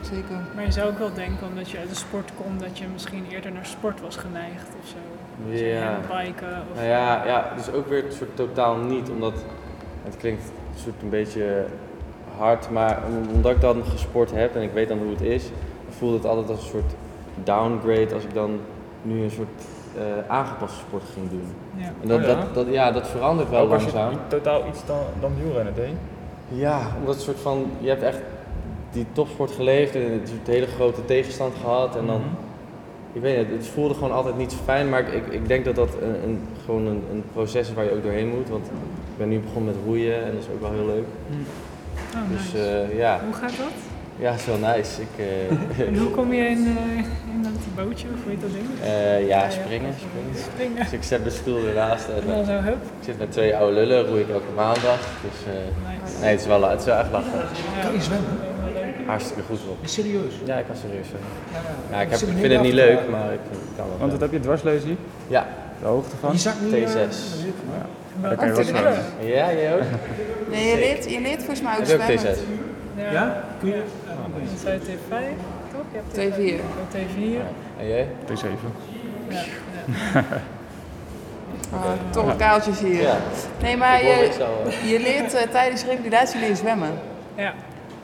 Zeker. 0.00 0.36
Maar 0.54 0.64
je 0.64 0.72
zou 0.72 0.88
ook 0.90 0.98
wel 0.98 1.12
denken, 1.14 1.46
omdat 1.48 1.70
je 1.70 1.78
uit 1.78 1.88
de 1.88 1.94
sport 1.94 2.30
komt, 2.42 2.60
dat 2.60 2.78
je 2.78 2.84
misschien 2.92 3.24
eerder 3.30 3.52
naar 3.52 3.66
sport 3.66 4.00
was 4.00 4.16
geneigd 4.16 4.68
of 4.82 4.88
zo. 4.88 4.96
Ja. 5.64 5.98
biken 6.00 6.48
of... 6.70 6.76
Nou 6.76 6.86
ja, 6.88 7.24
ja, 7.26 7.52
dus 7.56 7.72
ook 7.72 7.88
weer 7.88 8.04
een 8.04 8.12
soort 8.12 8.36
totaal 8.36 8.76
niet, 8.76 9.10
omdat 9.10 9.32
het 10.04 10.16
klinkt 10.16 10.42
een 10.44 10.80
soort 10.82 11.02
een 11.02 11.08
beetje 11.08 11.64
hard, 12.38 12.70
maar 12.70 12.98
om- 13.08 13.34
omdat 13.34 13.52
ik 13.52 13.60
dan 13.60 13.82
gesport 13.84 14.30
heb 14.32 14.54
en 14.56 14.62
ik 14.62 14.72
weet 14.72 14.88
dan 14.88 14.98
hoe 14.98 15.10
het 15.10 15.20
is, 15.20 15.44
voelt 15.98 16.14
het 16.14 16.24
altijd 16.26 16.50
als 16.50 16.60
een 16.60 16.66
soort 16.70 16.92
downgrade 17.44 18.14
als 18.14 18.22
ik 18.24 18.34
dan 18.34 18.58
nu 19.02 19.22
een 19.22 19.30
soort 19.30 19.48
eh, 19.96 20.02
aangepaste 20.32 20.78
sport 20.78 21.02
ging 21.14 21.30
doen. 21.30 21.44
Ja. 21.76 21.92
En 22.02 22.08
dat, 22.08 22.18
Oh 22.20 22.26
ja? 22.26 22.34
dat, 22.34 22.54
dat, 22.54 22.66
ja, 22.70 22.92
dat 22.92 23.08
verandert 23.08 23.50
wel 23.50 23.60
Ook 23.60 23.72
als 23.72 23.84
je 23.84 23.92
langzaam. 23.92 24.20
totaal 24.28 24.66
iets 24.68 24.86
dan, 24.86 24.98
dan 25.20 25.32
wielrennen 25.42 25.74
deed. 25.74 25.92
Ja, 26.48 26.80
omdat 26.98 27.14
het 27.14 27.24
soort 27.24 27.40
van, 27.40 27.66
je 27.80 27.88
hebt 27.88 28.02
echt 28.02 28.18
die 28.90 29.06
topsport 29.12 29.50
geleefd 29.50 29.94
en 29.94 30.02
het 30.12 30.30
een 30.30 30.52
hele 30.52 30.66
grote 30.66 31.04
tegenstand 31.04 31.54
gehad. 31.60 31.96
En 31.96 32.06
dan, 32.06 32.20
ik 33.12 33.20
weet 33.20 33.36
niet, 33.48 33.56
het 33.58 33.66
voelde 33.66 33.94
gewoon 33.94 34.12
altijd 34.12 34.36
niet 34.36 34.52
zo 34.52 34.58
fijn. 34.64 34.88
Maar 34.88 35.14
ik, 35.14 35.26
ik 35.26 35.48
denk 35.48 35.64
dat 35.64 35.74
dat 35.74 35.88
een, 36.02 36.22
een, 36.28 36.40
gewoon 36.64 36.86
een, 36.86 37.02
een 37.12 37.24
proces 37.32 37.68
is 37.68 37.74
waar 37.74 37.84
je 37.84 37.92
ook 37.92 38.02
doorheen 38.02 38.28
moet. 38.28 38.48
Want 38.48 38.66
ik 38.66 39.16
ben 39.18 39.28
nu 39.28 39.38
begonnen 39.40 39.74
met 39.74 39.84
roeien 39.84 40.24
en 40.24 40.32
dat 40.32 40.40
is 40.42 40.48
ook 40.54 40.60
wel 40.60 40.72
heel 40.72 40.86
leuk. 40.86 41.04
Oh, 42.14 42.30
Dus 42.30 42.52
nice. 42.52 42.68
eh, 42.90 42.98
ja, 42.98 43.20
Hoe 43.24 43.34
gaat 43.34 43.56
dat? 43.56 43.72
Ja, 44.18 44.32
is 44.32 44.44
wel 44.46 44.58
nice. 44.58 45.00
Ik, 45.02 45.08
eh, 45.78 45.86
En 45.88 45.96
hoe 45.96 46.10
kom 46.10 46.32
je 46.32 46.44
in, 46.48 46.76
eh, 46.78 46.96
in 47.34 47.42
dat 47.42 47.52
bootje, 47.84 48.06
of 48.14 48.22
hoe 48.22 48.30
heet 48.32 48.40
dat 48.40 48.52
ding? 48.52 48.64
eh, 48.82 49.26
ja, 49.28 49.50
springen, 49.50 49.94
springen. 49.98 50.36
Springen. 50.52 50.82
Dus 50.82 50.92
ik 50.92 51.02
zet 51.02 51.24
de 51.24 51.30
stoel 51.30 51.66
ernaast 51.66 52.08
en 52.08 52.20
En 52.22 52.26
dan 52.36 52.44
zo, 52.44 52.52
hup. 52.52 52.82
ik 53.00 53.04
zit 53.04 53.18
met 53.18 53.32
twee 53.32 53.56
oude 53.56 53.74
lullen, 53.74 54.06
roei 54.06 54.20
ik 54.20 54.28
elke 54.28 54.52
maandag. 54.54 54.98
Dus 55.22 55.38
eh, 55.46 55.52
Nice. 56.02 56.20
nee, 56.20 56.30
het 56.30 56.40
is 56.40 56.46
wel, 56.46 56.68
het 56.68 56.80
is 56.80 56.86
wel 56.86 56.96
echt 56.98 57.10
lachen. 57.10 57.30
Kan 57.82 57.92
je 57.92 58.00
zwemmen? 58.02 58.30
Hartstikke 59.06 59.42
goed 59.42 59.58
op. 59.70 59.76
Serieus? 59.84 60.34
Ja, 60.44 60.56
ik 60.56 60.66
kan 60.66 60.76
serieus 60.76 61.06
zijn. 61.08 61.22
Ja, 61.90 62.00
ik, 62.00 62.10
heb, 62.10 62.20
ik 62.20 62.36
vind 62.38 62.52
het 62.52 62.62
niet 62.62 62.72
leuk, 62.72 63.08
maar 63.10 63.32
ik 63.32 63.38
kan 63.76 63.86
wel. 63.88 63.96
Want 63.98 64.12
wat 64.12 64.20
heb 64.20 64.32
je 64.32 64.40
dwarslesie? 64.40 64.96
Ja, 65.28 65.46
De 65.80 65.86
hoogte 65.86 66.16
van? 66.20 66.32
Je 66.32 66.38
zakt 66.38 66.60
niet... 66.60 66.72
T6. 66.72 66.96
eh, 66.96 67.02
Ja, 68.22 68.34
kan 68.34 68.46
je 68.48 68.54
wel 68.54 68.64
zwemmen. 68.64 68.92
ja, 69.20 69.52
jij 69.52 69.74
ook? 69.74 69.80
Nee, 70.52 70.68
je 70.70 70.76
leert, 70.76 71.10
je 71.10 71.20
leert 71.20 71.36
volgens 71.38 71.60
mij 71.62 71.72
ook 71.72 71.78
je 71.80 71.86
zwemmen. 71.86 72.18
T6? 72.18 72.38
Ja? 72.96 73.42
Kun 73.58 73.68
je? 73.68 73.82
Dan 74.06 74.58
zei 74.62 74.78
T5, 74.78 75.12
toch? 75.72 75.84
Je 75.92 75.98
hebt 76.18 76.34
T4. 76.36 76.60
Oh, 76.60 77.00
T4. 77.00 77.40
En 77.80 77.88
jij? 77.88 78.08
T7. 78.28 78.44
Ja. 79.28 79.40
Oh, 81.72 81.84
Torre 82.12 82.36
kaaltjes 82.36 82.78
hier. 82.80 83.02
Ja. 83.02 83.16
Nee, 83.62 83.76
maar 83.76 84.04
je, 84.04 84.10
eh. 84.10 84.90
je 84.90 85.00
leert 85.00 85.34
eh, 85.34 85.42
tijdens 85.50 85.84
revalidatie 85.84 86.40
leer 86.40 86.48
je 86.48 86.54
zwemmen. 86.56 86.90
ja, 87.34 87.52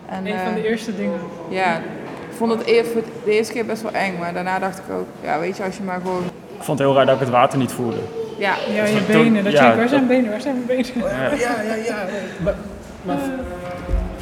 En, 0.09 0.27
een 0.27 0.39
van 0.39 0.55
de 0.55 0.61
eh, 0.61 0.71
eerste 0.71 0.97
dingen. 0.97 1.19
Ja, 1.49 1.77
ik 1.77 2.37
vond 2.37 2.53
het 2.53 2.65
eerst, 2.67 2.93
de 3.25 3.31
eerste 3.31 3.53
keer 3.53 3.67
best 3.67 3.83
wel 3.83 3.93
eng, 3.93 4.19
maar 4.19 4.33
daarna 4.35 4.59
dacht 4.59 4.79
ik 4.79 4.85
ook, 4.95 5.07
ja 5.23 5.39
weet 5.39 5.57
je, 5.57 5.63
als 5.65 5.77
je 5.77 5.83
maar 5.83 6.01
gewoon, 6.03 6.23
Ik 6.57 6.63
vond 6.63 6.79
het 6.79 6.89
heel 6.89 6.97
raar 6.97 7.07
dat 7.07 7.15
ik 7.15 7.21
het 7.21 7.31
water 7.31 7.59
niet 7.59 7.73
voelde. 7.73 7.97
ja, 8.39 8.55
Ja, 8.75 8.85
je 8.85 8.97
toen- 8.97 9.23
benen. 9.23 9.45
Dat 9.45 9.53
je 9.53 9.59
ja, 9.59 9.63
denkt, 9.65 9.79
waar 9.79 9.89
zijn 9.89 10.07
benen? 10.07 10.31
Waar 10.31 10.41
zijn 10.41 10.55
mijn 10.67 10.67
benen? 10.67 11.09
Ja, 11.11 11.31
ja, 11.65 11.75
ja. 11.87 12.05
Maar, 12.43 12.55
maar 13.03 13.17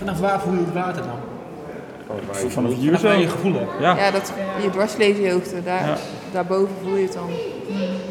vanaf 0.01 0.21
waar 0.21 0.41
voel 0.41 0.53
je 0.53 0.65
het 0.65 0.75
water 0.75 1.03
dan? 1.03 1.19
Vanaf 2.51 2.75
hier 2.75 2.99
Vanaf 2.99 3.01
zo. 3.15 3.21
je 3.21 3.29
gevoel 3.29 3.53
hebt. 3.55 3.71
Ja. 3.81 3.97
ja 3.97 4.11
dat, 4.11 4.33
je 4.63 4.71
dwarsleeshoogte, 4.71 5.63
daar, 5.63 5.87
Ja. 5.87 5.97
daarboven 6.33 6.75
voel 6.83 6.97
je 6.97 7.03
het 7.05 7.13
dan. 7.13 7.31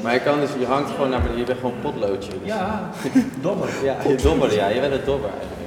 Maar 0.03 0.13
je 0.13 0.19
kan 0.19 0.39
dus, 0.39 0.49
je 0.59 0.65
hangt 0.65 0.89
gewoon 0.91 1.09
naar 1.09 1.19
beneden, 1.21 1.39
je 1.39 1.45
bent 1.45 1.59
gewoon 1.59 1.73
een 1.75 1.81
potloodje. 1.81 2.31
Dus, 2.43 2.47
Ja, 2.53 2.89
dobber. 3.47 3.69
ja, 3.83 3.95
je 4.07 4.15
dobber, 4.15 4.53
ja, 4.53 4.67
je 4.67 4.79
bent 4.79 4.93
een 4.93 5.05
dobber 5.05 5.29
eigenlijk. 5.29 5.57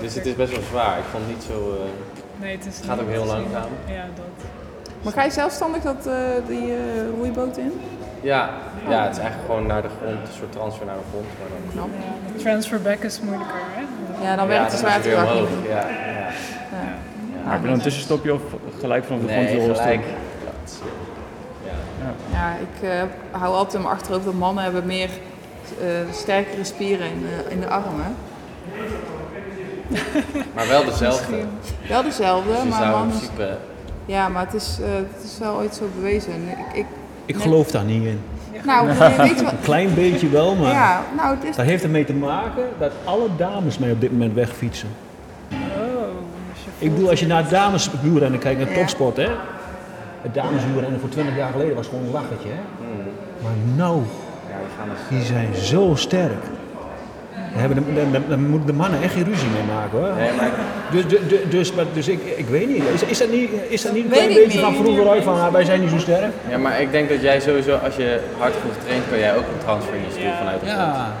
Dus 0.00 0.14
het 0.14 0.26
is 0.26 0.34
best 0.34 0.52
wel 0.52 0.62
zwaar. 0.70 0.98
Ik 0.98 1.04
vond 1.10 1.24
het 1.26 1.34
niet 1.34 1.44
zo, 1.50 1.70
eh, 1.72 2.42
Nee, 2.44 2.56
het 2.56 2.66
is 2.66 2.76
het 2.76 2.84
gaat 2.86 3.00
ook 3.00 3.08
heel 3.08 3.24
langzaam. 3.24 3.70
Ja, 3.86 4.04
dat. 4.16 4.44
Maar 5.02 5.12
ga 5.12 5.24
je 5.24 5.30
zelfstandig 5.30 5.82
dat, 5.82 6.06
eh, 6.06 6.14
die 6.46 6.72
eh, 6.72 6.78
roeiboot 7.16 7.56
in? 7.56 7.72
Ja, 8.20 8.50
ja, 8.88 9.02
het 9.02 9.12
is 9.16 9.18
eigenlijk 9.22 9.46
gewoon 9.50 9.66
naar 9.66 9.82
de 9.82 9.88
grond, 10.00 10.28
een 10.28 10.34
soort 10.38 10.52
transfer 10.52 10.86
naar 10.86 10.94
de 10.94 11.08
grond. 11.10 11.26
Maar 11.38 11.48
dan, 11.48 11.72
Knap. 11.72 11.88
Ja, 12.04 12.32
de 12.36 12.42
transfer 12.42 12.82
back 12.82 12.98
is 13.02 13.20
moeilijker, 13.20 13.60
hè? 13.78 13.82
Ja, 14.22 14.36
dan 14.36 14.46
werkt 14.48 14.70
de 14.70 14.76
zwaartekracht 14.76 15.34
niet. 15.34 15.48
Ja, 15.68 15.74
ja. 15.76 15.86
Heb 17.50 17.60
je 17.60 17.66
dan 17.66 17.74
een 17.76 17.80
tussenstopje 17.82 18.34
of 18.34 18.40
gelijk 18.80 19.04
vanaf 19.04 19.20
de 19.22 19.28
grond 19.28 19.44
Nee, 19.44 19.52
je 19.60 19.66
rolstoel? 19.66 19.82
gelijk. 19.84 20.02
Ja, 22.32 22.52
ik 22.60 22.88
eh, 22.88 23.02
hou 23.40 23.54
altijd 23.54 23.74
in 23.74 23.80
mijn 23.82 23.94
achterhoofd 23.94 24.24
dat 24.24 24.34
mannen 24.34 24.64
hebben 24.64 24.86
meer 24.86 25.08
eh, 25.80 25.86
sterkere 26.12 26.64
spieren 26.64 27.06
in, 27.10 27.20
de- 27.20 27.50
in 27.54 27.60
de 27.60 27.68
armen. 27.68 28.14
Maar 30.54 30.68
wel 30.68 30.84
dezelfde. 30.84 31.36
Wel 31.88 32.02
dezelfde, 32.02 32.50
Dus 32.52 32.64
maar 32.78 32.90
mannen... 32.90 33.08
principe... 33.16 33.56
Ja, 34.06 34.28
maar 34.28 34.44
het 34.44 34.54
is, 34.54 34.78
eh, 34.82 34.88
het 34.94 35.24
is 35.24 35.38
wel 35.38 35.54
ooit 35.54 35.74
zo 35.74 35.88
bewezen. 35.96 36.32
Ik, 36.48 36.76
ik, 36.76 36.86
Ik 37.24 37.36
geloof 37.36 37.70
daar 37.70 37.84
niet 37.84 38.04
in. 38.04 38.20
Nou, 38.64 38.86
weet 39.16 39.38
je 39.38 39.44
wat? 39.44 39.52
Een 39.52 39.60
klein 39.62 39.94
beetje 39.94 40.28
wel, 40.28 40.54
maar 40.54 40.72
Ja, 40.72 41.02
nou, 41.16 41.34
het 41.36 41.44
is 41.44 41.56
dat 41.56 41.66
heeft 41.66 41.82
ermee 41.84 42.04
te 42.04 42.14
maken 42.14 42.62
dat 42.78 42.92
alle 43.04 43.28
dames 43.36 43.78
mij 43.78 43.90
op 43.90 44.00
dit 44.00 44.12
moment 44.12 44.34
wegfietsen. 44.34 44.88
Oh, 45.52 45.58
Ik 46.78 46.94
bedoel, 46.94 47.10
als 47.10 47.20
je 47.20 47.26
naar 47.26 47.48
dameswielrennen 47.48 48.40
kijkt, 48.40 48.60
naar 48.60 48.70
Ja. 48.70 48.74
topsport, 48.78 49.16
hè. 49.16 49.28
Het 50.22 50.34
dameswielrennen 50.34 51.00
voor 51.00 51.08
20 51.08 51.36
jaar 51.36 51.50
geleden 51.52 51.74
was 51.74 51.86
gewoon 51.86 52.04
een 52.04 52.10
lachertje, 52.10 52.48
hè. 52.48 52.60
Maar 53.42 53.52
nou, 53.76 53.96
Ja, 53.96 54.56
die 54.58 54.66
gaan 54.78 55.18
die 55.18 55.24
zijn 55.26 55.54
zo 55.54 55.92
sterk. 55.94 56.44
Daar, 57.58 57.68
hebben 57.68 58.24
daar 58.28 58.38
moeten 58.38 58.66
de 58.66 58.72
mannen 58.72 59.02
echt 59.02 59.12
geen 59.12 59.24
ruzie 59.24 59.48
mee 59.48 59.62
maken, 59.74 59.98
hoor. 59.98 60.16
Nee, 60.16 60.30
maar 60.36 60.50
Dus, 60.90 61.06
dus, 61.06 61.20
dus, 61.50 61.72
maar, 61.72 61.84
dus 61.92 62.08
ik, 62.08 62.20
ik 62.36 62.46
weet 62.48 62.68
niet. 62.68 62.82
Is, 62.94 63.02
is 63.02 63.18
dat 63.18 63.30
niet, 63.30 63.50
is 63.68 63.82
dat 63.82 63.92
niet 63.92 64.04
een 64.04 64.10
Weet 64.10 64.18
klein 64.18 64.34
beetje 64.34 64.58
niet. 64.58 64.60
van 64.60 64.74
vroeger 64.74 65.08
uit 65.08 65.22
van 65.24 65.40
ah, 65.40 65.52
wij 65.52 65.64
zijn 65.64 65.80
niet 65.80 65.90
zo 65.90 65.98
sterk? 65.98 66.32
Ja, 66.48 66.58
maar 66.58 66.80
ik 66.80 66.90
denk 66.92 67.08
dat 67.08 67.20
jij 67.22 67.40
sowieso, 67.40 67.76
als 67.76 67.96
je 67.96 68.20
hard 68.38 68.54
genoeg 68.60 68.76
traint, 68.84 69.04
kan 69.10 69.18
jij 69.18 69.36
ook 69.36 69.46
een 69.52 69.64
transfer 69.64 69.94
in 69.94 70.00
je 70.00 70.10
stoel 70.10 70.32
vanuit 70.38 70.60
de 70.60 70.66
grond. 70.66 70.80
Ja. 70.96 71.12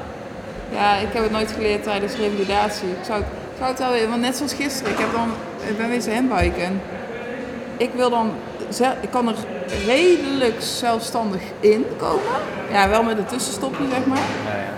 Ja, 0.72 0.96
ik 0.96 1.08
heb 1.12 1.22
het 1.22 1.32
nooit 1.32 1.52
geleerd 1.52 1.82
tijdens 1.82 2.16
revalidatie. 2.16 2.88
Ik 2.88 3.04
zou, 3.06 3.20
ik 3.20 3.26
zou 3.58 3.70
het 3.70 3.78
wel 3.78 3.92
willen, 3.92 4.08
want 4.08 4.20
net 4.20 4.36
zoals 4.36 4.52
gisteren, 4.54 4.92
ik, 4.92 4.98
heb 4.98 5.12
dan, 5.12 5.28
ik 5.70 5.76
ben 5.78 5.88
wezen 5.88 6.14
handbiken. 6.14 6.62
en 6.64 6.80
Ik 7.76 7.90
wil 7.96 8.10
dan, 8.10 8.30
ik 9.00 9.10
kan 9.10 9.28
er 9.28 9.34
redelijk 9.86 10.56
zelfstandig 10.58 11.40
in 11.60 11.84
komen. 11.96 12.22
Ja, 12.72 12.88
wel 12.88 13.02
met 13.02 13.18
een 13.18 13.26
tussenstopje 13.26 13.84
zeg 13.90 14.06
maar. 14.06 14.18
Ja, 14.18 14.56
ja. 14.56 14.72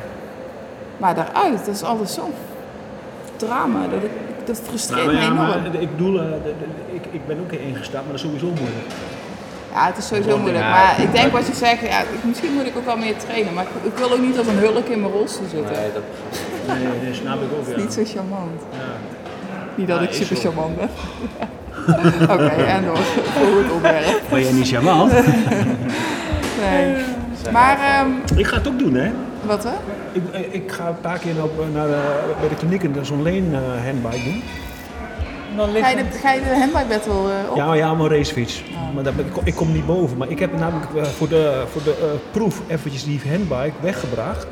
Maar 1.00 1.14
daaruit, 1.14 1.66
dat 1.66 1.74
is 1.74 1.82
altijd 1.82 2.10
zo'n 2.10 2.32
drama. 3.36 3.78
Dat, 3.90 4.02
ik, 4.02 4.10
dat 4.46 4.60
frustreert 4.66 5.04
Nou, 5.06 5.16
me 5.16 5.20
ja, 5.22 5.26
enorm. 5.30 5.48
maar 5.48 5.80
ik 5.82 5.90
bedoel, 5.96 6.12
de- 6.12 6.38
de- 6.44 6.94
ik, 6.94 7.02
ik 7.10 7.26
ben 7.26 7.38
ook 7.40 7.52
in 7.52 7.60
ingestapt, 7.60 8.04
maar 8.06 8.16
dat 8.16 8.20
is 8.20 8.20
sowieso 8.20 8.46
moeilijk. 8.46 8.86
Ja, 9.74 9.86
het 9.86 9.96
is 9.96 10.06
sowieso 10.06 10.38
moeilijk. 10.38 10.64
Ja, 10.64 10.70
Maar 10.70 10.94
ik 11.02 11.12
denk 11.12 11.32
wat 11.32 11.46
je 11.46 11.54
zegt, 11.54 11.80
ja, 11.80 12.00
misschien 12.24 12.52
moet 12.54 12.66
ik 12.66 12.76
ook 12.76 12.84
wel 12.84 12.96
meer 12.96 13.16
trainen. 13.16 13.54
Maar 13.54 13.64
ik, 13.64 13.92
ik 13.92 13.98
wil 13.98 14.12
ook 14.12 14.20
niet 14.20 14.38
als 14.38 14.46
een 14.46 14.58
hulk 14.58 14.86
in 14.86 15.00
mijn 15.00 15.12
rolstoel 15.12 15.46
zitten. 15.50 15.72
Nee, 15.76 15.90
dat 15.94 16.02
Nee, 16.76 16.84
dat 17.08 17.14
snap 17.22 17.34
ik 17.42 17.48
ook, 17.58 17.76
ja. 17.76 17.82
Niet 17.82 17.92
zo 17.92 18.02
charmant. 18.04 18.60
Niet 19.74 19.88
dat 19.88 19.98
Ja, 20.00 20.04
ik 20.06 20.12
super 20.14 20.36
zo. 20.36 20.42
charmant 20.42 20.76
ben. 20.76 20.88
Oké, 22.34 22.46
en 22.46 22.84
door. 22.84 22.96
Volgend 23.38 23.70
onderwerp. 23.72 24.20
Ben 24.30 24.42
jij 24.42 24.52
niet 24.52 24.68
charmant? 24.68 25.12
Nee. 26.60 26.94
Maar, 27.53 27.79
ehm, 27.79 28.38
ik 28.38 28.46
ga 28.46 28.57
het 28.57 28.68
ook 28.68 28.79
doen, 28.79 28.94
hè. 28.94 29.11
wat 29.46 29.64
hè? 29.64 29.70
Ik, 30.12 30.22
eh, 30.33 30.55
ik 30.55 30.72
ga 30.72 30.88
een 30.88 31.00
paar 31.00 31.18
keer 31.18 31.42
op, 31.42 31.64
naar, 31.74 31.88
eh, 31.88 31.98
bij 32.40 32.48
de 32.48 32.55
kliniek 32.55 32.83
en 32.85 33.07
zo'n 33.07 33.22
leen 33.22 33.55
eh, 33.55 33.61
handbike 33.85 34.24
doen. 34.24 34.42
Dan 35.57 35.68
Ga 35.83 35.88
je 35.88 35.96
de, 35.96 36.18
ga 36.22 36.33
je 36.33 36.40
de 36.40 36.55
handbike 36.59 36.87
battle 36.88 37.12
eh, 37.12 37.50
op? 37.50 37.57
Ja, 37.57 37.74
ja, 37.74 37.94
mijn 37.94 38.09
racefiets. 38.09 38.64
Maar 38.94 39.05
dat, 39.05 39.12
ik, 39.16 39.33
kom- 39.33 39.44
ik 39.46 39.55
kom 39.55 39.72
niet 39.72 39.87
boven. 39.87 40.16
Maar 40.16 40.29
ik 40.31 40.38
heb 40.38 40.59
namelijk 40.59 40.94
eh, 40.94 41.03
voor 41.05 41.29
de, 41.29 41.64
voor 41.72 41.83
de 41.83 41.90
eh, 42.00 42.07
proef 42.31 42.61
eventjes 42.66 43.05
die 43.05 43.20
handbike 43.29 43.72
weggebracht. 43.81 44.46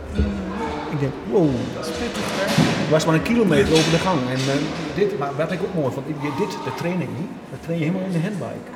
Ik 0.90 1.00
denk, 1.00 1.12
wow, 1.30 1.48
het 1.76 2.90
was 2.90 3.04
maar 3.04 3.14
een 3.14 3.22
kilometer 3.22 3.72
over 3.72 3.90
de 3.90 3.98
gang. 3.98 4.18
En 4.30 4.36
eh, 4.36 4.58
dit, 4.94 5.18
maar 5.18 5.30
wat 5.36 5.52
ik 5.52 5.60
ook 5.62 5.74
mooi 5.82 5.92
vond, 5.94 6.06
dit, 6.38 6.58
dat 6.64 6.76
train 6.76 7.00
ik 7.00 7.08
niet. 7.18 7.28
Dat 7.50 7.62
train 7.62 7.78
je 7.78 7.84
helemaal 7.84 8.06
in 8.06 8.12
de 8.12 8.20
handbike. 8.22 8.70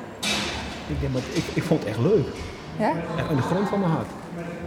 Ik, 0.87 0.99
denk, 0.99 1.13
maar 1.13 1.21
ik, 1.33 1.43
ik 1.53 1.63
vond 1.63 1.79
het 1.79 1.89
echt 1.89 1.99
leuk. 1.99 2.27
Ja? 2.79 2.91
Echt 3.17 3.29
in 3.29 3.35
de 3.35 3.41
grond 3.41 3.69
van 3.69 3.79
mijn 3.79 3.91
hart. 3.91 4.07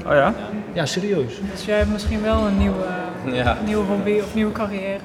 Oh 0.06 0.12
ja? 0.12 0.32
Ja, 0.72 0.86
serieus. 0.86 1.40
Dus 1.52 1.64
jij 1.64 1.76
hebt 1.78 1.90
misschien 1.92 2.22
wel 2.22 2.46
een 2.46 2.58
nieuwe, 2.58 2.84
Ja. 3.24 3.56
nieuwe 3.64 3.84
hobby 3.84 4.18
of 4.20 4.34
nieuwe 4.34 4.52
carrière. 4.52 4.98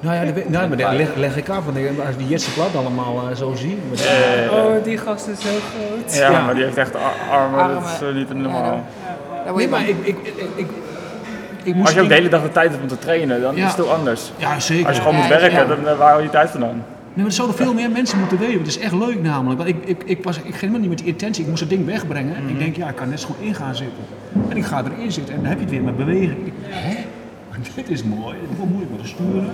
Nou 0.00 0.14
ja, 0.26 0.32
nou, 0.48 0.68
maar 0.68 0.76
dat 0.76 0.92
leg, 0.92 1.14
leg 1.14 1.36
ik 1.36 1.48
af. 1.48 1.64
Want 1.64 1.76
als 2.06 2.16
die 2.16 2.28
Jetse 2.28 2.52
Plat 2.52 2.76
allemaal 2.76 3.28
eh, 3.30 3.36
zo 3.36 3.54
zie. 3.54 3.78
met- 3.90 4.08
Oh, 4.50 4.84
die 4.84 4.98
gast 4.98 5.26
is 5.28 5.40
zo 5.40 5.48
groot. 5.48 6.14
Ja, 6.14 6.30
Ja. 6.30 6.44
maar 6.44 6.54
die 6.54 6.64
heeft 6.64 6.76
echt 6.76 6.94
ar- 6.96 7.36
armen, 7.38 7.58
dat 7.74 7.82
is 7.84 7.92
Armen. 8.00 8.08
eh, 8.08 8.14
niet 8.14 8.28
Ja, 8.28 8.34
normaal. 8.34 8.84
Nee, 9.56 9.68
maar 9.68 9.88
ik, 9.88 9.96
ik, 10.02 10.16
ik, 10.24 10.34
ik, 10.54 10.66
ik 11.62 11.74
moest 11.74 11.86
Als 11.86 11.94
je 11.94 12.00
ook 12.02 12.08
de 12.08 12.14
hele 12.14 12.28
dag 12.28 12.42
de 12.42 12.52
tijd 12.52 12.70
hebt 12.70 12.82
om 12.82 12.88
te 12.88 12.98
trainen, 12.98 13.40
dan 13.40 13.56
Ja. 13.56 13.62
is 13.66 13.72
het 13.72 13.76
toch 13.84 13.94
anders. 13.94 14.32
Ja, 14.36 14.60
zeker. 14.60 14.86
Als 14.86 14.96
je 14.96 15.02
gewoon 15.02 15.16
Ja, 15.16 15.22
moet 15.24 15.32
ja. 15.32 15.40
werken, 15.40 15.68
dan 15.68 15.88
eh, 15.88 15.98
waar 15.98 16.10
hou 16.10 16.22
je 16.22 16.30
tijd 16.30 16.50
vandaan? 16.50 16.84
Nee, 17.14 17.24
maar 17.24 17.26
er 17.26 17.32
zouden 17.32 17.56
veel 17.56 17.74
meer 17.74 17.90
mensen 17.90 18.18
moeten 18.18 18.38
weten. 18.38 18.58
Het 18.58 18.66
is 18.66 18.78
echt 18.78 18.92
leuk 18.94 19.22
namelijk. 19.22 19.56
Want 19.62 19.68
ik, 19.70 19.84
ik, 19.84 20.02
ik, 20.04 20.24
was, 20.24 20.36
ik 20.36 20.42
ging 20.42 20.54
helemaal 20.60 20.80
niet 20.80 20.88
met 20.88 20.98
die 20.98 21.06
intentie. 21.06 21.42
Ik 21.42 21.48
moest 21.48 21.60
het 21.60 21.68
ding 21.70 21.84
wegbrengen. 21.86 22.48
Ik 22.48 22.58
denk, 22.58 22.76
ja, 22.76 22.88
ik 22.88 22.94
kan 22.96 23.08
net 23.08 23.20
zo 23.20 23.26
goed 23.26 23.36
in 23.40 23.54
gaan 23.54 23.74
zitten. 23.74 24.02
En 24.48 24.56
ik 24.56 24.64
ga 24.64 24.84
erin 24.84 25.12
zitten. 25.12 25.34
En 25.34 25.40
dan 25.40 25.48
heb 25.48 25.58
je 25.58 25.64
het 25.64 25.72
weer 25.74 25.82
met 25.82 25.96
beweging. 25.96 26.46
Ik, 26.46 26.52
Hè? 26.68 26.94
Maar 27.50 27.58
dit 27.74 27.88
is 27.90 28.02
mooi. 28.04 28.36
Het 28.40 28.50
is 28.50 28.56
wel 28.56 28.66
moeilijk 28.66 28.90
met 28.90 29.00
te 29.02 29.08
sturen. 29.08 29.50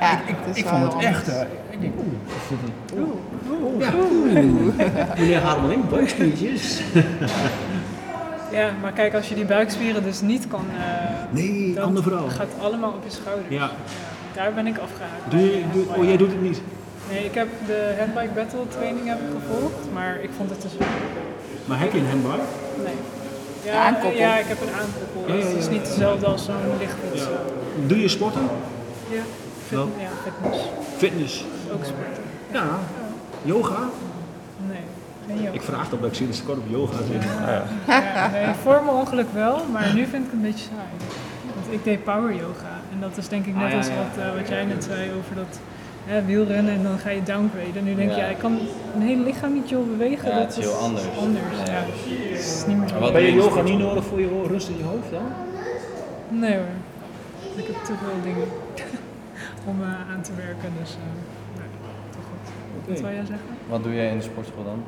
Ja, 0.00 0.12
Ik, 0.26 0.34
het 0.44 0.56
ik 0.56 0.64
wel 0.64 0.72
vond 0.80 0.92
het 0.92 1.02
echt... 1.02 1.28
eh, 1.28 1.40
ik 1.70 1.80
denk, 1.80 1.92
oeh. 1.98 3.00
oeh. 3.62 3.94
Oeh. 3.94 5.18
Meneer 5.18 5.40
Harmeling, 5.40 5.88
buikspiertjes. 5.88 6.80
Ja, 8.54 8.70
maar 8.80 8.92
kijk, 8.92 9.14
als 9.14 9.28
je 9.28 9.34
die 9.34 9.44
buikspieren 9.44 10.02
dus 10.02 10.20
niet 10.20 10.48
kan, 10.48 10.64
eh 10.78 10.82
Nee, 11.30 11.74
dan 11.74 11.84
andere 11.84 12.08
vrouw. 12.10 12.28
gaat 12.28 12.52
allemaal 12.60 12.90
op 12.90 13.04
je 13.04 13.10
schouders. 13.10 13.48
Ja. 13.48 13.70
Daar 14.34 14.52
ben 14.54 14.66
ik 14.66 14.78
afgehaakt. 14.78 15.30
Doe 15.30 15.40
je, 15.40 15.62
doe, 15.72 15.84
oh, 15.96 16.04
jij 16.04 16.16
doet 16.16 16.28
het 16.30 16.42
niet? 16.42 16.60
Nee, 17.10 17.24
ik 17.24 17.34
heb 17.34 17.48
de 17.66 17.94
handbike 17.98 18.34
battle 18.34 18.68
training 18.68 19.06
heb 19.08 19.18
ik 19.18 19.26
gevolgd, 19.40 19.92
maar 19.92 20.18
ik 20.22 20.30
vond 20.36 20.50
het 20.50 20.60
te 20.60 20.68
zwaar. 20.68 20.88
Maar 21.64 21.78
heb 21.80 21.92
je 21.92 21.98
een 21.98 22.06
handbike? 22.08 22.42
Nee. 22.84 22.94
Ja, 23.64 23.84
aankoppel. 23.86 24.18
ja, 24.18 24.36
ik 24.38 24.46
heb 24.46 24.60
een 24.60 24.74
aankoppel. 24.82 25.34
Ja, 25.34 25.34
ja, 25.40 25.46
Het 25.46 25.56
is 25.56 25.68
niet 25.68 25.80
hetzelfde 25.86 26.26
als 26.26 26.44
zo'n 26.44 26.54
lichtfiets. 26.78 27.22
Doe 27.86 28.00
je 28.00 28.08
sporten? 28.08 28.42
Ja. 29.10 29.22
Fit, 29.66 29.78
ja, 29.78 30.08
fitness. 30.24 30.62
Fitness? 30.96 31.44
Ook 31.72 31.84
sporten. 31.84 32.22
Ja. 32.52 32.66
Yoga? 33.42 33.78
Ik 35.52 35.62
vraag 35.62 35.88
dat, 35.88 36.04
ik 36.04 36.14
zie 36.14 36.26
dat 36.26 36.36
ze 36.36 36.42
kort 36.44 36.58
op 36.58 36.64
yoga 36.68 36.96
zitten. 36.96 37.30
Ja, 37.86 38.30
nee, 38.32 38.54
voor 38.62 38.82
mijn 38.84 38.96
ongeluk 38.96 39.32
wel, 39.32 39.58
maar 39.72 39.94
nu 39.94 40.06
vind 40.06 40.24
ik 40.24 40.30
het 40.30 40.32
een 40.32 40.40
beetje 40.42 40.64
saai. 40.64 40.88
Want 41.54 41.66
ik 41.70 41.84
deed 41.84 42.04
power 42.04 42.34
yoga 42.34 42.72
en 42.92 43.00
dat 43.00 43.16
is 43.16 43.28
denk 43.28 43.46
ik 43.46 43.54
net 43.54 43.64
Ah, 43.64 43.70
ja, 43.70 43.76
als 43.76 43.86
ja. 43.86 43.94
wat, 43.94 44.24
eh, 44.24 44.34
wat 44.38 44.48
jij 44.48 44.64
net 44.64 44.84
zei 44.84 45.10
over 45.18 45.34
dat 45.34 45.58
hè, 46.06 46.24
wielrennen 46.24 46.74
en 46.74 46.82
dan 46.82 46.98
ga 46.98 47.10
je 47.10 47.22
downgraden. 47.22 47.84
Nu 47.84 47.94
denk 47.94 48.10
je, 48.10 48.16
Ja. 48.16 48.22
ja, 48.24 48.28
ik 48.30 48.38
kan 48.38 48.58
mijn 48.96 49.08
hele 49.08 49.22
lichaam 49.22 49.52
niet 49.52 49.68
joh 49.68 49.86
bewegen. 49.88 50.28
Ja, 50.30 50.38
dat 50.38 50.50
is 50.50 50.64
heel 50.64 50.72
anders. 50.74 51.04
anders 51.20 51.42
ja. 51.66 51.82
Is 52.32 52.64
niet 52.66 52.76
meer 52.78 52.88
zo. 52.88 52.94
Maar 52.94 53.02
wat 53.02 53.12
Ben 53.12 53.22
je 53.22 53.32
doe 53.32 53.36
je 53.36 53.42
yoga 53.48 53.62
de 53.62 53.68
niet 53.70 53.78
nodig 53.78 54.04
voor 54.04 54.20
je 54.20 54.42
rust 54.48 54.68
in 54.68 54.76
je 54.76 54.84
hoofd 54.84 55.10
dan? 55.10 55.22
Nee 56.40 56.54
hoor, 56.56 56.74
ik 57.56 57.66
heb 57.66 57.84
te 57.84 57.92
veel 58.02 58.18
dingen 58.22 58.48
om 59.70 59.76
eh, 59.82 60.12
aan 60.14 60.22
te 60.22 60.32
werken, 60.36 60.70
dus 60.80 60.90
eh 60.90 60.96
nee, 61.58 61.68
toch 62.10 62.24
goed. 62.30 62.46
Wat 62.88 63.00
wil 63.00 63.10
jij 63.10 63.26
zeggen? 63.26 63.46
Wat 63.68 63.82
doe 63.82 63.94
jij 63.94 64.08
in 64.10 64.16
de 64.16 64.22
sportschool 64.24 64.64
dan? 64.64 64.82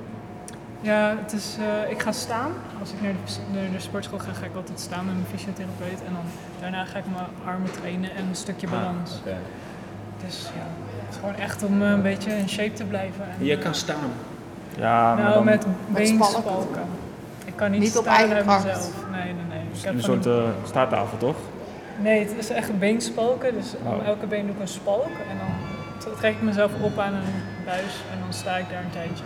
Ja, 0.86 1.14
het 1.22 1.32
is, 1.32 1.56
eh, 1.60 1.90
ik 1.90 2.02
ga 2.02 2.12
staan. 2.12 2.52
Als 2.80 2.92
ik 2.92 3.00
naar 3.02 3.12
de, 3.12 3.58
naar 3.60 3.70
de 3.72 3.80
sportschool 3.80 4.18
ga, 4.18 4.32
ga 4.32 4.44
ik 4.44 4.54
altijd 4.56 4.80
staan 4.80 5.04
met 5.04 5.14
mijn 5.14 5.26
fysiotherapeut. 5.34 6.00
En 6.06 6.12
dan 6.12 6.24
daarna 6.60 6.84
ga 6.84 6.98
ik 6.98 7.04
mijn 7.12 7.26
armen 7.46 7.70
trainen 7.80 8.10
en 8.10 8.24
een 8.28 8.34
stukje 8.36 8.68
balans. 8.68 9.10
Oké. 9.20 9.36
Dus 10.24 10.42
ja, 10.54 10.66
het 11.04 11.14
is 11.14 11.16
gewoon 11.20 11.34
echt 11.34 11.62
om 11.64 11.82
eh, 11.82 11.88
een 11.90 12.02
beetje 12.02 12.30
in 12.38 12.48
shape 12.48 12.72
te 12.72 12.84
blijven. 12.84 13.24
En, 13.38 13.44
Je 13.46 13.58
kan 13.58 13.74
staan. 13.74 14.10
Ja, 14.76 15.14
maar 15.14 15.22
nou, 15.22 15.34
dan 15.34 15.44
met 15.44 15.62
spalken. 15.62 15.92
beenspalken. 15.94 16.82
Ik 17.44 17.56
kan 17.56 17.70
niet, 17.70 17.80
Niet 17.80 17.96
op 17.96 18.02
staan 18.04 18.16
eigen 18.16 18.46
mezelf. 18.46 18.92
Nee, 19.10 19.22
nee, 19.22 19.44
nee. 19.48 19.60
Ik 19.72 19.84
heb 19.84 19.94
een 19.94 20.02
soort 20.02 20.26
staattafel, 20.66 21.18
toch? 21.18 21.36
Nee, 22.02 22.18
het 22.20 22.32
is 22.38 22.50
echt 22.50 22.78
beenspalken. 22.78 23.54
Dus 23.54 23.74
om 23.84 23.92
Oh. 23.92 24.06
elke 24.06 24.26
been 24.26 24.46
doe 24.46 24.54
ik 24.54 24.60
een 24.60 24.68
spalk. 24.68 25.06
En 25.30 25.36
dan 25.38 26.14
trek 26.16 26.32
ik 26.34 26.42
mezelf 26.42 26.70
op 26.80 26.98
aan 26.98 27.14
een 27.14 27.42
buis. 27.64 27.94
En 28.12 28.18
dan 28.24 28.32
sta 28.32 28.56
ik 28.56 28.64
daar 28.70 28.82
een 28.84 28.90
tijdje. 28.90 29.24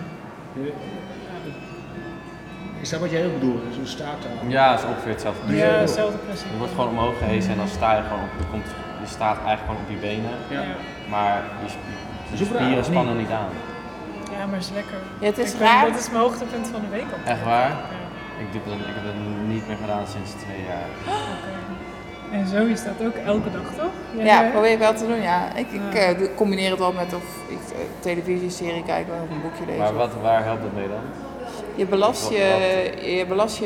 Is 2.81 2.89
dat 2.91 3.01
wat 3.01 3.11
jij 3.11 3.27
ook 3.27 3.33
bedoelt? 3.41 3.61
Zo'n 3.75 3.87
staattafel? 3.87 4.49
Ja, 4.49 4.71
dat 4.71 4.79
is 4.79 4.85
ongeveer 4.87 5.11
hetzelfde. 5.11 5.57
Ja, 5.57 5.65
je- 5.65 5.71
hetzelfde 5.87 6.19
principe. 6.19 6.53
Je 6.53 6.59
wordt 6.59 6.73
gewoon 6.75 6.89
omhoog 6.89 7.19
gehezen 7.19 7.51
en 7.53 7.57
dan 7.57 7.69
sta 7.69 7.97
je 7.97 8.03
gewoon 8.03 8.23
op. 8.23 8.33
Je, 8.39 8.47
komt, 8.51 8.67
je 9.03 9.07
staat 9.17 9.37
eigenlijk 9.47 9.61
gewoon 9.67 9.81
op 9.85 9.91
je 9.95 9.97
benen, 10.09 10.31
Ja. 10.49 10.63
Maar 11.15 11.43
je, 12.35 12.45
spieren 12.45 12.85
spannen 12.85 13.17
niet 13.17 13.31
aan. 13.31 13.53
ja, 14.37 14.47
maar 14.47 14.55
het 14.61 14.65
is 14.69 14.71
lekker. 14.81 14.99
Ja, 15.21 15.27
het 15.27 15.39
is 15.39 15.53
Ik 15.53 15.59
ben- 15.59 15.67
raar. 15.69 15.87
Dat 15.91 15.99
is 16.05 16.11
mijn 16.11 16.23
hoogtepunt 16.23 16.67
van 16.75 16.81
de 16.81 16.89
week 16.97 17.09
al. 17.15 17.33
Echt 17.33 17.45
waar? 17.45 17.71
Ja. 17.71 17.99
Ik, 18.45 18.53
doe 18.53 18.61
dat, 18.65 18.75
ik 18.93 18.95
heb 18.99 19.05
dat 19.05 19.15
niet 19.55 19.67
meer 19.69 19.77
gedaan 19.85 20.07
sinds 20.15 20.31
twee 20.45 20.63
jaar. 20.71 20.89
Oké. 21.35 21.53
En 22.37 22.47
zo 22.47 22.61
is 22.75 22.85
dat 22.85 22.97
ook 23.07 23.15
elke 23.33 23.51
dag, 23.51 23.67
toch? 23.81 23.93
Jij 24.17 24.25
Ja, 24.25 24.39
zei- 24.39 24.51
probeer 24.51 24.71
ik 24.73 24.79
wel 24.79 24.95
te 24.95 25.07
doen, 25.07 25.21
ja. 25.23 25.55
Ik, 25.55 25.69
ik 25.71 25.93
Ja. 25.93 25.99
eh, 26.01 26.37
combineer 26.37 26.71
het 26.71 26.79
wel 26.79 26.93
met 26.93 27.15
of 27.15 27.25
ik 27.49 27.59
eh, 27.73 27.79
televisieserie 28.01 28.83
kijken 28.83 29.13
of 29.15 29.31
een 29.31 29.43
boekje 29.43 29.65
lezen. 29.67 29.83
Maar 29.83 29.95
wat, 29.95 30.13
waar 30.23 30.45
helpt 30.45 30.63
dat 30.63 30.73
mee 30.75 30.89
dan? 30.89 31.05
Je 31.81 31.87
belast 31.87 32.31
je, 32.31 32.91
je, 33.19 33.25
belast 33.29 33.59
je, 33.59 33.65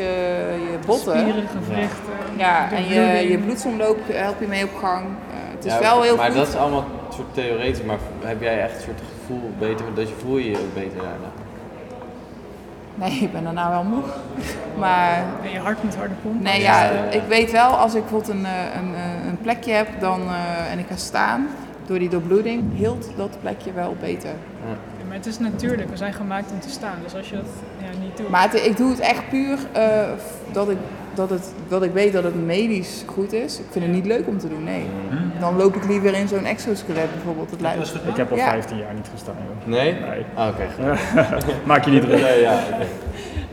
je 0.70 0.79
botten. 0.87 1.18
Spieren, 1.18 1.48
gewrichten. 1.48 2.12
Ja, 2.37 2.72
en 2.72 2.85
je, 2.88 3.29
je 3.31 3.38
bloedsomloop 3.38 3.98
help 4.12 4.40
je 4.40 4.46
mee 4.46 4.64
op 4.64 4.74
gang. 4.81 5.05
Eh, 5.05 5.37
het 5.55 5.64
is 5.64 5.72
Ja, 5.72 5.81
wel 5.81 6.03
heel 6.03 6.16
maar 6.16 6.27
goed. 6.27 6.35
dat 6.35 6.48
is 6.48 6.57
allemaal 6.57 6.79
een 7.09 7.12
soort 7.14 7.35
theoretisch, 7.35 7.83
maar 7.85 7.98
heb 8.24 8.40
jij 8.40 8.62
echt 8.62 8.74
een 8.74 8.81
soort 8.83 9.00
gevoel 9.20 9.50
beter, 9.59 9.85
dat 9.94 10.09
je 10.09 10.14
voel 10.14 10.37
je 10.37 10.50
je 10.50 10.57
ook 10.59 10.74
beter 10.74 10.96
daarna? 10.96 11.31
Nee, 12.94 13.11
ik 13.22 13.33
ben 13.33 13.44
daarna 13.44 13.70
wel 13.70 13.83
moe. 13.85 14.03
Maar 14.79 15.22
En 15.44 15.50
je 15.50 15.59
hart 15.59 15.83
moet 15.83 15.94
harder 15.96 16.16
pompen. 16.22 16.42
nee, 16.42 16.61
ja, 16.61 16.90
ik 17.11 17.22
weet 17.29 17.50
wel 17.50 17.70
als 17.70 17.94
ik 17.94 18.00
bijvoorbeeld 18.00 18.31
een, 18.33 18.44
eh, 18.44 18.53
een, 18.81 18.94
eh, 18.94 19.27
een 19.29 19.38
plekje 19.42 19.72
heb 19.72 19.88
dan, 20.00 20.20
eh, 20.20 20.72
en 20.72 20.79
ik 20.79 20.87
ga 20.88 20.96
staan, 20.96 21.46
door 21.87 21.98
die 21.98 22.09
doorbloeding, 22.09 22.62
hield 22.77 23.11
dat 23.16 23.37
plekje 23.40 23.72
wel 23.72 23.96
beter. 24.00 24.31
Ja, 24.98 25.05
maar 25.07 25.16
het 25.16 25.27
is 25.27 25.38
natuurlijk, 25.38 25.90
we 25.90 25.96
zijn 25.96 26.12
gemaakt 26.12 26.50
om 26.53 26.61
te 26.61 26.70
staan. 26.70 26.96
Dus 27.03 27.14
als 27.14 27.29
je 27.29 27.37
dat 27.37 27.44
niet. 28.00 28.28
Maar 28.30 28.42
het- 28.42 28.66
ik 28.66 28.76
doe 28.76 28.90
het 28.90 29.00
echt 29.00 29.28
puur 29.28 29.59
eh, 29.72 29.88
dat, 30.52 30.70
ik, 30.70 30.76
dat, 31.14 31.30
het, 31.30 31.52
dat 31.68 31.83
ik 31.83 31.92
weet 31.92 32.12
dat 32.12 32.24
het 32.24 32.46
medisch 32.46 33.02
goed 33.07 33.33
is. 33.33 33.59
Ik 33.59 33.64
vind 33.70 33.85
het 33.85 33.94
niet 33.94 34.07
leuk 34.07 34.26
om 34.26 34.38
te 34.38 34.48
doen, 34.48 34.64
nee. 34.64 34.85
Dan 35.40 35.57
loop 35.57 35.76
ik 35.76 35.85
liever 35.88 36.14
in 36.14 36.28
zo'n 36.28 36.44
exoskelet 36.44 37.12
bijvoorbeeld. 37.14 37.50
Het 37.50 37.61
lijkt, 37.61 37.94
Ik 38.09 38.16
heb 38.16 38.30
al 38.30 38.37
Ja. 38.37 38.48
15 38.50 38.76
jaar 38.78 38.94
niet 38.94 39.09
gestaan, 39.12 39.35
joh. 39.48 39.68
Nee? 39.74 39.92
Nee. 39.92 40.24
Ah, 40.35 40.48
oké. 40.48 40.96
Maak 41.66 41.85
je 41.85 41.90
niet 41.90 42.00
druk. 42.02 42.18
Ja, 42.18 42.28
ja. 42.28 42.59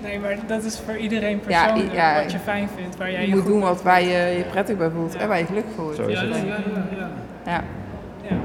Nee, 0.02 0.20
maar 0.20 0.38
dat 0.48 0.64
is 0.64 0.80
voor 0.86 0.98
iedereen 0.98 1.40
persoonlijk 1.40 1.94
ja. 1.94 2.22
wat 2.22 2.32
je 2.32 2.40
fijn 2.40 2.70
vindt, 2.76 2.98
waar 2.98 3.12
jij 3.12 3.22
je 3.22 3.28
je 3.28 3.36
moet 3.36 3.46
doen 3.46 3.60
wat 3.62 3.82
waar 3.84 4.02
je 4.02 4.08
je 4.38 4.44
prettig 4.52 4.78
bij 4.78 4.90
voelt 4.90 5.14
Ja. 5.14 5.20
en 5.20 5.28
waar 5.28 5.38
je 5.38 5.46
gelukkig 5.46 5.72
voor 5.76 5.84
wordt. 5.84 5.98
Zo 6.00 6.06
is 6.08 6.20
Ja, 6.20 6.26
het. 6.26 6.36
ja, 6.38 6.44
Ja, 6.44 6.56
ja, 6.56 6.86
ja. 6.98 7.10
Ja. 7.52 7.64
Ja. 8.30 8.36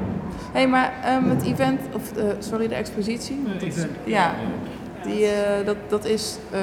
hey, 0.53 0.67
maar 0.69 0.93
ehm, 1.05 1.29
het 1.29 1.43
event, 1.45 1.81
of 1.93 2.17
eh, 2.17 2.25
sorry, 2.39 2.69
de 2.69 2.75
expositie. 2.75 3.43
dat 3.59 3.87
ja, 4.05 4.35
die, 5.07 5.27
eh, 5.27 5.67
dat, 5.67 5.77
dat 5.89 6.05
is 6.05 6.39
eh, 6.51 6.61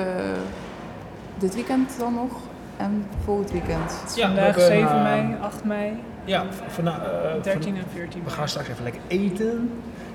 dit 1.38 1.56
weekend 1.56 1.96
dan 2.00 2.14
nog 2.14 2.32
en 2.78 3.06
volgend 3.24 3.52
weekend. 3.52 4.14
Ja, 4.16 4.26
vandaag 4.28 4.46
hebben, 4.46 4.64
7 4.66 4.88
eh, 4.96 5.04
mei, 5.04 5.36
8 5.42 5.64
mei, 5.64 5.92
Ja, 6.26 6.44
v- 6.50 6.74
vana- 6.74 7.00
eh, 7.04 7.32
van- 7.32 7.42
13 7.42 7.76
en 7.76 7.84
14 7.94 8.22
we 8.24 8.30
gaan 8.30 8.48
straks 8.48 8.68
even 8.68 8.84
lekker 8.84 9.02
eten. 9.08 9.72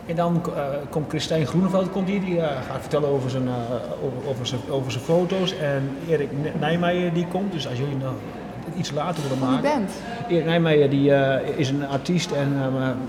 En 0.07 0.17
dan 0.17 0.43
eh, 0.57 0.63
komt 0.91 1.09
Christijn 1.09 1.47
Groeneveld, 1.47 1.91
komt 1.91 2.09
hier, 2.09 2.21
die 2.21 2.41
eh, 2.41 2.47
gaat 2.47 2.81
vertellen 2.81 3.09
over 3.09 3.31
zijn, 3.31 3.49
eh, 3.49 3.55
over, 4.05 4.29
over, 4.29 4.47
zijn, 4.47 4.61
over 4.71 4.93
zijn 4.93 5.05
foto's. 5.05 5.57
En 5.59 5.91
Erik 6.09 6.29
Nijmeijer 6.61 7.13
die 7.13 7.27
komt, 7.27 7.53
dus 7.53 7.69
als 7.69 7.79
jullie 7.79 7.97
nog 7.97 8.13
iets 8.77 8.91
later 8.91 9.23
willen 9.23 9.39
die 9.39 9.47
maken. 9.49 9.63
band. 9.71 9.91
Erik 10.29 10.45
Nijmeijer 10.45 10.91
die, 10.91 11.15
eh, 11.15 11.59
is 11.59 11.69
een 11.69 11.87
artiest 11.89 12.31
en 12.31 12.57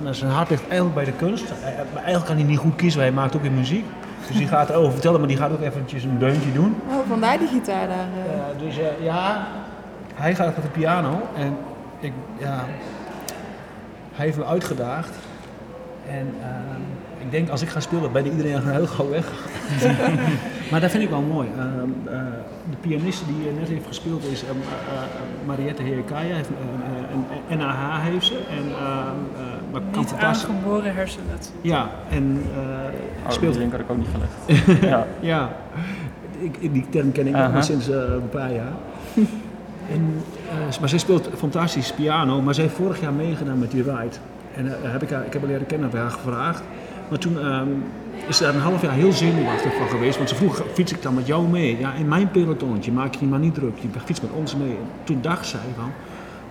eh, 0.05 0.11
zijn 0.11 0.31
hart 0.31 0.49
ligt 0.49 0.61
eigenlijk 0.67 0.95
bij 0.95 1.05
de 1.05 1.11
kunst. 1.13 1.45
Maar 1.93 2.03
eigenlijk 2.03 2.25
kan 2.25 2.35
hij 2.35 2.45
niet 2.45 2.57
goed 2.57 2.75
kiezen, 2.75 3.01
hij 3.01 3.11
maakt 3.11 3.35
ook 3.35 3.41
weer 3.41 3.51
muziek. 3.51 3.85
Dus 4.29 4.37
die 4.37 4.47
gaat 4.47 4.69
erover 4.69 4.91
vertellen, 4.91 5.19
maar 5.19 5.27
die 5.27 5.37
gaat 5.37 5.51
ook 5.51 5.61
eventjes 5.61 6.03
een 6.03 6.17
deuntje 6.19 6.51
doen. 6.51 6.75
Oh, 6.89 6.95
vandaar 7.07 7.37
die 7.37 7.47
gitaar 7.47 7.87
daar. 7.87 7.97
eh. 7.97 8.33
Eh, 8.33 8.59
dus 8.59 8.77
eh, 8.77 8.85
ja, 9.03 9.47
hij 10.13 10.35
gaat 10.35 10.47
op 10.57 10.61
de 10.63 10.69
piano 10.69 11.21
en 11.35 11.57
ik, 11.99 12.13
ja, 12.37 12.65
hij 14.13 14.25
heeft 14.25 14.37
me 14.37 14.45
uitgedaagd. 14.45 15.09
En 16.09 16.33
ehm, 16.41 16.81
ik 17.17 17.31
denk 17.31 17.49
als 17.49 17.61
ik 17.61 17.69
ga 17.69 17.79
spelen, 17.79 18.11
ben 18.11 18.25
iedereen 18.27 18.61
heel 18.69 18.87
gauw 18.87 19.09
weg. 19.09 19.25
maar 20.71 20.79
dat 20.81 20.91
vind 20.91 21.03
ik 21.03 21.09
wel 21.09 21.21
mooi. 21.21 21.47
Ehm, 21.57 22.15
eh, 22.15 22.21
de 22.69 22.77
pianiste 22.81 23.25
die 23.25 23.49
eh, 23.49 23.55
net 23.59 23.67
heeft 23.67 23.87
gespeeld 23.87 24.23
is 24.23 24.43
ehm, 24.43 24.51
eh, 24.51 24.57
eh, 24.57 25.03
Mariette 25.45 25.83
Heerkaya. 25.83 26.35
Heeft, 26.35 26.49
eh, 26.49 27.13
een 27.13 27.25
een 27.49 27.57
NAH 27.57 28.01
heeft 28.03 28.25
ze. 28.25 28.35
En, 28.49 28.65
ehm, 28.75 29.19
eh, 29.35 29.48
maar 29.71 29.81
kan 29.91 29.99
Niet 29.99 30.09
fantastisch. 30.09 30.49
aangeboren 30.49 30.95
hersenletsel. 30.95 31.53
Ja, 31.61 31.89
en 32.09 32.43
eh, 32.55 32.59
Oh, 33.25 33.31
speelt 33.31 33.51
die 33.53 33.59
link 33.61 33.71
had 33.71 33.79
ik 33.81 33.89
ook 33.89 33.97
niet 33.97 34.07
gelegd. 34.13 34.81
ja. 34.91 35.07
ja, 35.19 35.49
ik, 36.39 36.55
ik- 36.59 36.73
die 36.73 36.85
term 36.89 37.11
ken 37.11 37.27
ik 37.27 37.33
Aha. 37.35 37.55
al 37.55 37.63
sinds 37.63 37.89
eh, 37.89 37.95
een 37.97 38.29
paar 38.29 38.53
jaar. 38.53 38.73
en, 39.93 40.21
eh, 40.49 40.79
maar 40.79 40.89
zij 40.89 40.99
speelt 40.99 41.29
fantastisch 41.37 41.91
piano, 41.93 42.41
maar 42.41 42.53
zij 42.53 42.63
heeft 42.63 42.75
vorig 42.75 43.01
jaar 43.01 43.13
meegedaan 43.13 43.59
met 43.59 43.71
die 43.71 43.83
ride. 43.83 44.15
En 44.55 44.65
heb 44.91 45.01
ik, 45.03 45.09
haar, 45.09 45.25
ik 45.25 45.33
heb 45.33 45.41
haar 45.41 45.51
leren 45.51 45.65
kennen, 45.67 45.89
heb 45.89 45.99
haar 45.99 46.11
gevraagd. 46.11 46.63
Maar 47.09 47.19
toen 47.19 47.39
ehm, 47.39 47.67
is 48.27 48.37
ze 48.37 48.43
daar 48.43 48.53
een 48.55 48.61
half 48.61 48.81
jaar 48.81 48.91
heel 48.93 49.11
zenuwachtig 49.11 49.75
van 49.75 49.87
geweest. 49.89 50.17
Want 50.17 50.29
ze 50.29 50.35
vroeg, 50.35 50.63
fiets 50.73 50.91
ik 50.91 51.01
dan 51.01 51.13
met 51.13 51.27
jou 51.27 51.47
mee? 51.47 51.77
Ja, 51.79 51.93
in 51.93 52.07
mijn 52.07 52.31
pelotonnetje, 52.31 52.91
maak 52.91 53.13
je 53.13 53.19
je 53.19 53.25
maar 53.25 53.39
niet 53.39 53.53
druk. 53.53 53.77
Je 53.77 53.87
fietst 54.05 54.21
met 54.21 54.31
ons 54.31 54.55
mee. 54.55 54.69
En 54.69 54.87
toen 55.03 55.17
dacht 55.21 55.45
zij 55.47 55.59
van, 55.75 55.91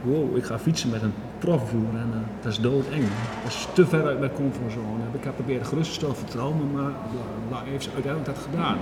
wow, 0.03 0.37
ik 0.37 0.45
ga 0.45 0.59
fietsen 0.59 0.91
met 0.91 1.03
een 1.03 1.13
profvloer 1.39 1.91
en 1.91 2.11
eh, 2.13 2.19
dat 2.43 2.53
is 2.53 2.61
doodeng. 2.61 3.05
Dat 3.43 3.53
is 3.53 3.69
te 3.73 3.87
ver 3.87 4.07
uit 4.07 4.19
mijn 4.19 4.33
comfortzone. 4.33 5.03
Heb 5.03 5.15
ik 5.15 5.25
haar 5.25 5.33
proberen 5.33 5.67
gerustgesteld 5.67 6.19
vertrouwen, 6.19 6.73
maar 6.73 6.93
bla, 7.49 7.63
heeft 7.65 7.85
ze 7.85 7.91
uiteindelijk 7.95 8.35
dat 8.35 8.45
gedaan. 8.45 8.77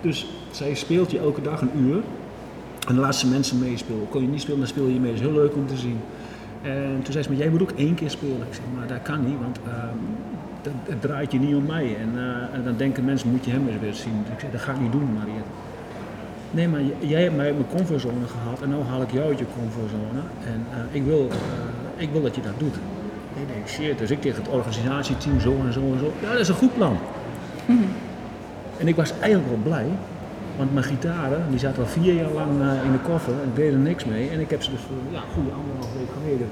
Dus 0.00 0.26
zij 0.50 0.74
speelt 0.74 1.10
je 1.10 1.18
elke 1.18 1.42
dag 1.42 1.60
een 1.60 1.78
uur. 1.78 2.02
En 2.88 2.98
laat 2.98 3.16
ze 3.16 3.26
mensen 3.26 3.58
meespelen. 3.58 4.08
Kon 4.08 4.22
je 4.22 4.28
niet 4.28 4.40
spelen, 4.40 4.58
dan 4.58 4.68
speel 4.68 4.86
je 4.86 5.00
mee. 5.00 5.12
Dat 5.12 5.20
is 5.20 5.26
heel 5.26 5.36
leuk 5.36 5.54
om 5.54 5.66
te 5.66 5.76
zien. 5.76 6.00
En 6.62 7.00
toen 7.02 7.12
zei 7.12 7.24
ze, 7.24 7.30
maar 7.30 7.38
jij 7.38 7.48
moet 7.48 7.62
ook 7.62 7.70
één 7.70 7.94
keer 7.94 8.10
spelen. 8.10 8.36
Ik 8.36 8.54
zeg, 8.54 8.64
maar 8.76 8.86
dat 8.86 9.02
kan 9.02 9.24
niet, 9.26 9.38
want 9.40 9.58
ehm, 9.66 9.96
dat, 10.62 11.00
draait 11.00 11.32
je 11.32 11.38
niet 11.38 11.54
om 11.54 11.66
mij. 11.66 11.96
En, 11.96 12.10
eh, 12.14 12.54
en 12.56 12.64
dan 12.64 12.76
denken 12.76 13.04
mensen, 13.04 13.30
moet 13.30 13.44
je 13.44 13.50
hem 13.50 13.68
eens 13.68 13.80
weer 13.80 13.94
zien. 13.94 14.24
Ik 14.32 14.40
zei, 14.40 14.52
dat 14.52 14.60
ga 14.60 14.72
ik 14.72 14.80
niet 14.80 14.92
doen, 14.92 15.12
Mariette. 15.12 15.48
Nee, 16.54 16.68
maar 16.68 16.80
jij 16.98 17.22
hebt 17.22 17.36
mij 17.36 17.46
uit 17.46 17.54
mijn 17.54 17.68
comfortzone 17.76 18.26
gehaald 18.26 18.62
en 18.62 18.68
nu 18.68 18.74
haal 18.88 19.02
ik 19.02 19.10
jou 19.10 19.28
uit 19.28 19.38
je 19.38 19.44
comfortzone. 19.58 20.20
En 20.46 20.66
eh, 20.70 20.96
ik, 20.96 21.04
wil, 21.04 21.28
eh, 21.30 22.02
ik 22.02 22.10
wil 22.12 22.22
dat 22.22 22.34
je 22.34 22.40
dat 22.40 22.58
doet. 22.58 22.74
Ik 23.34 23.54
denk, 23.54 23.68
shit, 23.68 23.98
dus 23.98 24.10
ik 24.10 24.20
tegen 24.20 24.42
het 24.42 24.52
organisatieteam 24.52 25.40
zo 25.40 25.56
en 25.66 25.72
zo 25.72 25.80
en 25.80 25.98
zo. 25.98 26.12
Ja, 26.20 26.30
dat 26.30 26.40
is 26.40 26.48
een 26.48 26.54
goed 26.54 26.74
plan. 26.74 26.96
En 28.78 28.88
ik 28.88 28.96
was 28.96 29.12
eigenlijk 29.20 29.50
wel 29.50 29.62
blij, 29.62 29.86
want 30.56 30.72
mijn 30.72 30.84
gitaren, 30.84 31.44
die 31.50 31.58
zaten 31.58 31.82
al 31.82 31.88
vier 31.88 32.14
jaar 32.14 32.30
lang 32.30 32.60
eh, 32.60 32.84
in 32.84 32.92
de 32.92 32.98
koffer 32.98 33.32
en 33.32 33.48
ik 33.48 33.56
deed 33.56 33.72
er 33.72 33.78
niks 33.78 34.04
mee. 34.04 34.30
En 34.30 34.40
ik 34.40 34.50
heb 34.50 34.62
ze 34.62 34.70
dus 34.70 34.80
ja, 35.10 35.20
goede 35.34 35.50
anderhalf 35.50 35.92
week 35.98 36.08
geleden 36.22 36.48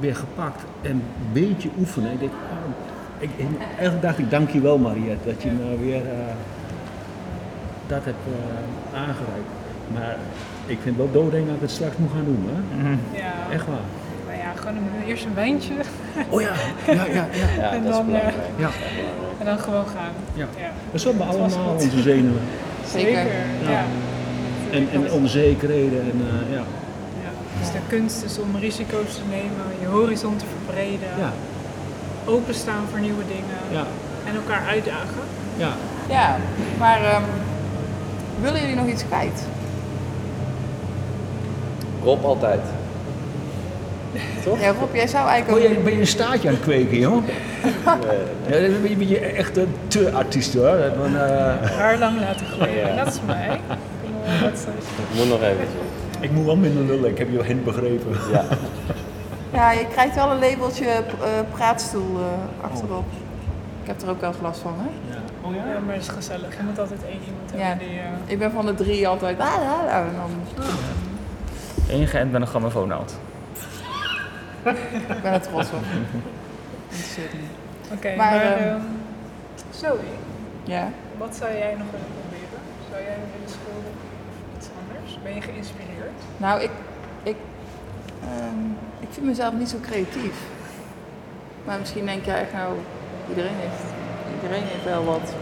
weer 0.00 0.16
gepakt 0.16 0.62
en 0.82 0.90
een 0.90 1.02
beetje 1.32 1.68
oefenen. 1.78 2.12
Ik 2.12 2.18
denk, 2.18 2.32
oh, 2.32 2.72
ik, 3.18 3.30
eigenlijk 3.68 4.02
dacht 4.02 4.18
ik, 4.18 4.30
dankjewel 4.30 4.78
Mariette, 4.78 5.28
dat 5.28 5.42
je 5.42 5.50
me 5.50 5.78
weer 5.78 6.02
dat 7.94 8.04
hebt 8.04 8.24
eh, 8.26 8.98
aangereikt. 9.00 9.50
Maar 9.94 10.16
ik 10.66 10.78
vind 10.82 10.96
wel 10.96 11.10
doodeng 11.12 11.46
dat 11.46 11.54
ik 11.54 11.60
het 11.60 11.70
straks 11.70 11.96
moet 11.96 12.10
gaan 12.14 12.24
doen, 12.24 12.42
hè? 12.52 12.58
Ja, 13.22 13.32
Echt 13.56 13.66
waar. 13.66 13.86
nou 14.26 14.38
ja, 14.38 14.50
gewoon 14.60 14.76
een, 14.76 15.06
eerst 15.06 15.24
een 15.24 15.34
wijntje 15.34 15.74
Oh 16.28 16.40
ja, 16.40 16.52
ja, 16.86 16.92
ja, 16.92 17.04
ja. 17.14 17.26
Ja, 17.62 17.70
En 17.72 17.82
dat 17.82 17.90
is 17.90 17.96
dan, 17.96 18.06
belangrijk. 18.06 18.34
Ja. 18.56 18.70
en 19.38 19.44
dan 19.46 19.58
gewoon 19.58 19.86
gaan. 19.86 20.12
Ja. 20.34 20.46
ja. 20.58 20.70
We 20.92 21.00
hebben 21.08 21.26
allemaal 21.26 21.74
onze 21.74 22.02
zenuwen 22.02 22.40
Zeker. 22.86 23.12
ja. 23.12 23.70
Ja. 23.70 23.84
en, 24.70 24.88
en 24.92 25.12
onzekerheden. 25.12 26.00
En, 26.00 26.20
eh, 26.28 26.52
ja. 26.54 26.62
Ja. 27.24 27.30
Dus 27.60 27.70
de 27.72 27.78
kunst 27.88 28.24
is 28.24 28.38
om 28.38 28.56
risico's 28.60 29.14
te 29.14 29.20
nemen, 29.30 29.66
je 29.80 29.86
horizon 29.86 30.36
te 30.36 30.44
verbreden, 30.56 31.08
Ja, 31.18 31.32
openstaan 32.24 32.84
voor 32.90 33.00
nieuwe 33.00 33.22
dingen 33.28 33.58
ja, 33.70 33.84
en 34.28 34.34
elkaar 34.34 34.62
uitdagen. 34.68 35.22
ja. 35.56 35.72
Ja, 36.08 36.36
maar 36.78 37.04
ehm, 37.04 37.22
willen 38.42 38.60
jullie 38.60 38.76
nog 38.76 38.86
iets 38.86 39.04
kwijt? 39.06 39.42
Rob 42.04 42.24
altijd. 42.24 42.60
Ja, 44.60 44.72
Rob, 44.80 44.94
jij 44.94 45.06
zou 45.06 45.28
eigenlijk 45.28 45.60
Ben 45.62 45.70
ook... 45.70 45.76
je, 45.76 45.82
ben 45.84 45.92
je 45.92 46.00
een 46.00 46.06
staartje 46.06 46.48
aan 46.48 46.54
het 46.54 46.62
kweken, 46.62 46.98
joh? 46.98 47.22
Ja, 48.48 48.60
dan 48.60 48.82
ben 48.82 49.08
je- 49.08 49.18
echt 49.18 49.56
een 49.56 49.74
te 49.88 50.10
artiest, 50.12 50.54
hoor. 50.54 50.64
Dat 50.76 50.92
van, 50.96 51.16
eh, 51.16 51.70
Haar 51.78 51.98
lang 51.98 52.20
laten 52.20 52.46
groeien, 52.46 52.86
Ja. 52.86 53.04
dat 53.04 53.06
is 53.06 53.20
mij. 53.26 53.46
Ik 53.46 53.60
bedoel, 54.02 54.40
dat 54.50 54.52
is- 54.52 54.62
Ik 54.62 55.16
moet 55.16 55.28
nog 55.28 55.42
even. 55.42 55.66
ik 56.20 56.30
moet 56.32 56.44
wel 56.44 56.56
minder 56.56 56.84
lullen, 56.84 57.10
ik 57.10 57.18
heb 57.18 57.30
je 57.32 57.42
hint 57.44 57.64
begrepen. 57.64 58.16
Ja. 58.32 58.44
Ja, 59.54 59.70
je 59.72 59.86
krijgt 59.92 60.14
wel 60.14 60.30
een 60.30 60.38
labeltje 60.38 60.86
eh, 60.86 61.02
praatstoel 61.52 62.18
eh, 62.18 62.64
achterop. 62.70 63.04
Ik 63.82 63.86
heb 63.88 64.02
er 64.02 64.10
ook 64.10 64.20
wel 64.20 64.30
eens 64.30 64.38
last 64.42 64.60
van, 64.60 64.72
hè? 64.76 65.14
Ja. 65.14 65.20
Oh 65.42 65.54
Ja, 65.54 65.62
maar 65.86 65.94
het 65.94 66.02
is 66.02 66.08
gezellig. 66.08 66.56
Je 66.56 66.62
moet 66.62 66.78
altijd 66.78 67.04
één 67.04 67.20
iemand 67.26 67.50
Ja. 67.54 67.58
hebben 67.58 67.88
die... 67.88 67.98
eh, 67.98 68.04
Ik 68.32 68.38
ben 68.38 68.52
van 68.52 68.66
de 68.66 68.74
drie 68.74 69.08
altijd... 69.08 69.38
Ah, 69.38 69.46
ah, 69.54 69.94
ah, 69.94 69.94
en 69.96 70.14
dan, 70.16 70.30
Ingeënt 71.88 72.32
met 72.32 72.40
een 72.40 72.46
grammofoonnaald. 72.46 73.18
ik 74.64 75.22
ben 75.22 75.32
er 75.32 75.40
trots 75.40 75.70
op. 75.70 75.82
Interesseert. 76.88 77.32
Oké, 77.92 78.16
Maar, 78.16 78.16
maar... 78.16 78.42
ehm, 78.42 78.68
ehm, 78.68 78.80
Zoe, 79.70 79.98
Ja. 80.64 80.88
wat 81.18 81.36
zou 81.36 81.50
jij 81.52 81.74
nog 81.78 81.86
willen 81.90 82.06
proberen? 82.20 82.60
Zou 82.90 83.02
jij 83.02 83.16
willen 83.32 83.48
schilderen? 83.56 83.92
Iets 84.56 84.68
anders? 84.80 85.18
Ben 85.22 85.34
je 85.34 85.40
geïnspireerd? 85.40 86.18
Nou, 86.36 86.60
ik, 86.62 86.70
ik, 87.22 87.36
ehm, 88.24 88.64
ik 89.00 89.08
vind 89.10 89.26
mezelf 89.26 89.52
niet 89.54 89.68
zo 89.68 89.76
creatief. 89.80 90.34
Maar 91.64 91.78
misschien 91.78 92.06
denk 92.06 92.24
jij 92.24 92.40
echt, 92.40 92.52
nou, 92.52 92.72
iedereen 93.28 93.56
heeft, 93.56 93.91
iedereen 94.42 94.62
heeft 94.66 94.84
wel 94.84 95.04
wat 95.04 95.32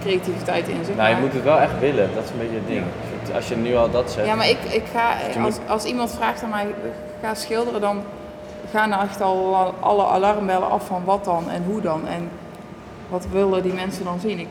creativiteit 0.00 0.68
in 0.68 0.84
zich. 0.84 0.96
Nou, 0.96 1.08
je 1.14 1.20
moet 1.20 1.32
het 1.32 1.42
wel 1.42 1.58
echt 1.60 1.78
willen. 1.78 2.08
Dat 2.14 2.24
is 2.24 2.30
een 2.30 2.38
beetje 2.38 2.54
het 2.56 2.66
ding. 2.66 2.84
Als 3.34 3.48
je 3.48 3.56
nu 3.56 3.76
al 3.76 3.90
dat 3.90 4.10
zegt. 4.10 4.26
Ja, 4.26 4.34
maar 4.34 4.48
ik, 4.48 4.58
ik 4.70 4.82
ga, 4.94 5.12
als, 5.26 5.36
moet- 5.36 5.60
als 5.68 5.84
iemand 5.84 6.10
vraagt 6.14 6.42
aan 6.42 6.50
mij, 6.50 6.66
ga 7.22 7.34
schilderen, 7.34 7.80
dan 7.80 8.02
gaan 8.72 8.92
er 8.92 9.00
echt 9.00 9.20
al 9.20 9.56
alle 9.80 10.06
alarmbellen 10.06 10.70
af 10.70 10.86
van 10.86 11.04
wat 11.04 11.24
dan 11.24 11.50
en 11.50 11.62
hoe 11.66 11.80
dan. 11.80 12.06
En 12.08 12.28
wat 13.08 13.26
willen 13.32 13.62
die 13.62 13.72
mensen 13.72 14.04
dan 14.04 14.20
zien? 14.20 14.38
Ik, 14.38 14.48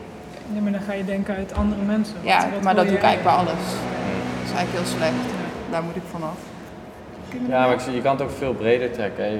Ja, 0.54 0.60
maar 0.60 0.72
dan 0.72 0.80
ga 0.80 0.92
je 0.92 1.04
denken 1.04 1.34
uit 1.36 1.52
andere 1.54 1.82
mensen. 1.82 2.14
Wat- 2.14 2.32
ja, 2.32 2.48
wat 2.52 2.62
maar 2.62 2.74
dat 2.74 2.86
doe 2.86 2.96
ik 2.96 3.02
eigenlijk 3.02 3.36
bij 3.36 3.46
alles. 3.46 3.64
Dat 3.64 4.44
is 4.44 4.52
eigenlijk 4.56 4.72
heel 4.86 4.96
slecht. 4.98 5.28
Daar 5.70 5.82
moet 5.82 5.96
ik 5.96 6.02
vanaf. 6.10 6.38
Ja, 7.48 7.66
maar 7.66 7.72
ik 7.72 7.80
je 7.80 8.02
kan 8.02 8.12
het 8.12 8.22
ook 8.22 8.30
veel 8.30 8.52
breder 8.54 8.90
trekken. 8.92 9.24
Hè. 9.24 9.38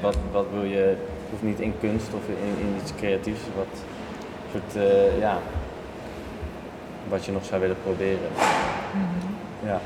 Wat, 0.00 0.16
wat 0.32 0.44
wil 0.52 0.62
je, 0.64 0.76
het 0.76 0.98
hoeft 1.30 1.42
niet 1.42 1.60
in 1.60 1.74
kunst 1.80 2.06
of 2.14 2.20
in, 2.28 2.54
in 2.66 2.76
iets 2.82 2.92
creatiefs, 2.96 3.40
wat, 3.56 3.72
soort, 4.52 4.76
eh, 4.86 5.18
ja, 5.18 5.38
wat 7.08 7.24
je 7.24 7.32
nog 7.32 7.44
zou 7.44 7.60
willen 7.60 7.76
proberen. 7.82 8.28
Ja. 9.66 9.80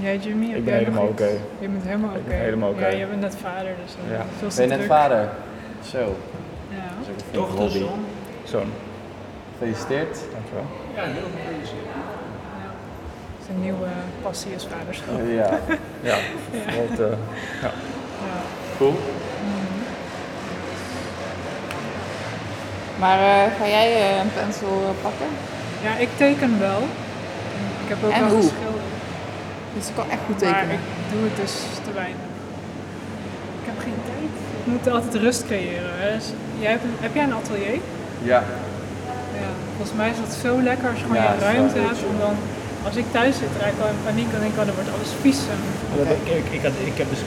Jij 0.00 0.16
Jimmy? 0.16 0.54
Ik 0.54 0.64
ben 0.64 0.74
helemaal 0.74 1.06
oké. 1.06 1.28
Je 1.58 1.68
bent 1.68 1.84
helemaal 1.84 2.10
oké. 2.10 2.20
Ben 2.28 2.38
helemaal 2.38 2.70
oké. 2.70 2.86
Ja, 2.86 2.96
je 2.96 3.06
bent 3.06 3.20
net 3.20 3.36
vader, 3.36 3.72
dus 3.84 3.94
dan 4.00 4.16
Ja. 4.18 4.24
veel 4.38 4.48
Ben 4.48 4.62
je 4.62 4.68
net 4.68 4.78
druk. 4.78 4.90
vader? 4.90 5.28
Zo, 5.90 5.98
dat 5.98 6.06
Ja. 6.68 6.76
is 7.02 7.06
een 7.08 7.14
Dochter, 7.32 7.58
hobby. 7.58 7.84
zoon. 8.44 8.66
Gefeliciteerd. 9.58 10.18
Dankjewel. 10.32 10.64
Ja, 10.94 11.02
heel 11.02 11.22
gefeliciteerd. 11.36 11.94
Zijn 13.46 13.60
nieuwe 13.60 13.86
passie 14.22 14.52
is 14.54 14.66
vaderschap. 14.78 15.14
Ja, 15.28 15.58
Ja, 16.02 16.16
wat, 16.78 16.98
eh, 17.00 17.16
ja. 17.62 17.70
Ja. 18.26 18.40
cool. 18.78 18.94
Maar 23.02 23.18
eh, 23.18 23.42
ga 23.58 23.66
jij 23.76 23.88
eh, 24.00 24.16
een 24.22 24.32
pensel 24.40 24.72
eh, 24.90 25.02
pakken? 25.02 25.30
ja, 25.86 25.92
ik 26.04 26.08
teken 26.16 26.52
wel. 26.68 26.82
Ik 27.84 27.88
heb 27.92 27.98
ook 28.04 28.10
En 28.18 28.20
wel 28.24 28.34
hoe? 28.36 28.42
geschilderd. 28.48 28.90
Dus 29.76 29.84
ik 29.90 29.94
kan 29.98 30.08
echt 30.14 30.22
goed 30.28 30.40
Maar 30.40 30.52
tekenen. 30.52 30.74
ik 30.82 30.84
doe 31.12 31.22
het 31.28 31.36
dus 31.42 31.54
te 31.86 31.92
weinig. 32.02 32.24
Ik 33.60 33.66
heb 33.70 33.78
geen 33.86 33.98
tijd. 34.10 34.30
Ik 34.62 34.66
moet 34.72 34.86
altijd 34.96 35.14
rust 35.26 35.42
creëren. 35.50 35.92
Hè. 36.02 36.08
Dus 36.16 36.26
jij 36.64 36.70
hebt 36.74 36.84
een- 36.88 37.00
heb 37.06 37.12
jij 37.18 37.24
een 37.28 37.38
atelier? 37.42 37.78
Ja. 38.32 38.40
Ja. 39.40 39.48
Volgens 39.76 39.96
mij 40.00 40.08
is 40.14 40.18
dat 40.24 40.32
zo 40.44 40.50
lekker 40.70 40.86
als 40.90 40.98
je 41.00 41.06
gewoon 41.08 41.22
Ja, 41.22 41.32
je 41.38 41.44
ruimte 41.48 41.78
hebt. 41.88 42.00
dan, 42.24 42.34
als 42.88 42.96
ik 43.02 43.06
thuis 43.16 43.34
zit, 43.42 43.52
raak 43.60 43.72
ik 43.76 43.80
al 43.84 43.92
in 43.96 44.02
paniek 44.08 44.28
en 44.34 44.40
denk 44.42 44.52
ik, 44.54 44.60
oh, 44.60 44.66
dan 44.68 44.76
wordt 44.80 44.92
alles 44.96 45.12
vies. 45.24 45.40
En, 45.54 45.60
Ik, 46.16 46.26
ik, 46.40 46.46
ik, 46.58 46.62
had, 46.66 46.74
ik 46.92 46.96
heb 47.02 47.08
dus 47.14 47.22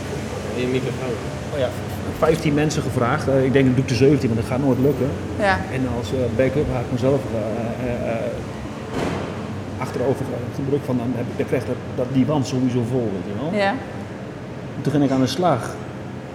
In 0.55 0.61
je 0.65 0.70
microfoon. 0.78 1.15
oh 1.53 1.59
ja, 1.63 1.70
15 2.18 2.53
mensen 2.53 2.82
gevraagd. 2.82 3.28
Eh, 3.28 3.45
ik 3.45 3.53
denk 3.53 3.68
ik 3.68 3.76
doe 3.76 3.84
ik 3.84 3.89
de 3.89 3.95
17, 3.95 4.30
want 4.30 4.41
dat 4.41 4.49
gaat 4.49 4.60
nooit 4.60 4.80
lukken. 4.80 5.10
Ja. 5.39 5.57
En 5.72 5.88
als 5.97 6.14
eh, 6.14 6.20
backup 6.36 6.68
had 6.72 6.82
ik 6.82 6.91
mezelf 6.91 7.22
eh, 7.34 8.16
achterover 9.78 10.26
gedrukt 10.55 10.86
van 10.86 10.97
dan, 10.97 11.12
heb, 11.16 11.26
dan 11.38 11.45
krijgt 11.45 11.68
dat, 11.68 11.76
dat 11.95 12.05
die 12.14 12.26
wand 12.26 12.47
sowieso 12.47 12.84
vol, 12.89 13.10
weet 13.14 13.34
je 13.34 13.41
wel. 13.41 13.60
Ja. 13.60 13.70
En 14.76 14.82
toen 14.82 14.91
ging 14.91 15.03
ik 15.03 15.12
aan 15.12 15.22
de 15.22 15.28
slag. 15.28 15.76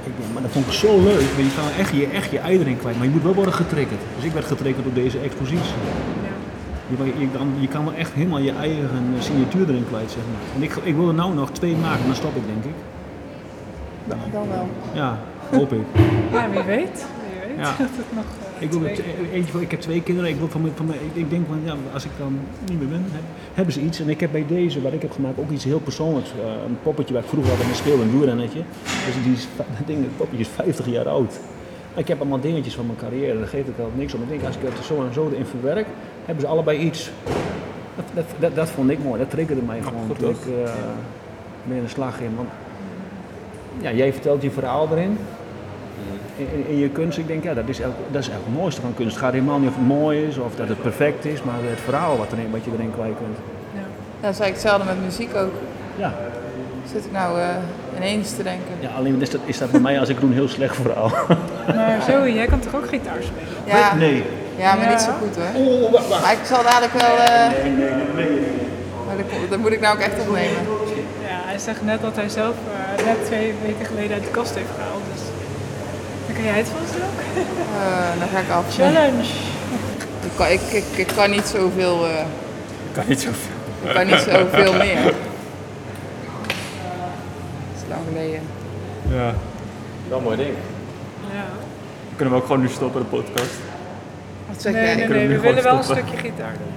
Ik 0.05 0.13
maar 0.33 0.43
dat 0.43 0.51
vond 0.51 0.67
ik 0.67 0.73
zo 0.73 1.03
leuk. 1.03 1.29
want 1.35 1.47
Je 1.49 1.55
kan 1.57 1.65
echt 1.79 1.93
je, 1.93 2.07
echt 2.07 2.31
je 2.31 2.39
ei 2.39 2.59
erin 2.59 2.79
kwijt, 2.79 2.97
maar 2.97 3.07
je 3.07 3.13
moet 3.13 3.23
wel 3.23 3.35
worden 3.35 3.55
getriggerd. 3.55 4.01
Dus 4.17 4.25
ik 4.25 4.33
werd 4.33 4.47
getriggerd 4.47 4.85
door 4.85 4.95
deze 4.95 5.19
expositie. 5.19 5.75
Je, 6.87 7.05
je, 7.19 7.29
kan, 7.37 7.53
je 7.59 7.69
kan 7.69 7.85
wel 7.85 7.95
echt 7.95 8.13
helemaal 8.13 8.39
je 8.39 8.53
eigen 8.53 9.15
signatuur 9.19 9.69
erin 9.69 9.87
kwijt, 9.89 10.11
zeg 10.11 10.23
maar. 10.33 10.43
En 10.57 10.63
ik, 10.63 10.77
ik 10.83 10.97
wil 10.97 11.09
er 11.09 11.15
nou 11.15 11.35
nog 11.35 11.51
twee 11.51 11.77
maken, 11.77 12.07
dan 12.07 12.15
stop 12.15 12.37
ik 12.37 12.47
denk 12.47 12.65
ik. 12.65 12.81
Dan, 14.05 14.19
dan 14.33 14.49
wel. 14.49 14.69
Ja, 14.93 15.19
hoop 15.55 15.73
ik. 15.73 15.81
ja, 16.33 16.51
wie 16.51 16.63
weet. 16.63 17.07
Wie 17.23 17.57
weet 17.57 17.57
Ja. 17.57 17.75
dat 17.79 17.89
het 17.97 18.15
nog 18.15 18.25
eh, 18.59 18.63
Ik, 18.63 18.71
wil 18.71 18.81
het, 18.83 19.01
eentje, 19.33 19.53
van- 19.53 19.61
ik 19.61 19.71
heb 19.71 19.81
twee 19.81 20.03
kinderen. 20.03 20.31
Ik, 20.31 20.37
wil 20.37 20.49
van, 20.49 20.61
mijn- 20.61 20.73
van, 20.77 20.87
mijn- 20.87 20.99
ik 21.13 21.31
denk 21.31 21.47
van 21.49 21.61
ja, 21.65 21.75
als 21.93 22.05
ik 22.05 22.11
dan 22.19 22.39
niet 22.69 22.79
meer 22.79 22.89
ben, 22.89 23.05
heb- 23.13 23.23
hebben 23.55 23.75
ze 23.75 23.81
iets. 23.81 24.01
En 24.01 24.09
ik 24.09 24.21
heb 24.21 24.33
bij 24.33 24.45
deze, 24.49 24.83
wat 24.83 24.93
ik 24.93 25.03
heb 25.03 25.13
gemaakt, 25.13 25.39
ook 25.39 25.51
iets 25.51 25.65
heel 25.65 25.79
persoonlijks. 25.81 26.31
Eh, 26.31 26.47
een 26.67 26.79
poppetje 26.83 27.15
waar 27.15 27.23
ik 27.23 27.29
vroeger 27.29 27.51
altijd 27.51 27.69
mee 27.69 27.77
speelde, 27.79 28.03
een 28.03 28.11
wielrennetje. 28.19 28.61
Dus 29.07 29.15
die 29.25 29.33
is, 29.33 29.49
dat 29.57 29.87
ding, 29.87 29.99
het 30.03 30.17
poppetje 30.17 30.45
is 30.45 30.51
50 30.55 30.87
jaar 30.87 31.09
oud. 31.09 31.33
Maar 31.93 32.03
ik 32.03 32.09
heb 32.09 32.21
allemaal 32.21 32.41
dingetjes 32.41 32.75
van 32.75 32.87
mijn 32.87 32.99
carrière, 32.99 33.39
daar 33.39 33.47
geeft 33.49 33.67
het 33.67 33.77
wel 33.77 33.91
niks 33.97 34.15
om. 34.15 34.23
Ik 34.23 34.29
denk, 34.29 34.43
als 34.45 34.57
ik 34.57 34.63
het 34.65 34.85
zo 34.85 35.05
en 35.07 35.13
zo 35.15 35.29
erin 35.33 35.47
verwerk, 35.47 35.87
hebben 36.25 36.45
ze 36.45 36.51
allebei 36.51 36.79
iets. 36.79 37.11
Dat, 37.97 38.05
dat, 38.15 38.25
dat, 38.39 38.55
dat 38.55 38.69
vond 38.71 38.91
ik 38.91 39.03
mooi, 39.03 39.19
dat 39.19 39.31
triggerde 39.31 39.63
mij 39.63 39.81
gewoon 39.83 40.07
goed 40.07 40.19
toen 40.19 40.31
ik 40.31 40.37
eh 40.65 40.73
mee 41.65 41.79
aan 41.79 41.85
de 41.85 41.91
slag 41.91 42.17
ging. 42.17 42.31
Want 42.37 42.49
ja, 43.81 43.93
jij 43.93 44.13
vertelt 44.13 44.43
je 44.43 44.51
verhaal 44.51 44.89
erin. 44.91 45.19
In, 46.37 46.49
in- 46.55 46.67
in 46.69 46.79
je 46.79 46.89
kunst, 46.89 47.19
ik 47.19 47.27
denk, 47.27 47.43
ja, 47.45 47.55
dat 47.55 47.69
is, 47.69 47.81
elk, 47.81 47.93
dat 48.11 48.21
is 48.23 48.29
eigenlijk 48.29 48.45
het 48.47 48.61
mooiste 48.63 48.81
van 48.81 48.95
kunst. 48.95 49.15
Het 49.15 49.25
gaat 49.25 49.33
helemaal 49.33 49.59
niet 49.59 49.69
of 49.69 49.75
het 49.75 49.87
mooi 49.87 50.25
is 50.27 50.39
of 50.39 50.55
dat 50.55 50.69
het 50.69 50.83
perfect 50.83 51.25
is, 51.25 51.43
maar 51.43 51.55
het 51.61 51.81
verhaal 51.85 52.17
wat, 52.19 52.33
erin, 52.33 52.51
wat 52.51 52.65
je 52.65 52.71
erin 52.77 52.93
kwijt 52.95 53.17
kunt. 53.17 53.37
Ja. 53.75 53.81
Dat 54.21 54.33
is 54.35 54.39
eigenlijk 54.41 54.53
hetzelfde 54.55 54.85
met 54.85 55.05
muziek 55.05 55.35
ook. 55.37 55.53
Ja, 55.97 56.15
Zit 56.93 57.05
ik 57.05 57.13
nou 57.13 57.41
eh, 57.41 57.47
ineens 57.97 58.31
te 58.37 58.43
denken. 58.43 58.75
ja 58.81 58.89
alleen 58.99 59.21
is 59.23 59.31
dat, 59.31 59.41
is 59.45 59.59
dat 59.59 59.71
bij 59.71 59.81
mij 59.81 60.01
als 60.01 60.09
ik 60.09 60.21
doe 60.21 60.29
een 60.29 60.35
heel 60.35 60.49
slecht 60.49 60.77
verhaal. 60.77 61.11
Maar 61.77 62.03
Zoe, 62.09 62.33
jij 62.33 62.47
kan 62.47 62.61
toch 62.61 62.75
ook 62.75 62.89
gitaar 62.89 63.17
spelen? 63.23 63.79
Ja, 63.81 63.95
Nee. 63.95 64.23
ja 64.57 64.75
maar 64.75 64.85
Ja. 64.85 64.91
niet 64.91 65.01
zo 65.01 65.11
goed 65.21 65.37
hoor. 65.37 65.63
Oh, 65.63 65.91
wacht, 65.93 66.09
wacht. 66.09 66.23
Maar 66.23 66.33
ik 66.33 66.45
zal 66.45 66.63
dadelijk 66.63 66.93
wel... 66.93 67.17
eh, 67.17 67.49
Nee, 67.63 67.71
nee, 67.73 67.91
nee, 67.91 68.15
nee. 68.15 68.41
maar 69.07 69.17
dat, 69.17 69.27
dat 69.51 69.59
moet 69.59 69.73
ik 69.73 69.81
nou 69.81 69.95
ook 69.97 70.03
echt 70.03 70.21
opnemen. 70.21 70.63
Ja, 71.29 71.39
hij 71.51 71.59
zegt 71.59 71.83
net 71.85 72.01
dat 72.03 72.17
hij 72.17 72.29
zelf 72.29 72.55
eh, 72.99 73.05
net 73.05 73.25
twee 73.25 73.55
weken 73.67 73.87
geleden 73.87 74.13
uit 74.15 74.25
de 74.25 74.31
kast 74.31 74.55
heeft 74.55 74.71
gehaald. 74.77 74.94
Kan 76.35 76.45
jij 76.45 76.53
het 76.59 76.69
vast 76.69 76.95
ook. 76.97 77.21
Eh, 77.81 78.19
dan 78.19 78.29
ga 78.29 78.39
ik 78.39 78.51
af. 78.51 78.75
Challenge! 78.75 79.23
Ik 80.25 80.31
kan, 80.37 80.47
ik, 80.47 80.61
ik, 80.61 80.85
ik 80.97 81.07
kan 81.17 81.31
niet 81.31 81.45
zoveel... 81.47 82.07
eh 82.07 82.25
Kan 82.93 83.05
niet 83.09 83.21
zoveel. 83.21 83.55
ik 83.85 83.95
kan 83.95 84.07
niet 84.07 84.19
zoveel 84.19 84.73
meer. 84.85 85.03
Dat 85.03 85.13
is 87.77 87.83
lang 87.89 88.01
geleden. 88.09 88.41
Ja. 89.11 89.33
Wel 90.09 90.19
een 90.19 90.25
mooi 90.25 90.37
ding. 90.37 90.55
Ja. 91.33 91.45
Kunnen 92.17 92.35
we 92.35 92.41
ook 92.41 92.47
gewoon 92.47 92.61
nu 92.61 92.69
stoppen, 92.69 93.01
de 93.01 93.07
podcast? 93.07 93.55
Wat 94.49 94.63
zeg 94.63 94.73
Nee, 94.73 94.85
jij? 94.85 94.95
nee, 94.95 95.05
kunnen 95.07 95.23
nee, 95.29 95.29
we 95.29 95.35
we 95.43 95.49
willen 95.49 95.63
wel 95.63 95.77
een 95.77 95.85
stukje 95.85 96.17
gitaar 96.17 96.53
doen. 96.53 96.73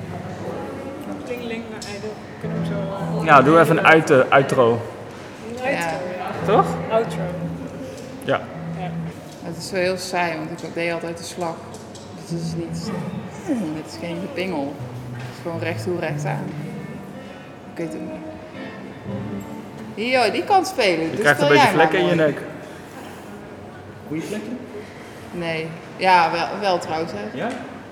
Tingeling, 1.26 1.64
maar 1.72 1.80
kunnen 2.39 2.60
we 2.62 2.66
zo... 2.66 3.20
eh, 3.20 3.26
Ja, 3.26 3.41
doe 3.41 3.60
even 3.60 3.78
een 3.78 3.86
uit, 3.86 4.10
eh, 4.10 4.20
outro. 4.30 4.82
Outro, 5.49 5.70
Ja. 5.70 5.72
ja. 5.80 5.91
Toch? 6.45 6.66
Outro. 6.91 7.20
Ja. 8.24 8.41
Het 9.58 9.66
is 9.66 9.72
wel 9.72 9.82
heel 9.82 9.97
saai, 9.97 10.38
want 10.38 10.64
ik 10.64 10.74
deed 10.74 10.91
altijd 10.91 11.18
de 11.18 11.24
slag. 11.24 11.55
Dus 12.22 12.30
het 12.30 12.41
is 12.41 12.53
niet... 12.55 12.91
Het 13.76 13.86
is 13.91 13.97
geen 13.99 14.18
gepingel. 14.22 14.76
Het 15.12 15.22
is 15.36 15.41
gewoon 15.41 15.60
recht 15.60 15.84
toe, 15.84 15.99
recht 15.99 16.26
aan. 16.26 16.43
Ik 17.74 17.78
weet 17.78 17.93
het 17.93 18.01
niet. 18.01 18.12
Die 20.34 20.43
kan 20.43 20.66
spelen. 20.66 21.03
Je 21.03 21.10
Dit 21.10 21.20
krijgt 21.20 21.41
een 21.41 21.47
beetje 21.47 21.68
vlekken 21.68 21.99
in 21.99 22.05
je 22.05 22.16
nek. 22.16 22.41
Goeie 24.08 24.24
vlekken? 24.24 24.58
Nee. 25.32 25.68
Ja, 25.95 26.32
wel, 26.32 26.47
wel 26.60 26.80
trouwens. 26.80 27.12
Hè. 27.12 27.38
Ja? 27.38 27.49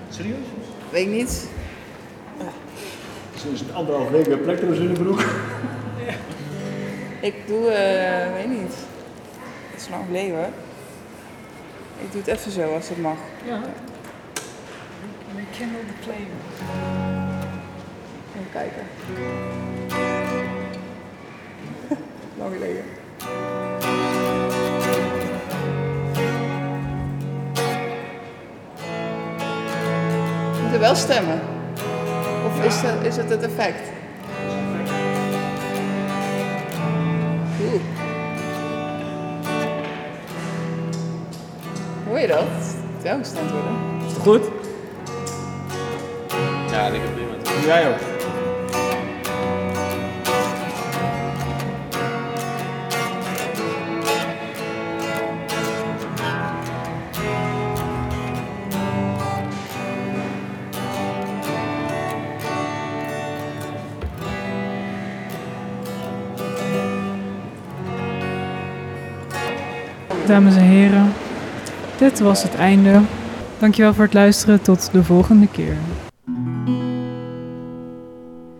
Serieus? 0.08 0.46
Weet 0.90 1.06
ik 1.06 1.12
niet. 1.12 1.48
Sinds 3.34 3.60
een 3.60 3.74
anderhalf 3.74 4.10
week 4.10 4.42
plektro's 4.42 4.78
in 4.78 4.94
de 4.94 5.00
broek. 5.00 5.24
Ik 7.20 7.34
doe, 7.46 7.68
eh, 7.68 8.32
weet 8.32 8.48
niet. 8.48 8.74
Het 9.70 9.80
is 9.80 9.88
lang 9.88 10.04
geleden 10.06 10.36
hoor. 10.36 10.48
Ik 12.00 12.12
doe 12.12 12.20
het 12.20 12.30
even 12.38 12.50
zo 12.50 12.74
als 12.74 12.88
het 12.88 12.98
mag. 12.98 13.18
Ja. 13.44 13.60
Rekindle 15.36 15.78
the 15.78 16.02
flame. 16.02 16.26
Even 18.34 18.50
kijken. 18.52 18.82
lang 22.38 22.52
geleden. 22.52 22.84
We 30.52 30.62
moeten 30.62 30.80
wel 30.80 30.94
stemmen. 30.94 31.40
Of 32.46 32.64
is, 32.64 32.80
het, 32.80 33.06
is 33.06 33.16
het 33.16 33.30
het 33.30 33.42
effect? 33.42 33.95
Hoor 42.16 42.24
je 42.24 42.30
dat? 42.30 43.18
Gestemd 43.18 43.50
worden. 43.50 43.72
Is 44.06 44.12
het 44.12 44.22
goed? 44.22 44.42
Ja, 46.70 46.86
ik 46.86 47.00
heb 47.02 47.14
prima. 47.14 47.32
Doe 47.42 47.66
jij 47.66 47.88
ook. 47.88 47.98
Dames 70.26 70.56
en 70.56 70.62
heren, 70.62 71.12
dit 71.98 72.20
was 72.20 72.42
het 72.42 72.54
einde. 72.54 73.00
Dankjewel 73.58 73.94
voor 73.94 74.04
het 74.04 74.14
luisteren. 74.14 74.62
Tot 74.62 74.88
de 74.92 75.04
volgende 75.04 75.48
keer. 75.48 75.76